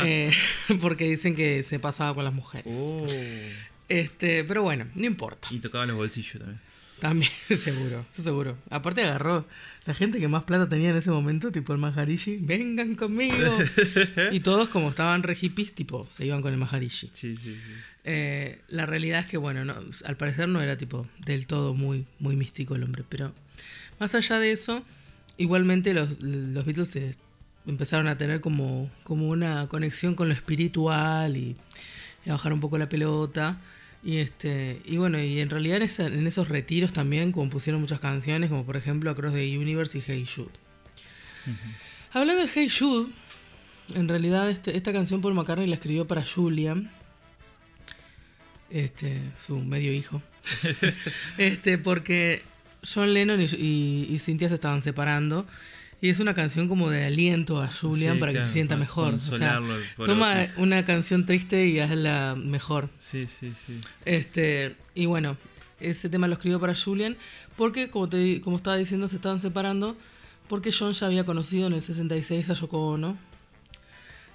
Eh, 0.02 0.32
porque 0.82 1.06
dicen 1.06 1.36
que 1.36 1.64
se 1.64 1.80
pasaba 1.80 2.14
con 2.14 2.24
las 2.24 2.34
mujeres. 2.34 2.76
Oh. 2.78 3.08
Este, 3.88 4.44
pero 4.44 4.62
bueno, 4.64 4.88
no 4.94 5.06
importa. 5.06 5.48
Y 5.52 5.60
tocaba 5.60 5.86
los 5.86 5.96
bolsillos 5.96 6.40
también. 6.40 6.60
También, 7.00 7.32
seguro, 7.48 8.06
seguro. 8.12 8.58
Aparte 8.70 9.04
agarró 9.04 9.46
la 9.86 9.94
gente 9.94 10.20
que 10.20 10.28
más 10.28 10.44
plata 10.44 10.68
tenía 10.68 10.90
en 10.90 10.98
ese 10.98 11.12
momento, 11.12 11.52
tipo 11.52 11.74
el 11.74 11.80
Maharishi, 11.80 12.38
vengan 12.38 12.96
conmigo. 12.96 13.58
y 14.32 14.42
todos 14.42 14.70
como 14.70 14.90
estaban 14.90 15.24
re 15.24 15.36
hippies, 15.36 15.74
tipo, 15.74 16.08
se 16.12 16.26
iban 16.26 16.42
con 16.42 16.52
el 16.52 16.60
Maharishi. 16.60 17.10
Sí, 17.14 17.36
sí, 17.38 17.56
sí. 17.56 17.72
Eh, 18.04 18.60
la 18.68 18.86
realidad 18.86 19.22
es 19.22 19.26
que, 19.28 19.38
bueno, 19.38 19.66
no, 19.66 19.76
al 20.06 20.18
parecer 20.18 20.50
no 20.50 20.62
era 20.62 20.78
tipo 20.78 21.08
del 21.26 21.48
todo 21.48 21.74
muy, 21.74 22.06
muy 22.20 22.36
místico 22.36 22.76
el 22.76 22.84
hombre, 22.84 23.04
pero 23.08 23.34
más 24.00 24.14
allá 24.16 24.40
de 24.40 24.52
eso, 24.52 24.84
igualmente 25.38 25.94
los, 25.94 26.22
los 26.22 26.66
Beatles 26.66 26.90
se 26.90 27.16
empezaron 27.68 28.08
a 28.08 28.18
tener 28.18 28.42
como, 28.42 28.90
como 29.04 29.30
una 29.30 29.68
conexión 29.68 30.16
con 30.16 30.28
lo 30.30 30.34
espiritual 30.34 31.38
y, 31.38 31.56
y 32.26 32.30
a 32.30 32.34
bajar 32.34 32.54
un 32.54 32.60
poco 32.60 32.78
la 32.78 32.90
pelota. 32.90 33.60
Y 34.04 34.18
este 34.18 34.82
y 34.86 34.96
bueno, 34.98 35.22
y 35.22 35.40
en 35.42 35.50
realidad 35.50 35.78
en, 35.78 35.84
esa- 35.84 36.06
en 36.08 36.26
esos 36.26 36.48
retiros 36.48 36.94
también 36.94 37.32
compusieron 37.34 37.82
muchas 37.82 38.00
canciones, 38.00 38.50
como 38.50 38.66
por 38.66 38.78
ejemplo 38.78 39.12
Across 39.12 39.34
the 39.34 39.58
Universe 39.58 39.98
y 39.98 40.04
Hey 40.06 40.26
Jude. 40.34 40.52
Hablando 42.14 42.44
de 42.44 42.50
Hey 42.54 42.70
Jude, 42.70 43.12
en 43.96 44.08
realidad 44.08 44.50
este- 44.50 44.78
esta 44.78 44.94
canción 44.94 45.20
Paul 45.22 45.34
McCartney 45.34 45.68
la 45.68 45.76
escribió 45.76 46.08
para 46.08 46.24
Julian, 46.26 46.90
este, 48.70 49.20
su 49.38 49.60
medio 49.60 49.92
hijo. 49.94 50.22
este, 51.38 51.78
porque 51.78 52.44
John 52.84 53.14
Lennon 53.14 53.42
y, 53.42 53.46
y, 53.46 54.08
y 54.16 54.20
Cynthia 54.20 54.48
se 54.48 54.56
estaban 54.56 54.82
separando. 54.82 55.46
Y 56.02 56.10
es 56.10 56.20
una 56.20 56.34
canción 56.34 56.70
como 56.70 56.90
de 56.90 57.06
aliento 57.06 57.62
a 57.62 57.70
Julian 57.72 58.16
Sí, 58.16 58.20
para 58.20 58.32
que 58.32 58.42
se 58.42 58.52
sienta 58.52 58.76
para 58.76 58.80
mejor. 58.80 59.14
O 59.16 59.18
sea, 59.18 59.62
toma 59.98 60.44
otro. 60.44 60.64
una 60.64 60.86
canción 60.86 61.26
triste 61.26 61.68
y 61.68 61.80
hazla 61.80 62.36
mejor. 62.38 62.90
Sí, 62.98 63.28
sí, 63.28 63.52
sí. 63.52 63.82
Este, 64.06 64.76
y 64.96 65.08
bueno, 65.08 65.36
ese 65.80 66.10
tema 66.10 66.28
lo 66.28 66.34
escribió 66.34 66.60
para 66.60 66.74
Julian 66.74 67.18
porque, 67.58 67.90
como, 67.90 68.08
te, 68.08 68.40
como 68.40 68.58
estaba 68.58 68.78
diciendo, 68.78 69.10
se 69.10 69.18
estaban 69.18 69.42
separando 69.42 69.98
porque 70.48 70.72
John 70.72 70.94
ya 70.94 71.08
había 71.08 71.26
conocido 71.26 71.68
en 71.68 71.74
el 71.74 71.82
66 71.82 72.50
a 72.50 72.54
Yoko 72.54 72.88
Ono. 72.92 73.18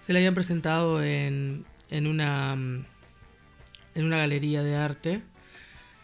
Se 0.00 0.12
le 0.12 0.18
habían 0.18 0.34
presentado 0.34 1.02
en, 1.02 1.64
en, 1.90 2.06
una, 2.06 2.52
en 2.52 4.04
una 4.04 4.18
galería 4.18 4.62
de 4.62 4.76
arte. 4.76 5.22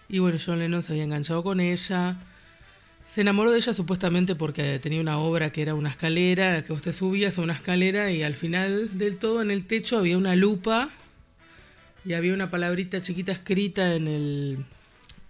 Y 0.08 0.18
bueno, 0.18 0.38
John 0.44 0.58
Lennon 0.58 0.82
se 0.82 0.92
había 0.92 1.04
enganchado 1.04 1.42
con 1.42 1.60
ella. 1.60 2.16
Se 3.12 3.22
enamoró 3.22 3.50
de 3.50 3.58
ella 3.58 3.72
supuestamente 3.72 4.36
porque 4.36 4.78
tenía 4.78 5.00
una 5.00 5.18
obra 5.18 5.50
que 5.50 5.62
era 5.62 5.74
una 5.74 5.90
escalera, 5.90 6.62
que 6.62 6.72
vos 6.72 6.80
te 6.82 6.92
subías 6.92 7.38
a 7.38 7.42
una 7.42 7.54
escalera 7.54 8.12
y 8.12 8.22
al 8.22 8.34
final 8.36 8.96
del 8.96 9.16
todo 9.16 9.42
en 9.42 9.50
el 9.50 9.66
techo 9.66 9.98
había 9.98 10.16
una 10.16 10.36
lupa 10.36 10.90
y 12.04 12.12
había 12.12 12.32
una 12.34 12.50
palabrita 12.50 13.00
chiquita 13.00 13.32
escrita 13.32 13.94
en 13.96 14.06
el, 14.06 14.64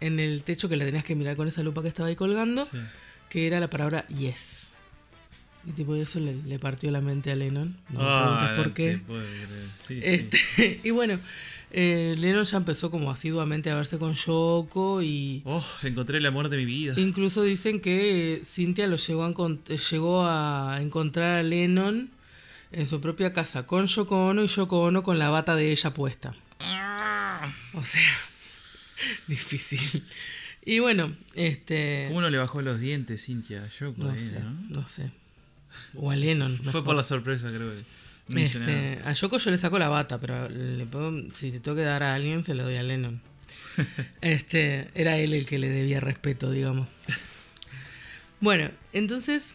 en 0.00 0.20
el 0.20 0.42
techo 0.42 0.68
que 0.68 0.76
la 0.76 0.84
tenías 0.84 1.04
que 1.04 1.14
mirar 1.16 1.36
con 1.36 1.48
esa 1.48 1.62
lupa 1.62 1.80
que 1.80 1.88
estaba 1.88 2.10
ahí 2.10 2.16
colgando, 2.16 2.66
Sí. 2.66 2.76
que 3.30 3.46
era 3.46 3.60
la 3.60 3.70
palabra 3.70 4.06
yes. 4.08 4.68
Y 5.66 5.72
tipo 5.72 5.94
eso 5.94 6.20
le, 6.20 6.34
le 6.34 6.58
partió 6.58 6.90
la 6.90 7.00
mente 7.00 7.30
a 7.32 7.36
Lennon. 7.36 7.76
No 7.90 7.98
me 7.98 8.04
Ah, 8.06 8.52
por 8.56 8.72
qué. 8.74 9.00
Sí. 9.86 10.00
Este, 10.02 10.80
y 10.84 10.90
bueno, 10.90 11.18
eh, 11.72 12.14
Lennon 12.18 12.44
ya 12.44 12.56
empezó 12.56 12.90
como 12.90 13.10
asiduamente 13.10 13.70
a 13.70 13.76
verse 13.76 13.98
con 13.98 14.14
Yoko 14.14 15.02
y 15.02 15.42
Oh, 15.44 15.64
encontré 15.82 16.18
el 16.18 16.26
amor 16.26 16.48
de 16.48 16.56
mi 16.56 16.64
vida. 16.64 16.94
incluso 16.98 17.42
dicen 17.42 17.80
que 17.80 18.34
eh, 18.34 18.42
Cynthia 18.44 18.86
lo 18.86 18.96
llegó 18.96 19.24
a, 19.24 19.30
eh, 19.68 19.78
llegó 19.90 20.26
a 20.26 20.78
encontrar 20.80 21.38
a 21.38 21.42
Lennon 21.42 22.10
en 22.72 22.86
su 22.86 23.00
propia 23.00 23.32
casa 23.32 23.66
con 23.66 23.86
Yoko 23.86 24.26
Ono 24.28 24.42
y 24.44 24.46
Yoko 24.46 24.80
Ono 24.82 25.02
con 25.02 25.18
la 25.18 25.28
bata 25.30 25.56
de 25.56 25.70
ella 25.72 25.92
puesta. 25.94 26.34
O 27.74 27.84
sea, 27.84 28.10
difícil. 29.26 30.04
Y 30.64 30.78
bueno, 30.80 31.12
este... 31.34 32.04
¿Cómo 32.08 32.20
no 32.20 32.30
le 32.30 32.38
bajó 32.38 32.60
los 32.62 32.78
dientes, 32.80 33.24
Cintia? 33.24 33.66
Yo 33.78 33.94
No 33.96 34.10
ahí, 34.10 34.18
sé, 34.18 34.40
¿no? 34.40 34.80
no 34.80 34.88
sé. 34.88 35.10
O 35.94 36.10
a 36.10 36.16
Lennon. 36.16 36.56
Fue 36.56 36.66
mejor. 36.66 36.84
por 36.84 36.94
la 36.96 37.04
sorpresa, 37.04 37.48
creo. 37.48 37.72
que. 37.72 37.78
Este, 38.36 38.98
a 39.04 39.12
Yoko 39.12 39.38
yo 39.38 39.50
le 39.50 39.56
saco 39.58 39.78
la 39.78 39.88
bata, 39.88 40.18
pero 40.18 40.48
le 40.48 40.84
puedo- 40.86 41.12
si 41.34 41.50
le 41.50 41.60
tengo 41.60 41.76
que 41.76 41.82
dar 41.84 42.02
a 42.02 42.14
alguien, 42.14 42.44
se 42.44 42.54
lo 42.54 42.62
doy 42.64 42.76
a 42.76 42.82
Lennon. 42.82 43.20
Este, 44.20 44.88
era 44.94 45.16
él 45.18 45.32
el 45.34 45.46
que 45.46 45.58
le 45.58 45.68
debía 45.68 46.00
respeto, 46.00 46.50
digamos. 46.50 46.88
Bueno, 48.40 48.70
entonces, 48.92 49.54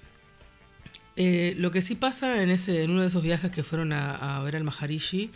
eh, 1.15 1.55
lo 1.57 1.71
que 1.71 1.81
sí 1.81 1.95
pasa 1.95 2.41
en, 2.43 2.49
ese, 2.49 2.83
en 2.83 2.91
uno 2.91 3.01
de 3.01 3.07
esos 3.07 3.23
viajes 3.23 3.51
que 3.51 3.63
fueron 3.63 3.93
a, 3.93 4.37
a 4.37 4.43
ver 4.43 4.55
al 4.55 4.63
Maharishi, 4.63 5.31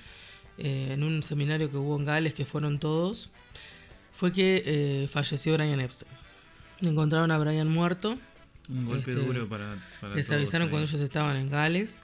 eh, 0.58 0.90
en 0.92 1.04
un 1.04 1.24
seminario 1.24 1.72
que 1.72 1.78
hubo 1.78 1.98
en 1.98 2.06
Gales, 2.06 2.34
que 2.34 2.46
fueron 2.46 2.80
todos, 2.80 3.30
fue 4.16 4.32
que 4.34 4.64
eh, 4.66 5.08
falleció 5.12 5.54
Brian 5.56 5.80
Epstein. 5.80 6.12
Encontraron 6.82 7.32
a 7.32 7.38
Brian 7.38 7.68
muerto. 7.70 8.18
Un 8.70 8.86
golpe 8.86 9.12
este, 9.12 9.24
duro 9.24 9.48
para, 9.50 9.76
para 10.00 10.16
Les 10.16 10.28
todos 10.28 10.38
avisaron 10.38 10.70
cuando 10.70 10.88
ellos 10.88 11.02
estaban 11.02 11.36
en 11.38 11.50
Gales. 11.50 12.00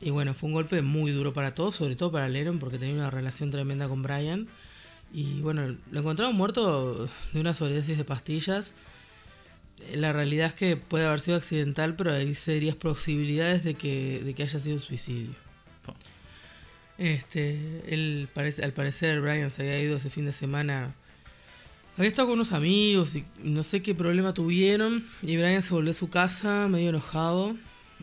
Y 0.00 0.10
bueno, 0.10 0.34
fue 0.34 0.48
un 0.48 0.54
golpe 0.54 0.80
muy 0.82 1.10
duro 1.10 1.32
para 1.32 1.54
todos, 1.54 1.76
sobre 1.76 1.96
todo 1.96 2.12
para 2.12 2.28
Lennon, 2.28 2.58
porque 2.58 2.78
tenía 2.78 2.94
una 2.94 3.10
relación 3.10 3.50
tremenda 3.50 3.88
con 3.88 4.02
Brian. 4.02 4.46
Y 5.12 5.40
bueno, 5.40 5.76
lo 5.90 6.00
encontraron 6.00 6.36
muerto 6.36 7.08
de 7.32 7.40
una 7.40 7.54
sobredosis 7.54 7.98
de 7.98 8.04
pastillas. 8.04 8.74
la 9.94 10.12
realidad 10.12 10.48
es 10.48 10.54
que 10.54 10.76
puede 10.76 11.06
haber 11.06 11.20
sido 11.20 11.36
accidental, 11.36 11.96
pero 11.96 12.12
hay 12.12 12.34
serias 12.34 12.76
posibilidades 12.76 13.64
de 13.64 13.74
que, 13.74 14.20
de 14.24 14.34
que 14.34 14.42
haya 14.42 14.60
sido 14.60 14.76
un 14.76 14.82
suicidio. 14.82 15.34
Este, 16.98 17.82
él 17.86 18.28
parece, 18.34 18.64
al 18.64 18.72
parecer 18.72 19.20
Brian 19.20 19.50
se 19.50 19.62
había 19.62 19.80
ido 19.80 19.96
ese 19.96 20.10
fin 20.10 20.26
de 20.26 20.32
semana. 20.32 20.94
Había 21.96 22.10
estado 22.10 22.28
con 22.28 22.34
unos 22.34 22.52
amigos 22.52 23.16
y 23.16 23.24
no 23.42 23.62
sé 23.62 23.82
qué 23.82 23.94
problema 23.94 24.34
tuvieron. 24.34 25.04
Y 25.22 25.36
Brian 25.36 25.62
se 25.62 25.74
volvió 25.74 25.92
a 25.92 25.94
su 25.94 26.10
casa 26.10 26.68
medio 26.68 26.90
enojado. 26.90 27.56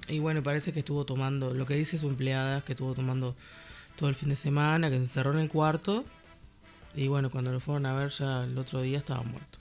Y 0.08 0.20
bueno, 0.20 0.44
parece 0.44 0.74
que 0.74 0.80
estuvo 0.80 1.06
tomando, 1.06 1.54
lo 1.54 1.66
que 1.66 1.76
dice 1.76 1.98
su 1.98 2.08
empleada, 2.08 2.62
que 2.62 2.74
estuvo 2.74 2.94
tomando 2.94 3.36
todo 3.96 4.10
el 4.10 4.16
fin 4.16 4.30
de 4.30 4.36
semana, 4.36 4.90
que 4.90 4.98
se 4.98 5.04
encerró 5.04 5.34
en 5.34 5.40
el 5.40 5.50
cuarto. 5.50 6.06
Y 6.96 7.08
bueno, 7.08 7.30
cuando 7.30 7.52
lo 7.52 7.60
fueron 7.60 7.86
a 7.86 7.96
ver 7.96 8.10
ya 8.12 8.44
el 8.44 8.58
otro 8.58 8.82
día 8.82 8.98
estaba 8.98 9.24
muerto. 9.24 9.60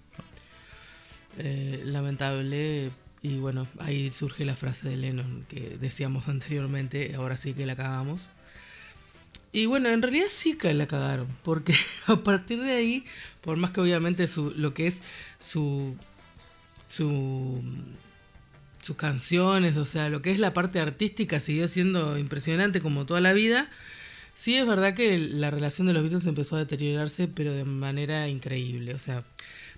Eh, 1.39 1.83
lamentable. 1.85 2.91
Y 3.23 3.39
bueno, 3.39 3.67
ahí 3.79 4.13
surge 4.13 4.45
la 4.45 4.55
frase 4.55 4.89
de 4.89 4.97
Lennon 4.97 5.47
que 5.49 5.79
decíamos 5.81 6.29
anteriormente, 6.29 7.15
ahora 7.15 7.37
sí 7.37 7.55
que 7.55 7.67
la 7.67 7.77
cagamos. 7.77 8.29
Y 9.55 9.67
bueno, 9.67 9.89
en 9.89 10.03
realidad 10.03 10.27
sí 10.31 10.59
que 10.59 10.75
la 10.75 10.89
cagaron, 10.89 11.29
porque 11.45 11.75
a 12.09 12.17
partir 12.17 12.61
de 12.61 12.73
ahí, 12.73 13.05
por 13.41 13.57
más 13.57 13.71
que 13.71 13.81
obviamente 13.81 14.27
su, 14.27 14.51
lo 14.51 14.75
que 14.75 14.89
es 14.89 15.01
su, 15.39 15.97
su, 16.89 17.63
sus 18.85 18.97
canciones, 18.97 19.77
o 19.77 19.85
sea, 19.85 20.09
lo 20.09 20.23
que 20.23 20.31
es 20.31 20.39
la 20.39 20.53
parte 20.53 20.79
artística 20.79 21.41
siguió 21.41 21.67
siendo 21.69 22.19
impresionante 22.19 22.81
como 22.81 23.07
toda 23.07 23.21
la 23.21 23.33
vida, 23.33 23.71
sí 24.35 24.57
es 24.57 24.67
verdad 24.67 24.95
que 24.95 25.19
la 25.19 25.51
relación 25.51 25.87
de 25.87 25.95
los 25.95 26.03
Beatles 26.03 26.27
empezó 26.27 26.57
a 26.57 26.61
deteriorarse, 26.61 27.29
pero 27.29 27.53
de 27.53 27.65
manera 27.65 28.29
increíble, 28.29 28.95
o 28.95 28.99
sea, 28.99 29.25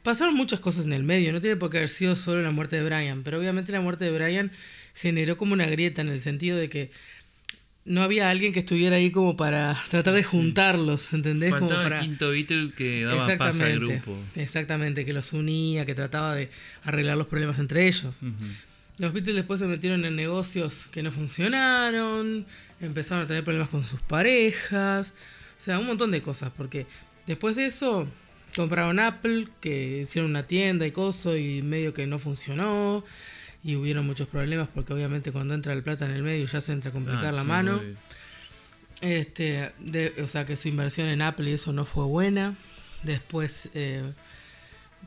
pasaron 0.03 0.35
muchas 0.35 0.61
cosas 0.61 0.87
en 0.87 0.93
el 0.93 1.03
medio, 1.03 1.33
no 1.33 1.41
tiene 1.41 1.57
por 1.57 1.71
qué 1.71 1.79
haber 1.79 1.89
sido 1.89 2.17
solo 2.17 2.43
la 2.43 2.51
muerte 2.51 2.77
de 2.77 2.85
Brian, 2.85 3.23
pero 3.23 3.39
obviamente 3.39 3.73
la 3.73 3.81
muerte 3.81 4.05
de 4.05 4.13
Brian 4.13 4.51
generó 4.95 5.37
como 5.37 5.53
una 5.53 5.67
grieta 5.67 6.01
en 6.03 6.09
el 6.09 6.21
sentido 6.21 6.57
de 6.57 6.69
que 6.69 6.91
no 7.87 8.03
había 8.03 8.29
alguien 8.29 8.53
que 8.53 8.61
estuviera 8.61 8.97
ahí 8.97 9.11
como 9.11 9.37
para 9.37 9.81
tratar 9.91 10.15
de 10.15 10.25
juntarlos, 10.25 11.13
¿entendés? 11.13 11.55
Como 11.55 11.69
para... 11.69 12.01
el 12.01 12.05
quinto 12.05 12.31
Beatle 12.31 12.73
que 12.77 13.05
daba 13.05 13.37
paz 13.37 13.61
al 13.61 13.79
grupo. 13.79 14.19
Exactamente, 14.35 15.05
que 15.05 15.13
los 15.13 15.33
unía, 15.33 15.87
que 15.87 15.95
trataba 15.95 16.35
de 16.35 16.51
arreglar 16.83 17.17
los 17.17 17.29
problemas 17.29 17.59
entre 17.59 17.87
ellos. 17.87 18.21
Los 18.99 19.13
Beatles 19.13 19.37
después 19.37 19.61
se 19.61 19.67
metieron 19.67 20.05
en 20.05 20.17
negocios 20.17 20.87
que 20.91 21.03
no 21.03 21.13
funcionaron, 21.13 22.47
empezaron 22.81 23.25
a 23.25 23.27
tener 23.27 23.45
problemas 23.45 23.69
con 23.69 23.85
sus 23.85 24.01
parejas, 24.01 25.13
o 25.59 25.63
sea, 25.63 25.79
un 25.79 25.87
montón 25.87 26.11
de 26.11 26.23
cosas, 26.23 26.51
porque 26.57 26.87
después 27.27 27.57
de 27.57 27.67
eso 27.67 28.07
compraron 28.55 28.99
Apple, 28.99 29.49
que 29.61 29.99
hicieron 30.03 30.31
una 30.31 30.45
tienda 30.47 30.87
y 30.87 30.93
coso, 30.93 31.37
y 31.37 31.61
medio 31.61 31.93
que 31.93 32.07
no 32.07 32.19
funcionó, 32.19 33.05
y 33.63 33.77
hubieron 33.77 34.07
muchos 34.07 34.29
problemas, 34.29 34.69
porque 34.75 34.95
obviamente 34.95 35.31
cuando 35.31 35.53
entra 35.53 35.75
el 35.75 35.83
plata 35.83 36.07
en 36.07 36.13
el 36.13 36.23
medio 36.23 36.47
ya 36.47 36.61
se 36.63 36.73
entra 36.73 36.89
a 36.91 36.93
complicar 36.93 37.27
Ah, 37.27 37.33
la 37.33 37.43
sí, 37.43 37.47
mano. 37.49 37.81
Este, 39.03 39.73
de- 39.79 40.15
o 40.23 40.27
sea 40.27 40.47
que 40.47 40.57
su 40.57 40.69
inversión 40.69 41.09
en 41.09 41.21
Apple 41.21 41.51
y 41.51 41.55
eso 41.55 41.73
no 41.73 41.85
fue 41.85 42.05
buena. 42.05 42.55
Después 43.03 43.69
eh, 43.75 44.03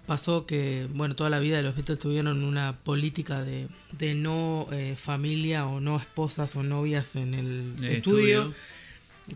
pasó 0.09 0.47
que, 0.47 0.87
bueno, 0.91 1.15
toda 1.15 1.29
la 1.29 1.37
vida 1.37 1.61
los 1.61 1.75
Beatles 1.75 1.99
tuvieron 1.99 2.43
una 2.43 2.79
política 2.79 3.43
de, 3.43 3.67
de 3.91 4.15
no 4.15 4.67
eh, 4.71 4.95
familia 4.97 5.67
o 5.67 5.79
no 5.79 5.97
esposas 5.97 6.55
o 6.55 6.63
novias 6.63 7.15
en 7.15 7.35
el 7.35 7.73
estudio. 7.75 7.93
estudio. 7.93 8.53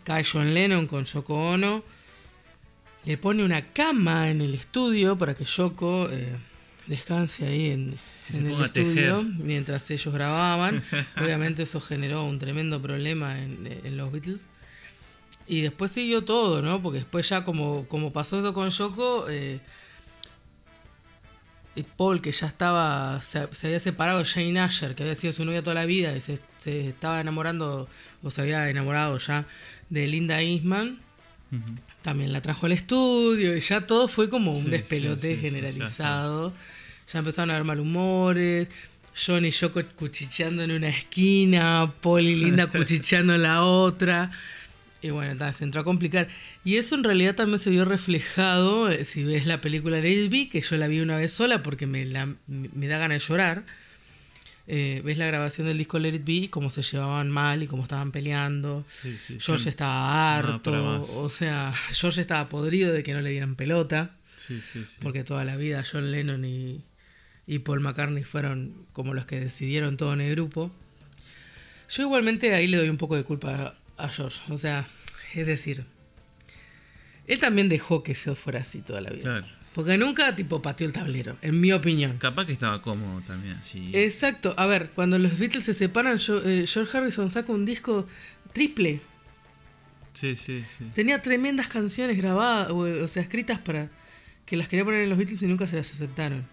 Cae 0.04 0.24
John 0.24 0.56
Lennon 0.56 0.88
con 0.88 1.04
Yoko 1.04 1.36
Ono. 1.36 1.84
Le 3.06 3.20
pone 3.20 3.46
una 3.46 3.72
cama 3.72 4.32
en 4.32 4.42
el 4.42 4.56
estudio 4.56 5.16
para 5.16 5.36
que 5.36 5.46
Yoko 5.46 6.10
eh, 6.10 6.38
descanse 6.88 7.46
ahí 7.46 7.70
en, 7.70 8.00
el 8.30 8.72
tejer. 8.72 8.88
estudio 8.96 9.24
mientras 9.38 9.92
ellos 9.92 10.12
grababan. 10.12 10.82
Obviamente 11.22 11.62
eso 11.62 11.82
generó 11.82 12.24
un 12.24 12.40
tremendo 12.40 12.82
problema 12.82 13.40
en, 13.40 13.80
en 13.84 13.96
los 13.96 14.12
Beatles. 14.12 14.48
Y 15.46 15.62
después 15.62 15.92
siguió 15.92 16.24
todo, 16.24 16.64
¿no? 16.64 16.82
Porque 16.82 16.98
después 16.98 17.30
ya 17.30 17.44
como, 17.44 17.88
como 17.88 18.12
pasó 18.12 18.40
eso 18.40 18.56
con 18.56 18.72
Yoko, 18.72 19.28
eh, 19.30 19.60
Paul, 21.82 22.22
que 22.22 22.32
ya 22.32 22.46
estaba, 22.46 23.20
se, 23.24 23.48
se 23.52 23.66
había 23.68 23.80
separado 23.80 24.20
de 24.20 24.26
Jane 24.26 24.60
Asher, 24.60 24.94
que 24.94 25.02
había 25.02 25.16
sido 25.16 25.34
su 25.34 25.44
novia 25.44 25.64
toda 25.64 25.74
la 25.74 25.86
vida, 25.86 26.16
y 26.16 26.22
se, 26.22 26.40
se 26.60 26.90
estaba 26.90 27.20
enamorando, 27.20 27.90
o 28.22 28.30
se 28.30 28.42
había 28.42 28.70
enamorado 28.70 29.18
ya 29.18 29.46
de 29.90 30.06
Linda 30.06 30.40
Eastman, 30.42 31.00
también 32.04 32.32
la 32.34 32.42
trajo 32.42 32.66
al 32.68 32.72
estudio, 32.74 33.56
y 33.58 33.60
ya 33.60 33.82
todo 33.88 34.08
fue 34.08 34.30
como 34.30 34.52
un 34.52 34.66
Sí, 34.66 34.70
despelote 34.70 35.22
sí, 35.22 35.28
sí, 35.30 35.36
sí, 35.36 35.42
ya 35.42 35.42
generalizado. 35.50 36.54
ya, 37.12 37.20
empezaron 37.20 37.50
a 37.50 37.56
haber 37.56 37.66
malhumores. 37.66 38.68
John 39.16 39.46
y 39.46 39.52
Yoko 39.52 39.80
cuchicheando 39.96 40.64
en 40.64 40.72
una 40.72 40.90
esquina, 40.90 41.94
Paul 42.02 42.22
y 42.24 42.36
Linda 42.36 42.66
cuchicheando 42.72 43.36
en 43.36 43.44
la 43.44 43.64
otra. 43.64 44.32
Y 45.04 45.10
bueno, 45.12 45.36
ta, 45.38 45.52
se 45.54 45.66
entró 45.66 45.82
a 45.82 45.84
complicar. 45.84 46.30
Y 46.64 46.78
eso 46.78 46.96
en 46.96 47.04
realidad 47.04 47.36
también 47.36 47.60
se 47.60 47.70
vio 47.70 47.84
reflejado, 47.86 48.90
eh, 48.90 49.04
si 49.06 49.24
ves 49.24 49.46
la 49.46 49.60
película 49.62 49.98
Lady 49.98 50.30
B, 50.30 50.50
que 50.50 50.62
yo 50.62 50.78
la 50.78 50.88
vi 50.88 51.02
una 51.02 51.18
vez 51.18 51.32
sola 51.34 51.62
porque 51.62 51.86
me, 51.86 52.06
la- 52.06 52.26
me 52.48 52.70
me 52.74 52.88
da 52.88 52.98
ganas 52.98 53.22
de 53.22 53.28
llorar. 53.28 53.66
Eh, 54.66 55.02
ves 55.04 55.18
la 55.18 55.26
grabación 55.28 55.68
del 55.68 55.78
disco 55.78 56.00
Let 56.00 56.14
It 56.16 56.24
Be 56.26 56.34
y 56.34 56.48
cómo 56.48 56.70
se 56.70 56.82
llevaban 56.84 57.30
mal 57.30 57.62
y 57.64 57.68
cómo 57.68 57.84
estaban 57.84 58.14
peleando. 58.14 58.86
Sí, 58.88 59.18
sí, 59.18 59.38
George 59.42 59.70
estaba 59.70 60.38
harto, 60.38 61.02
o 61.18 61.28
sea, 61.30 61.74
George 61.92 62.22
estaba 62.22 62.48
podrido 62.48 62.94
de 62.94 63.04
que 63.04 63.14
no 63.14 63.20
le 63.20 63.32
dieran 63.32 63.56
pelota, 63.56 64.16
Sí, 64.38 64.62
sí, 64.62 64.86
sí. 64.86 65.00
porque 65.02 65.26
toda 65.26 65.44
la 65.44 65.58
vida 65.58 65.84
John 65.90 66.12
Lennon 66.14 66.46
y, 66.46 66.82
y 67.46 67.60
Paul 67.60 67.82
McCartney 67.82 68.24
fueron 68.24 68.86
como 68.94 69.14
los 69.14 69.26
que 69.26 69.38
decidieron 69.42 69.98
todo 69.98 70.14
en 70.14 70.22
el 70.22 70.32
grupo. 70.32 70.72
Yo 71.90 72.04
igualmente 72.04 72.54
ahí 72.54 72.68
le 72.68 72.78
doy 72.78 72.88
un 72.88 72.98
poco 72.98 73.18
de 73.18 73.24
culpa 73.26 73.76
a 74.04 74.10
George, 74.10 74.40
o 74.52 74.58
sea, 74.58 74.86
es 75.34 75.48
decir, 75.48 75.86
él 77.28 77.40
también 77.40 77.70
dejó 77.70 78.04
que 78.04 78.12
eso 78.12 78.36
fuera 78.36 78.60
así 78.60 78.82
toda 78.82 79.02
la 79.02 79.10
vida. 79.10 79.22
Claro. 79.24 79.48
Porque 79.74 79.98
nunca 79.98 80.36
tipo 80.36 80.62
pateó 80.62 80.86
el 80.86 80.94
tablero, 80.94 81.36
en 81.42 81.60
mi 81.60 81.72
opinión. 81.72 82.18
Capaz 82.20 82.46
que 82.46 82.52
estaba 82.54 82.82
cómodo 82.82 83.22
también, 83.22 83.58
sí. 83.64 83.90
Exacto. 83.94 84.54
A 84.58 84.68
ver, 84.68 84.90
cuando 84.94 85.18
los 85.18 85.40
Beatles 85.40 85.64
se 85.66 85.74
separan, 85.74 86.18
yo- 86.20 86.44
eh, 86.44 86.66
George 86.68 86.96
Harrison 86.96 87.30
saca 87.30 87.52
un 87.52 87.66
disco 87.66 88.06
triple. 88.54 89.02
Sí, 90.14 90.36
sí, 90.36 90.64
sí. 90.78 90.86
Tenía 90.94 91.22
tremendas 91.24 91.68
canciones 91.70 92.18
grabadas, 92.18 92.70
o, 92.70 92.80
o 93.04 93.08
sea, 93.08 93.24
escritas 93.24 93.58
para 93.58 93.90
que 94.46 94.58
las 94.58 94.68
quería 94.68 94.86
poner 94.86 95.02
en 95.02 95.10
los 95.10 95.18
Beatles 95.18 95.42
y 95.42 95.48
nunca 95.48 95.66
se 95.66 95.76
las 95.76 95.92
aceptaron. 95.92 96.46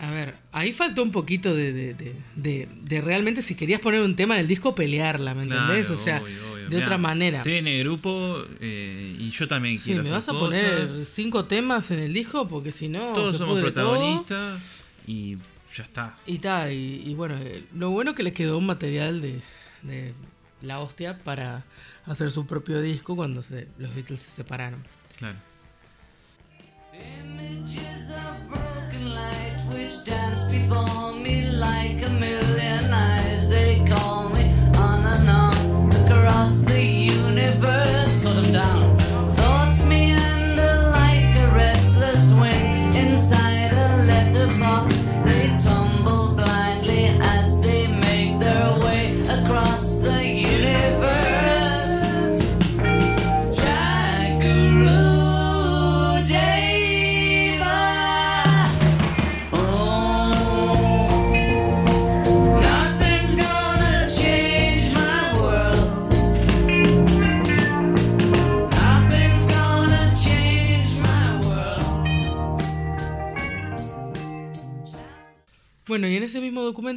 A 0.00 0.10
ver, 0.12 0.36
ahí 0.52 0.72
faltó 0.72 1.02
un 1.02 1.10
poquito 1.10 1.54
de, 1.54 1.72
de, 1.72 1.94
de, 1.94 2.14
de- 2.36 2.68
de 2.82 3.00
realmente 3.00 3.42
si 3.42 3.54
querías 3.56 3.80
poner 3.80 4.00
un 4.00 4.14
tema 4.14 4.34
en 4.34 4.42
el 4.42 4.46
disco, 4.46 4.74
pelearla, 4.74 5.34
¿me 5.34 5.42
entendés? 5.42 5.86
Claro, 5.88 5.94
o 6.00 6.04
sea, 6.04 6.22
obvio, 6.22 6.52
obvio. 6.52 6.68
de 6.68 6.74
Mirá, 6.76 6.86
otra 6.86 6.98
manera. 6.98 7.38
Estoy 7.38 7.54
en 7.54 7.66
el 7.66 7.82
grupo 7.82 8.44
eh, 8.60 9.16
y 9.18 9.30
yo 9.30 9.48
también 9.48 9.76
Sí, 9.78 9.86
quiero 9.86 10.02
me 10.04 10.08
hacer 10.10 10.16
vas 10.18 10.28
a 10.28 10.32
cosas. 10.32 10.60
poner 10.62 11.04
cinco 11.04 11.44
temas 11.46 11.90
en 11.90 11.98
el 11.98 12.12
disco 12.12 12.46
porque 12.46 12.70
si 12.70 12.88
no. 12.88 13.12
Todos 13.12 13.32
se 13.32 13.38
somos 13.38 13.58
pudre 13.58 13.72
todo. 13.72 13.90
protagonistas 13.94 14.62
y 15.08 15.36
ya 15.74 15.82
está. 15.82 16.16
Y 16.26 16.38
tal, 16.38 16.72
y, 16.72 17.02
y 17.04 17.14
bueno, 17.14 17.36
eh, 17.40 17.64
lo 17.74 17.90
bueno 17.90 18.14
que 18.14 18.22
le 18.22 18.32
quedó 18.32 18.56
un 18.58 18.66
material 18.66 19.20
de, 19.20 19.40
de 19.82 20.14
la 20.62 20.78
hostia 20.78 21.18
para 21.24 21.64
hacer 22.06 22.30
su 22.30 22.46
propio 22.46 22.80
disco 22.80 23.16
cuando 23.16 23.42
se- 23.42 23.66
los 23.78 23.92
Beatles 23.96 24.20
se 24.20 24.30
separaron. 24.30 24.84
Claro. 25.18 25.38
Which 29.70 30.04
dance 30.04 30.42
before 30.50 31.12
me 31.12 31.48
like 31.50 32.04
a 32.04 32.10
million 32.10 32.92
eyes. 32.92 33.48
They 33.48 33.84
call 33.86 34.28
me 34.30 34.52
on 34.76 35.06
and 35.06 35.30
on 35.30 35.92
across 36.04 36.58
the 36.58 36.82
universe. 36.82 38.52
Down. 38.52 38.87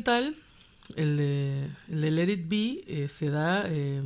Documental, 0.01 0.35
el 0.95 1.17
de, 1.17 1.67
el 1.89 2.01
de 2.01 2.11
Let 2.11 2.31
It 2.33 2.49
Be, 2.49 2.83
eh, 2.87 3.07
se 3.07 3.29
da 3.29 3.63
eh, 3.67 4.01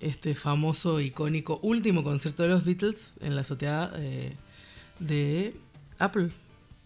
este 0.00 0.34
famoso, 0.34 1.00
icónico, 1.00 1.58
último 1.62 2.04
concierto 2.04 2.42
de 2.42 2.50
los 2.50 2.64
Beatles 2.64 3.14
en 3.20 3.34
la 3.34 3.40
azotea 3.42 3.90
eh, 3.96 4.34
de 4.98 5.54
Apple. 5.98 6.28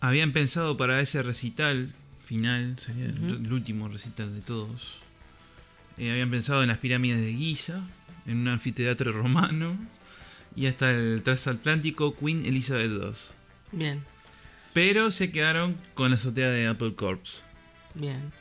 habían 0.00 0.32
pensado 0.32 0.76
para 0.76 1.00
ese 1.00 1.22
recital 1.22 1.88
final, 2.24 2.78
sería 2.78 3.06
el- 3.06 3.44
el 3.46 3.52
último 3.52 3.88
recital 3.88 4.32
de 4.34 4.40
todos. 4.40 4.98
eh, 5.98 6.10
habían 6.10 6.30
pensado 6.30 6.60
en 6.62 6.68
las 6.68 6.76
pirámides 6.78 7.20
de 7.22 7.32
Giza, 7.32 7.80
en 8.26 8.36
un 8.38 8.48
anfiteatro 8.48 9.12
romano 9.12 9.78
y 10.54 10.66
hasta 10.66 10.90
el 10.90 11.22
transatlántico 11.22 12.14
Queen 12.16 12.44
Elizabeth 12.44 12.90
II. 12.90 13.12
Bien, 13.72 14.04
Pero 14.74 15.10
se 15.10 15.32
quedaron 15.32 15.74
con 15.94 16.10
la 16.10 16.16
azotea 16.16 16.50
de 16.50 16.66
Apple 16.66 16.94
Corps. 16.94 17.42
Bien. 17.96 18.32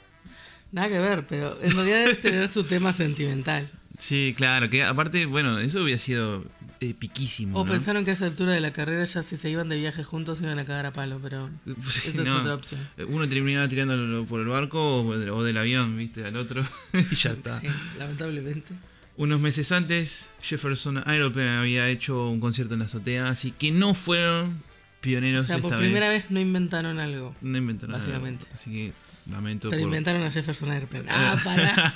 Nada 0.72 0.90
que 0.90 1.00
ver, 1.00 1.26
pero 1.28 1.58
en 1.62 1.72
realidad 1.74 2.00
debe 2.00 2.16
tener 2.16 2.50
su 2.50 2.64
tema 2.64 2.92
sentimental. 2.94 3.70
Sí, 3.98 4.34
claro, 4.38 4.70
que 4.70 4.84
aparte, 4.84 5.26
bueno, 5.26 5.58
eso 5.60 5.82
hubiera 5.84 5.98
sido 5.98 6.44
epiquísimo. 6.82 7.58
O 7.60 7.64
¿no? 7.66 7.72
pensaron 7.72 8.04
que 8.04 8.12
a 8.12 8.14
esa 8.14 8.26
altura 8.26 8.52
de 8.52 8.60
la 8.60 8.74
carrera 8.74 9.06
ya 9.06 9.24
si 9.24 9.38
se 9.38 9.50
iban 9.50 9.70
de 9.70 9.78
viaje 9.78 10.04
juntos 10.04 10.40
se 10.40 10.44
iban 10.44 10.60
a 10.60 10.66
cagar 10.66 10.86
a 10.86 10.92
palo, 10.94 11.20
pero 11.24 11.50
Sí, 11.90 12.10
esa 12.10 12.22
es 12.24 12.28
otra 12.30 12.56
opción. 12.56 12.82
Uno 13.08 13.28
terminaba 13.30 13.68
tirándolo 13.70 14.26
por 14.26 14.42
el 14.42 14.48
barco 14.48 15.04
o 15.04 15.18
de- 15.18 15.30
o 15.32 15.44
del 15.44 15.58
avión, 15.58 15.98
viste, 15.98 16.26
al 16.26 16.36
otro. 16.36 16.66
y 17.12 17.16
ya 17.16 17.32
está. 17.32 17.60
Sí, 17.62 17.68
lamentablemente. 17.98 18.74
Unos 19.18 19.40
meses 19.40 19.72
antes, 19.72 20.28
Jefferson 20.42 21.02
Aeroplane 21.08 21.52
había 21.52 21.88
hecho 21.88 22.28
un 22.30 22.42
concierto 22.42 22.74
en 22.74 22.82
la 22.82 22.86
azotea, 22.88 23.30
así 23.30 23.52
que 23.52 23.72
no 23.72 23.94
fueron 23.94 24.50
O 24.50 25.02
pioneros 25.02 25.48
sea, 25.48 25.60
por 25.60 25.72
esta 25.72 25.78
primera 25.82 26.10
vez. 26.10 26.24
vez 26.24 26.32
no 26.32 26.42
inventaron 26.42 27.00
algo. 27.00 27.34
No 27.42 27.58
inventaron. 27.58 27.98
Básicamente. 27.98 28.46
Así 28.54 28.72
que 28.72 28.94
lamento. 29.30 29.70
Pero 29.70 29.82
por- 29.82 29.88
inventaron 29.90 30.24
a 30.24 30.32
Jefferson 30.32 30.72
Airplane. 30.72 31.06
Ah, 31.10 31.36
pará. 31.44 31.94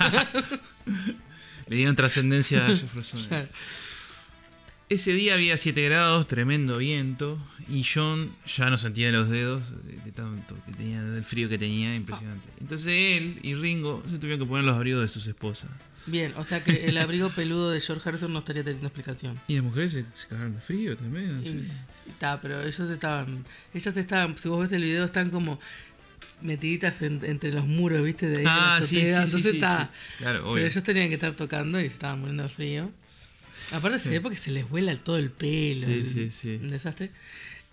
Le 1.67 1.75
dieron 1.75 1.95
trascendencia 1.95 2.65
a 2.65 2.69
Jefferson. 2.75 3.23
Claro. 3.27 3.47
Ese 4.89 5.13
día 5.13 5.35
había 5.35 5.55
7 5.55 5.83
grados, 5.85 6.27
tremendo 6.27 6.79
viento, 6.79 7.37
y 7.69 7.83
John 7.83 8.31
ya 8.47 8.71
no 8.71 8.79
sentía 8.79 9.11
los 9.11 9.29
dedos 9.29 9.71
de, 9.85 10.11
tanto 10.11 10.55
que 10.65 10.71
tenía, 10.73 11.03
del 11.03 11.23
frío 11.23 11.47
que 11.47 11.59
tenía, 11.59 11.93
impresionante. 11.93 12.47
Entonces 12.59 12.87
él 12.91 13.39
y 13.43 13.53
Ringo 13.53 14.01
se 14.09 14.17
tuvieron 14.17 14.39
que 14.39 14.49
poner 14.49 14.65
los 14.65 14.75
abrigos 14.75 15.03
de 15.03 15.09
sus 15.09 15.27
esposas. 15.27 15.69
Bien, 16.07 16.33
o 16.37 16.43
sea 16.43 16.63
que 16.63 16.87
el 16.87 16.97
abrigo 16.97 17.29
peludo 17.35 17.69
de 17.69 17.79
George 17.81 18.09
Harrison 18.09 18.33
no 18.33 18.39
estaría 18.39 18.63
teniendo 18.63 18.87
explicación. 18.87 19.39
Y 19.47 19.53
las 19.55 19.63
mujeres 19.63 19.91
se, 19.91 20.05
se 20.11 20.27
cagaron 20.27 20.55
de 20.55 20.61
frío 20.61 20.97
también. 20.97 21.43
Está, 22.09 22.41
pero 22.41 22.59
ellos 22.63 22.89
estaban. 22.89 23.45
Ellas 23.75 23.95
estaban, 23.95 24.35
si 24.39 24.49
vos 24.49 24.59
ves 24.61 24.71
el 24.71 24.81
video, 24.81 25.05
están 25.05 25.29
como 25.29 25.59
metiditas 26.41 27.01
en- 27.01 27.21
entre 27.23 27.51
los 27.51 27.65
muros, 27.65 28.03
¿viste? 28.03 28.27
De 28.27 28.39
ahí 28.39 28.43
la 28.45 28.77
Ah, 28.77 28.79
sí, 28.81 28.95
sí, 28.95 28.99
Entonces 29.07 29.41
sí, 29.43 29.47
está. 29.49 29.91
Claro, 30.17 30.39
Pero 30.39 30.51
obvio. 30.51 30.65
ellos 30.65 30.83
tenían 30.83 31.07
que 31.09 31.15
estar 31.15 31.33
tocando 31.33 31.79
y 31.79 31.83
se 31.83 31.87
estaban 31.93 32.19
muriendo 32.19 32.43
de 32.43 32.49
frío. 32.49 32.91
Aparte 33.71 33.99
se 33.99 34.09
ve 34.09 34.21
porque 34.21 34.37
se 34.37 34.51
les 34.51 34.67
vuela 34.69 34.95
todo 34.97 35.17
el 35.17 35.29
pelo. 35.29 35.85
Sí, 35.85 35.91
el- 35.93 36.07
sí, 36.07 36.31
sí. 36.31 36.59
Un 36.61 36.69
desastre. 36.69 37.11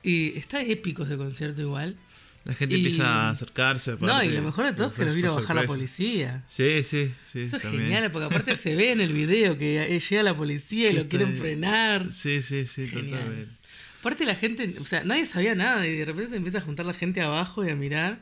Y 0.02 0.36
está 0.38 0.60
épico 0.62 1.04
ese 1.04 1.16
concierto 1.16 1.60
igual. 1.62 1.96
La 2.44 2.54
gente 2.54 2.74
Y- 2.76 2.78
empieza 2.78 3.08
a 3.08 3.30
acercarse. 3.30 3.92
No, 3.92 4.06
y 4.06 4.10
aparte. 4.10 4.32
lo 4.34 4.42
mejor 4.42 4.66
de 4.66 4.72
todo 4.74 4.86
es 4.88 4.92
que 4.92 5.04
los 5.04 5.14
vino 5.16 5.32
a 5.32 5.34
bajar 5.40 5.56
la 5.56 5.66
policía. 5.66 6.44
Sí, 6.46 6.84
sí, 6.84 7.12
sí. 7.26 7.40
Eso 7.40 7.56
es 7.56 7.62
también. 7.62 7.84
genial, 7.84 8.12
porque 8.12 8.26
aparte 8.26 8.54
se 8.54 8.76
ve 8.76 8.92
en 8.92 9.00
el 9.00 9.12
video 9.12 9.58
que 9.58 9.98
llega 10.08 10.22
la 10.22 10.36
policía 10.36 10.90
y 10.90 10.92
lo 10.94 11.08
quieren 11.08 11.28
está- 11.30 11.40
frenar. 11.40 12.12
Sí, 12.12 12.42
sí, 12.42 12.66
sí, 12.66 12.86
Genial. 12.86 13.10
totalmente. 13.18 13.52
Aparte 13.98 14.24
la 14.26 14.36
gente, 14.36 14.74
o 14.80 14.84
sea, 14.84 15.02
nadie 15.02 15.26
sabía 15.26 15.56
nada 15.56 15.84
y 15.88 15.96
de 15.96 16.04
repente 16.04 16.30
se 16.30 16.36
empieza 16.36 16.58
a 16.58 16.60
juntar 16.60 16.86
la 16.86 16.94
gente 16.94 17.20
abajo 17.20 17.64
y 17.66 17.70
a 17.70 17.74
mirar. 17.74 18.20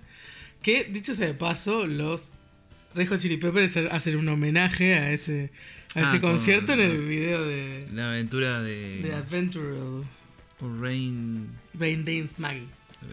Que, 0.64 0.84
dicho 0.84 1.14
sea 1.14 1.26
de 1.28 1.34
paso, 1.34 1.86
los 1.86 2.30
Red 2.94 3.08
Hot 3.08 3.20
Chili 3.20 3.36
Peppers 3.36 3.76
hacen 3.92 4.16
un 4.16 4.28
homenaje 4.28 4.94
a 4.94 5.10
ese, 5.12 5.50
a 5.94 6.00
Ah, 6.00 6.08
ese 6.10 6.20
con- 6.20 6.32
concierto 6.32 6.72
en 6.72 6.80
el 6.80 6.98
video 7.06 7.44
de, 7.44 7.86
La 7.92 8.08
aventura 8.08 8.62
de. 8.62 9.02
de 9.02 9.14
Adventure 9.14 9.78
of 9.78 10.06
Rain. 10.80 11.48
Rain 11.78 12.04
Dance 12.04 12.34
Maggie. 12.38 12.66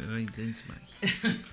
Rain 0.09 0.27
Dance 0.35 0.63
Maggie. 0.67 1.39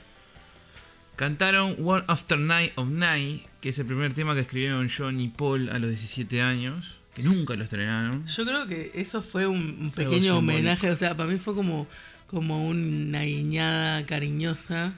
Cantaron 1.16 1.74
One 1.84 2.04
After 2.06 2.38
Night 2.38 2.72
of 2.76 2.88
Night, 2.88 3.42
que 3.60 3.70
es 3.70 3.78
el 3.80 3.86
primer 3.86 4.12
tema 4.14 4.34
que 4.34 4.40
escribieron 4.42 4.88
John 4.88 5.20
y 5.20 5.28
Paul 5.28 5.68
a 5.70 5.78
los 5.80 5.90
17 5.90 6.40
años, 6.42 6.98
que 7.14 7.24
nunca 7.24 7.54
lo 7.56 7.64
estrenaron. 7.64 8.24
Yo 8.26 8.44
creo 8.44 8.66
que 8.68 8.92
eso 8.94 9.20
fue 9.20 9.48
un, 9.48 9.78
un 9.80 9.90
pequeño 9.90 10.38
homenaje, 10.38 10.90
o 10.90 10.96
sea, 10.96 11.16
para 11.16 11.28
mí 11.28 11.38
fue 11.38 11.56
como, 11.56 11.88
como 12.28 12.68
una 12.68 13.22
guiñada 13.22 14.06
cariñosa 14.06 14.94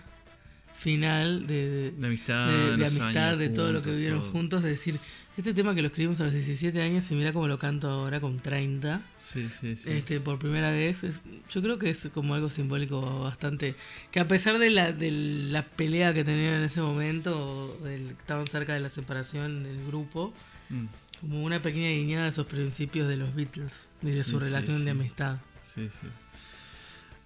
final 0.80 1.46
de, 1.46 1.90
De 1.92 2.06
amistad, 2.06 2.48
de, 2.48 2.86
amistad, 2.86 3.38
todo 3.54 3.72
lo 3.72 3.82
que 3.82 3.90
vivieron 3.90 4.20
todo. 4.22 4.30
juntos, 4.30 4.62
de 4.62 4.70
decir, 4.70 4.98
este 5.36 5.52
tema 5.54 5.74
que 5.74 5.82
lo 5.82 5.88
escribimos 5.88 6.18
a 6.20 6.24
los 6.24 6.32
17 6.32 6.80
años 6.82 7.10
y 7.10 7.14
mira 7.14 7.32
cómo 7.34 7.46
lo 7.48 7.58
canto 7.58 7.88
ahora 7.90 8.18
con 8.18 8.40
30. 8.40 9.00
Sí, 9.18 9.48
sí, 9.50 9.76
sí. 9.76 9.90
Este, 9.92 10.20
por 10.20 10.38
primera 10.38 10.70
vez, 10.70 11.04
es- 11.04 11.20
yo 11.50 11.60
creo 11.62 11.78
que 11.78 11.90
es 11.90 12.08
como 12.14 12.34
algo 12.34 12.48
simbólico 12.48 13.20
bastante, 13.20 13.74
que 14.10 14.20
a 14.20 14.26
pesar 14.28 14.58
de 14.58 14.70
la, 14.70 14.92
de 14.92 15.10
la 15.10 15.62
pelea 15.66 16.14
que 16.14 16.24
tenían 16.24 16.54
en 16.54 16.62
ese 16.64 16.80
momento, 16.80 17.78
estaban 18.18 18.46
cerca 18.46 18.72
de 18.74 18.80
la 18.80 18.88
separación 18.88 19.62
del 19.62 19.84
grupo, 19.86 20.32
Mm. 20.70 20.86
como 21.20 21.42
una 21.44 21.60
pequeña 21.60 21.90
guiñada 21.90 22.24
de 22.24 22.30
esos 22.30 22.46
principios 22.46 23.06
de 23.08 23.16
los 23.16 23.34
Beatles 23.34 23.88
y 24.02 24.12
de 24.12 24.24
su 24.24 24.38
relación 24.40 24.84
de 24.84 24.92
amistad. 24.92 25.38
Sí, 25.62 25.88
sí. 26.00 26.06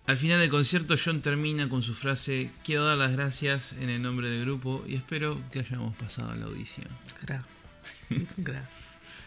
Al 0.06 0.18
final 0.18 0.39
del 0.39 0.51
concierto, 0.51 0.97
John 1.02 1.22
termina 1.22 1.68
con 1.68 1.82
su 1.82 1.94
frase: 1.94 2.51
Quiero 2.62 2.85
dar 2.85 2.98
las 2.98 3.12
gracias 3.12 3.72
en 3.72 3.89
el 3.89 4.02
nombre 4.02 4.28
del 4.28 4.44
grupo 4.44 4.85
y 4.86 4.97
espero 4.97 5.40
que 5.51 5.60
hayamos 5.60 5.97
pasado 5.97 6.35
la 6.35 6.44
audición. 6.44 6.89
Gra. 7.22 8.68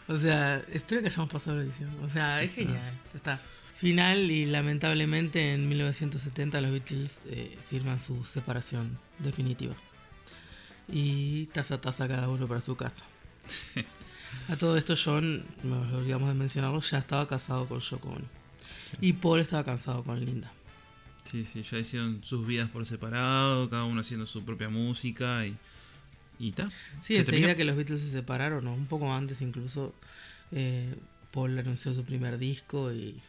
O 0.08 0.18
sea, 0.18 0.64
espero 0.72 1.02
que 1.02 1.08
hayamos 1.08 1.32
pasado 1.32 1.58
la 1.58 1.64
edición. 1.64 1.90
O 2.04 2.10
sea, 2.10 2.44
es 2.44 2.54
genial. 2.54 2.94
Ya 3.12 3.18
está. 3.18 3.42
Final 3.76 4.32
y 4.32 4.46
lamentablemente 4.46 5.54
en 5.54 5.68
1970 5.68 6.62
los 6.62 6.72
Beatles 6.72 7.24
eh, 7.28 7.58
firman 7.70 8.02
su 8.02 8.24
separación 8.24 8.98
definitiva. 9.20 9.76
Y 10.88 11.48
taza 11.48 11.76
a 11.76 11.82
taza 11.82 12.08
cada 12.08 12.30
uno 12.30 12.48
para 12.48 12.62
su 12.62 12.76
casa. 12.76 13.06
A 14.50 14.56
todo 14.56 14.78
esto 14.78 14.96
John, 15.02 15.46
nos 15.64 15.92
olvidamos 15.94 16.30
de 16.30 16.36
mencionarlo, 16.36 16.80
ya 16.82 17.00
estaba 17.00 17.28
casado 17.28 17.68
con 17.68 17.80
Yoko 17.80 18.10
Ono. 18.10 18.26
Y 19.02 19.14
Paul 19.14 19.40
estaba 19.40 19.64
casado 19.64 20.04
con 20.04 20.24
Linda. 20.24 20.52
Sí, 21.30 21.46
sí, 21.46 21.62
ya 21.64 21.78
hicieron 21.78 22.24
sus 22.24 22.46
vidas 22.48 22.70
por 22.70 22.86
separado, 22.86 23.70
cada 23.70 23.84
uno 23.84 24.02
haciendo 24.02 24.26
su 24.26 24.44
propia 24.44 24.70
música 24.70 25.46
y. 25.46 25.56
Y 26.40 26.52
ta. 26.52 26.70
Sí, 27.02 27.16
Se 27.16 27.22
enseguida 27.22 27.56
que 27.56 27.66
los 27.66 27.76
Beatles 27.76 28.02
se 28.02 28.10
separaron, 28.12 28.64
¿no? 28.64 28.74
un 28.74 28.86
poco 28.86 29.12
antes 29.12 29.42
incluso, 29.42 29.96
eh, 30.52 30.94
Paul 31.32 31.58
anunció 31.58 31.94
su 31.96 32.04
primer 32.04 32.38
disco 32.38 32.94
y, 32.94 33.20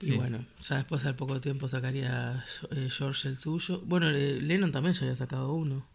y 0.00 0.12
bueno, 0.12 0.46
ya 0.62 0.76
después 0.76 1.04
al 1.04 1.14
poco 1.14 1.40
tiempo 1.42 1.68
sacaría 1.68 2.42
eh, 2.70 2.88
George 2.90 3.28
el 3.28 3.36
suyo. 3.36 3.82
Bueno, 3.84 4.08
eh, 4.08 4.40
Lennon 4.40 4.72
también 4.72 4.94
ya 4.94 5.02
había 5.02 5.14
sacado 5.14 5.52
uno, 5.52 5.86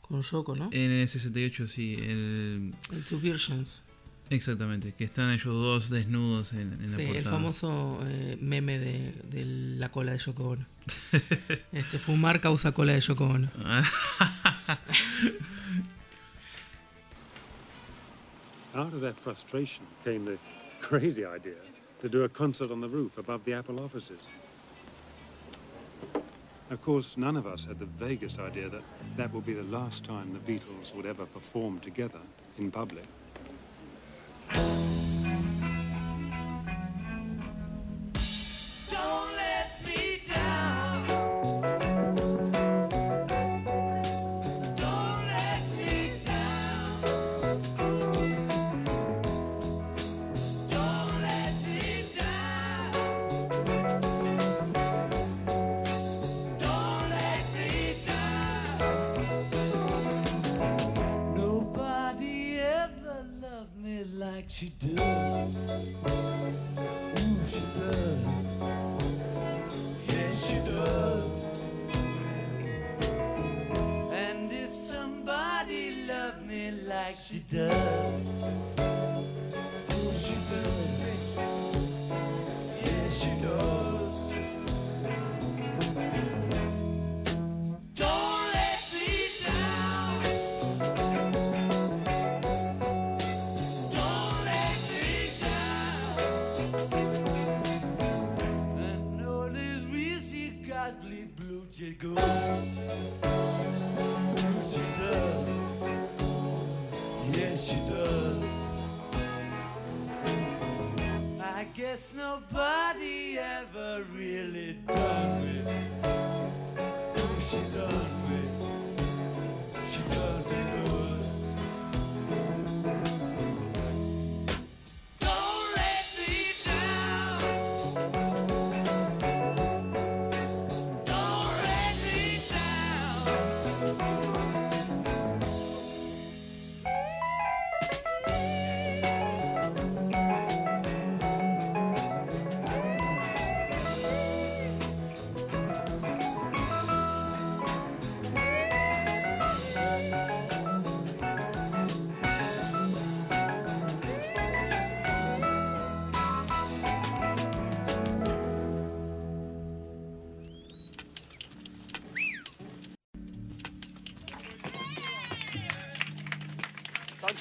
con 0.00 0.22
Yoko, 0.22 0.56
¿no? 0.56 0.70
En 0.72 0.90
el 0.90 1.08
68, 1.08 1.68
sí, 1.68 1.94
el. 1.96 2.74
El 2.92 3.04
Two 3.04 3.20
Versions. 3.20 3.82
Exactamente, 4.34 4.92
que 4.94 5.04
están 5.04 5.30
ellos 5.30 5.46
dos 5.54 5.90
desnudos 5.90 6.52
en, 6.54 6.72
en 6.72 6.90
la 6.90 6.96
Sí, 6.96 7.02
portada. 7.04 7.18
el 7.18 7.24
famoso 7.24 8.00
eh, 8.06 8.38
meme 8.40 8.78
de, 8.78 9.12
de 9.30 9.44
la 9.44 9.90
cola 9.90 10.12
de 10.12 10.18
Yoko 10.18 10.48
Ono. 10.50 10.66
este, 11.72 11.98
fumar 11.98 12.40
causa 12.40 12.72
cola 12.72 12.92
de 12.94 13.00
Yoko 13.00 13.24
Ono. 13.24 13.48
Out 18.74 18.94
of 18.94 19.00
that 19.02 19.16
frustration 19.20 19.84
came 20.04 20.24
the 20.24 20.38
crazy 20.80 21.24
idea 21.26 21.56
to 22.00 22.08
do 22.08 22.24
a 22.24 22.28
concert 22.28 22.70
on 22.70 22.80
the 22.80 22.88
roof 22.88 23.18
above 23.18 23.44
the 23.44 23.52
Apple 23.52 23.80
offices. 23.80 24.20
Of 26.70 26.80
course, 26.80 27.18
none 27.18 27.36
of 27.36 27.46
us 27.46 27.64
had 27.66 27.78
the 27.78 27.84
vaguest 27.86 28.38
idea 28.38 28.70
that 28.70 28.82
that 29.18 29.30
would 29.34 29.44
be 29.44 29.52
the 29.52 29.62
last 29.64 30.04
time 30.04 30.32
the 30.32 30.38
Beatles 30.52 30.94
would 30.94 31.04
ever 31.04 31.26
perform 31.26 31.80
together 31.80 32.20
in 32.58 32.70
public. 32.70 33.04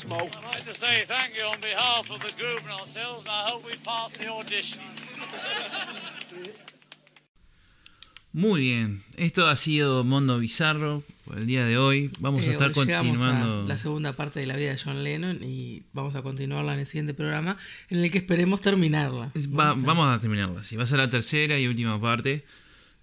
Thanks, 0.01 0.05
Mo. 0.07 0.17
I'd 0.17 0.43
like 0.55 0.63
to 0.65 0.73
say 0.75 1.05
thank 1.07 1.35
you 1.37 1.45
on 1.45 1.59
behalf 1.61 2.09
of 2.09 2.19
the 2.21 2.33
group 2.35 2.61
and 2.63 2.71
ourselves, 2.71 3.25
and 3.27 3.29
I 3.29 3.49
hope 3.51 3.65
we 3.65 3.75
pass 3.83 4.11
the 4.13 4.27
audition. 4.29 4.79
Muy 8.33 8.61
bien, 8.61 9.03
esto 9.17 9.45
ha 9.47 9.57
sido 9.57 10.05
Mundo 10.05 10.39
Bizarro 10.39 11.03
por 11.25 11.37
el 11.37 11.45
día 11.45 11.65
de 11.65 11.77
hoy. 11.77 12.09
Vamos 12.19 12.47
a 12.47 12.51
Eh, 12.51 12.53
estar 12.53 12.69
hoy 12.69 12.85
llegamos 12.85 13.09
continuando. 13.19 13.61
a 13.65 13.67
la 13.67 13.77
segunda 13.77 14.13
parte 14.13 14.39
de 14.39 14.47
la 14.47 14.55
vida 14.55 14.71
de 14.71 14.77
John 14.81 15.03
Lennon 15.03 15.43
y 15.43 15.83
vamos 15.91 16.15
a 16.15 16.21
continuarla 16.21 16.73
en 16.73 16.79
el 16.79 16.85
siguiente 16.85 17.13
programa 17.13 17.57
en 17.89 17.99
el 17.99 18.09
que 18.09 18.19
esperemos 18.19 18.61
terminarla. 18.61 19.31
Es- 19.33 19.49
va- 19.51 19.73
vamos 19.73 20.07
a 20.07 20.19
terminarla. 20.21 20.63
Sí, 20.63 20.77
va 20.77 20.83
a 20.83 20.87
ser 20.87 20.99
la 20.99 21.09
tercera 21.09 21.59
y 21.59 21.67
última 21.67 21.99
parte. 21.99 22.45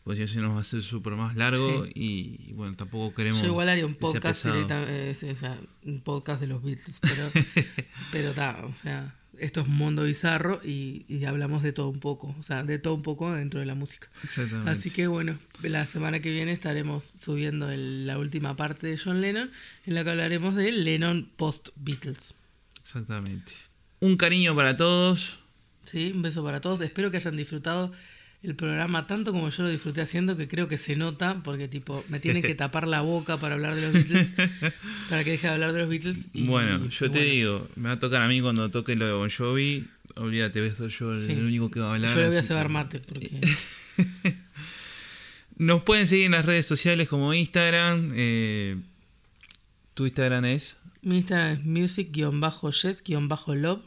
Pues 0.08 0.18
ya 0.18 0.26
se 0.26 0.40
nos 0.40 0.52
va 0.52 0.56
a 0.56 0.60
hacer 0.62 0.80
súper 0.82 1.12
más 1.16 1.36
largo. 1.36 1.84
Y, 1.94 2.40
y 2.48 2.52
bueno, 2.54 2.74
tampoco 2.76 3.14
queremos. 3.14 3.42
Yo 3.42 3.48
igual 3.48 3.68
haría 3.68 3.84
un 3.84 3.94
podcast 3.94 4.42
pesado. 4.42 4.54
directa- 4.54 4.86
eh, 4.88 5.14
sí, 5.14 5.28
o 5.28 5.36
sea, 5.36 5.60
un 5.84 6.00
podcast 6.00 6.40
de 6.40 6.46
los 6.46 6.62
Beatles, 6.62 6.98
pero 7.02 7.30
pero 8.10 8.32
ta, 8.32 8.64
o 8.64 8.74
sea, 8.74 9.14
esto 9.38 9.60
es 9.60 9.66
mundo 9.66 10.04
bizarro 10.04 10.62
y, 10.64 11.04
y 11.08 11.26
hablamos 11.26 11.62
de 11.62 11.72
todo 11.74 11.90
un 11.90 12.00
poco, 12.00 12.34
o 12.40 12.42
sea, 12.42 12.64
de 12.64 12.78
todo 12.78 12.94
un 12.94 13.02
poco 13.02 13.30
dentro 13.34 13.60
de 13.60 13.66
la 13.66 13.74
música. 13.74 14.08
Exactamente. 14.24 14.70
Así 14.70 14.90
que 14.90 15.08
bueno, 15.08 15.38
la 15.60 15.84
semana 15.84 16.20
que 16.20 16.30
viene 16.30 16.52
estaremos 16.52 17.12
subiendo 17.14 17.70
el- 17.70 18.06
la 18.06 18.16
última 18.16 18.56
parte 18.56 18.86
de 18.86 18.96
John 18.96 19.20
Lennon, 19.20 19.50
en 19.84 19.94
la 19.94 20.04
que 20.04 20.10
hablaremos 20.10 20.54
de 20.54 20.72
Lennon 20.72 21.28
post 21.36 21.68
Beatles. 21.76 22.32
Exactamente. 22.80 23.52
Un 24.00 24.16
cariño 24.16 24.56
para 24.56 24.74
todos. 24.74 25.38
Sí, 25.84 26.12
un 26.14 26.22
beso 26.22 26.42
para 26.42 26.62
todos. 26.62 26.80
Espero 26.80 27.10
que 27.10 27.18
hayan 27.18 27.36
disfrutado 27.36 27.92
el 28.42 28.54
programa 28.54 29.06
tanto 29.08 29.32
como 29.32 29.48
yo 29.48 29.62
lo 29.64 29.68
disfruté 29.68 30.00
haciendo, 30.00 30.36
que 30.36 30.46
creo 30.48 30.68
que 30.68 30.78
se 30.78 30.94
nota, 30.96 31.40
porque 31.42 31.66
tipo, 31.68 32.04
me 32.08 32.20
tienen 32.20 32.42
que 32.42 32.54
tapar 32.54 32.86
la 32.86 33.00
boca 33.00 33.36
para 33.38 33.54
hablar 33.54 33.74
de 33.74 33.82
los 33.82 33.92
Beatles, 33.92 34.32
para 35.10 35.24
que 35.24 35.30
deje 35.32 35.46
de 35.48 35.52
hablar 35.54 35.72
de 35.72 35.80
los 35.80 35.88
Beatles. 35.88 36.26
y- 36.32 36.46
bueno, 36.46 36.76
y 36.84 36.88
yo 36.88 37.10
te 37.10 37.18
bueno. 37.18 37.32
digo, 37.32 37.68
me 37.76 37.88
va 37.88 37.94
a 37.94 37.98
tocar 37.98 38.22
a 38.22 38.28
mí 38.28 38.40
cuando 38.40 38.70
toque 38.70 38.94
lo 38.94 39.06
de 39.06 39.12
Bon 39.12 39.30
Jovi. 39.30 39.86
Olvídate, 40.14 40.60
voy 40.60 40.70
a 40.70 40.74
ser 40.74 40.88
yo 40.88 41.12
el- 41.12 41.26
Sí. 41.26 41.32
el 41.32 41.44
único 41.44 41.70
que 41.70 41.80
va 41.80 41.90
a 41.90 41.94
hablar. 41.94 42.14
Yo 42.14 42.20
le 42.22 42.28
voy 42.28 42.36
a 42.36 42.42
cebar 42.42 42.68
mate, 42.68 43.00
porque 43.00 43.40
Nos 45.56 45.82
pueden 45.82 46.06
seguir 46.06 46.26
en 46.26 46.32
las 46.32 46.44
redes 46.44 46.66
sociales 46.66 47.08
como 47.08 47.32
Instagram. 47.34 48.12
eh, 48.14 48.76
tu 49.94 50.04
Instagram 50.06 50.44
es. 50.44 50.76
mi 51.02 51.16
Instagram 51.18 51.52
es 51.58 51.64
music-yes-love. 51.64 53.80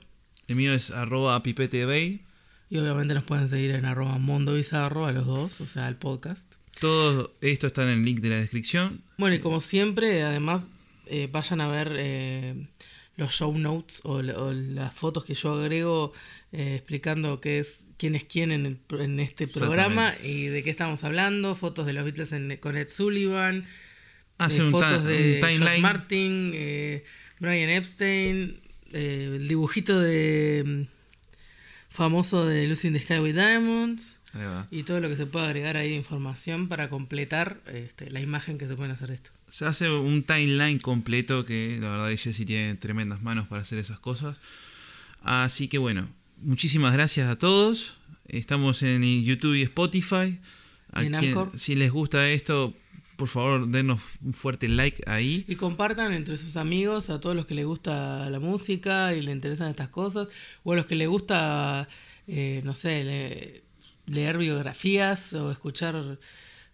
El 0.48 0.56
mío 0.58 0.74
es 0.74 0.92
arroba 0.92 1.42
pipetebay. 1.44 2.22
Y 2.72 2.78
obviamente 2.80 3.14
nos 3.14 3.26
pueden 3.26 3.48
seguir 3.50 3.72
en 3.72 3.86
arroba 3.86 4.18
mundo 4.18 4.54
bizarro 4.56 5.06
a 5.06 5.12
los 5.12 5.28
dos, 5.28 5.60
o 5.62 5.68
sea, 5.68 5.88
el 5.90 5.98
podcast. 5.98 6.54
Todo 6.80 7.36
esto 7.42 7.68
está 7.68 7.84
en 7.84 7.90
el 7.90 8.04
link 8.04 8.22
de 8.22 8.30
la 8.30 8.38
descripción. 8.38 9.02
Bueno, 9.18 9.36
y 9.36 9.40
como 9.40 9.60
siempre, 9.62 10.24
además, 10.24 10.70
eh, 11.06 11.28
vayan 11.32 11.60
a 11.62 11.68
ver 11.68 11.94
eh, 12.00 12.68
los 13.18 13.34
show 13.34 13.56
notes 13.58 14.00
o, 14.06 14.22
la- 14.22 14.40
o 14.40 14.52
las 14.54 14.94
fotos 14.96 15.26
que 15.26 15.34
yo 15.36 15.54
agrego 15.54 16.14
eh, 16.54 16.76
explicando 16.78 17.42
qué 17.42 17.60
es, 17.60 17.88
quién 17.98 18.16
es 18.16 18.24
quién 18.24 18.52
en, 18.54 18.66
el 18.66 18.78
pro- 18.78 19.02
en 19.02 19.20
este 19.20 19.48
programa 19.48 20.16
y 20.24 20.46
de 20.46 20.64
qué 20.64 20.70
estamos 20.70 21.04
hablando. 21.04 21.54
Fotos 21.56 21.86
de 21.86 21.92
los 21.94 22.06
Beatles 22.06 22.32
en- 22.32 22.56
con 22.58 22.78
Ed 22.78 22.88
Sullivan. 22.90 23.66
Hace 24.38 24.64
un 24.64 24.72
fotos 24.72 25.04
de 25.04 25.42
un 25.44 25.48
timeline. 25.48 25.82
Martin, 25.82 26.52
Brian 27.40 27.70
Epstein, 27.70 28.62
el 28.94 29.48
dibujito 29.48 30.00
de 30.00 30.88
famoso 31.92 32.46
de 32.46 32.68
Lucy 32.68 32.88
in 32.88 32.94
the 32.94 33.00
Sky 33.00 33.20
with 33.20 33.34
Diamonds. 33.36 34.16
Y 34.72 34.84
todo 34.84 35.02
lo 35.02 35.10
que 35.10 35.18
se 35.18 35.26
puede 35.26 35.46
agregar 35.48 35.76
ahí 35.76 35.90
de 35.90 35.96
información 35.98 36.70
para 36.70 36.90
completar 36.90 37.60
este, 37.68 38.10
la 38.10 38.22
imagen 38.22 38.58
que 38.58 38.66
se 38.66 38.76
pueden 38.78 38.92
hacer 38.94 39.10
de 39.10 39.16
esto. 39.16 39.30
Se 39.50 39.66
hace 39.66 39.90
un 39.90 40.24
timeline 40.24 40.80
completo 40.80 41.46
que 41.46 41.78
la 41.82 41.90
verdad 41.92 42.10
Jesse 42.18 42.46
tiene 42.46 42.76
tremendas 42.76 43.22
manos 43.22 43.48
para 43.50 43.64
hacer 43.64 43.78
esas 43.78 44.00
cosas. 44.00 44.38
Así 45.22 45.68
que 45.68 45.78
bueno, 45.80 46.08
muchísimas 46.38 46.94
gracias 46.94 47.30
a 47.30 47.38
todos. 47.38 47.98
Estamos 48.28 48.82
en 48.84 49.04
YouTube 49.24 49.56
y 49.56 49.64
Spotify. 49.64 50.40
A 50.94 51.04
en 51.04 51.14
quien- 51.14 51.36
si 51.58 51.76
les 51.76 51.92
gusta 51.92 52.30
esto, 52.30 52.74
por 53.22 53.28
favor, 53.28 53.68
denos 53.68 54.02
un 54.26 54.34
fuerte 54.34 54.68
like 54.68 55.04
ahí. 55.06 55.46
Y 55.48 55.56
compartan 55.56 56.12
entre 56.12 56.38
sus 56.38 56.58
amigos 56.58 57.12
a 57.12 57.20
todos 57.22 57.36
los 57.36 57.46
que 57.46 57.54
les 57.54 57.66
gusta 57.68 58.28
la 58.32 58.40
música 58.40 59.14
y 59.14 59.22
le 59.22 59.32
interesan 59.32 59.70
estas 59.70 59.90
cosas, 59.90 60.28
o 60.64 60.74
a 60.74 60.76
los 60.76 60.88
que 60.88 60.96
les 60.96 61.08
gusta, 61.08 61.88
eh, 62.28 62.62
no 62.64 62.74
sé, 62.74 63.04
le- 63.04 63.64
leer 64.08 64.40
biografías 64.40 65.34
o 65.34 65.52
escuchar, 65.52 66.18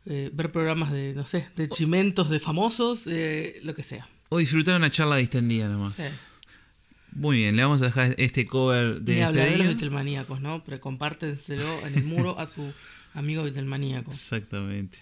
eh, 0.05 0.29
ver 0.33 0.49
programas 0.53 0.93
de, 0.93 1.13
no 1.13 1.25
sé, 1.25 1.49
de 1.57 1.67
chimentos 1.67 2.29
de 2.29 2.39
famosos, 2.39 3.07
eh, 3.07 3.59
lo 3.63 3.73
que 3.75 3.83
sea. 3.83 4.07
O 4.29 4.37
disfrutar 4.37 4.77
una 4.77 4.89
charla 4.89 5.17
distendida 5.17 5.67
nomás. 5.67 5.95
Sí. 5.95 6.03
Muy 7.11 7.37
bien, 7.39 7.57
le 7.57 7.63
vamos 7.63 7.81
a 7.81 7.85
dejar 7.87 8.15
este 8.17 8.45
cover 8.45 9.01
de 9.01 9.15
Ni 9.15 9.21
hablar 9.21 9.49
de. 9.49 9.57
Beatlemaníacos, 9.63 10.39
¿no? 10.39 10.63
Pero 10.63 10.79
compártenselo 10.79 11.65
en 11.87 11.95
el 11.95 12.05
muro 12.05 12.39
a 12.39 12.45
su 12.45 12.61
amigo 13.13 13.43
Beatlemaníaco. 13.43 14.11
Exactamente. 14.11 14.99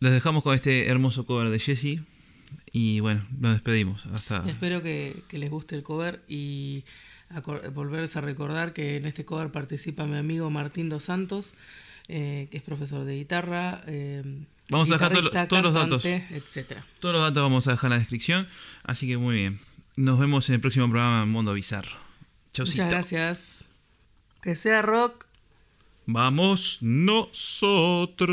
Les 0.00 0.12
dejamos 0.12 0.42
con 0.42 0.54
este 0.54 0.88
hermoso 0.88 1.24
cover 1.26 1.48
de 1.50 1.58
Jesse. 1.58 2.00
Y 2.72 3.00
bueno, 3.00 3.26
nos 3.38 3.52
despedimos. 3.54 4.06
Hasta. 4.06 4.44
Espero 4.48 4.82
que, 4.82 5.22
que 5.28 5.38
les 5.38 5.50
guste 5.50 5.74
el 5.76 5.82
cover 5.82 6.22
y 6.28 6.84
volverles 7.72 8.16
a 8.16 8.20
recordar 8.20 8.72
que 8.72 8.96
en 8.96 9.06
este 9.06 9.24
cover 9.24 9.50
participa 9.50 10.04
mi 10.06 10.16
amigo 10.16 10.50
Martín 10.50 10.88
Dos 10.88 11.04
Santos, 11.04 11.54
eh, 12.08 12.46
que 12.50 12.56
es 12.58 12.62
profesor 12.62 13.04
de 13.04 13.16
guitarra. 13.16 13.82
eh, 13.86 14.22
Vamos 14.70 14.90
a 14.90 14.94
dejar 14.94 15.12
todo 15.12 15.30
todos 15.46 15.62
los 15.62 15.74
datos. 15.74 16.04
etcétera. 16.04 16.84
Todos 17.00 17.14
los 17.14 17.22
datos 17.22 17.42
vamos 17.42 17.66
a 17.68 17.72
dejar 17.72 17.88
en 17.88 17.92
la 17.92 17.98
descripción. 17.98 18.46
Así 18.82 19.06
que 19.06 19.16
muy 19.18 19.34
bien. 19.36 19.60
Nos 19.96 20.18
vemos 20.18 20.48
en 20.48 20.54
el 20.56 20.60
próximo 20.60 20.88
programa 20.88 21.24
Mundo 21.26 21.52
Bizarro. 21.54 21.96
Chaucito. 22.52 22.82
Muchas 22.84 22.90
gracias. 22.92 23.64
Que 24.42 24.56
sea 24.56 24.80
rock. 24.82 25.26
Vamos 26.06 26.78
nosotros. 26.82 28.28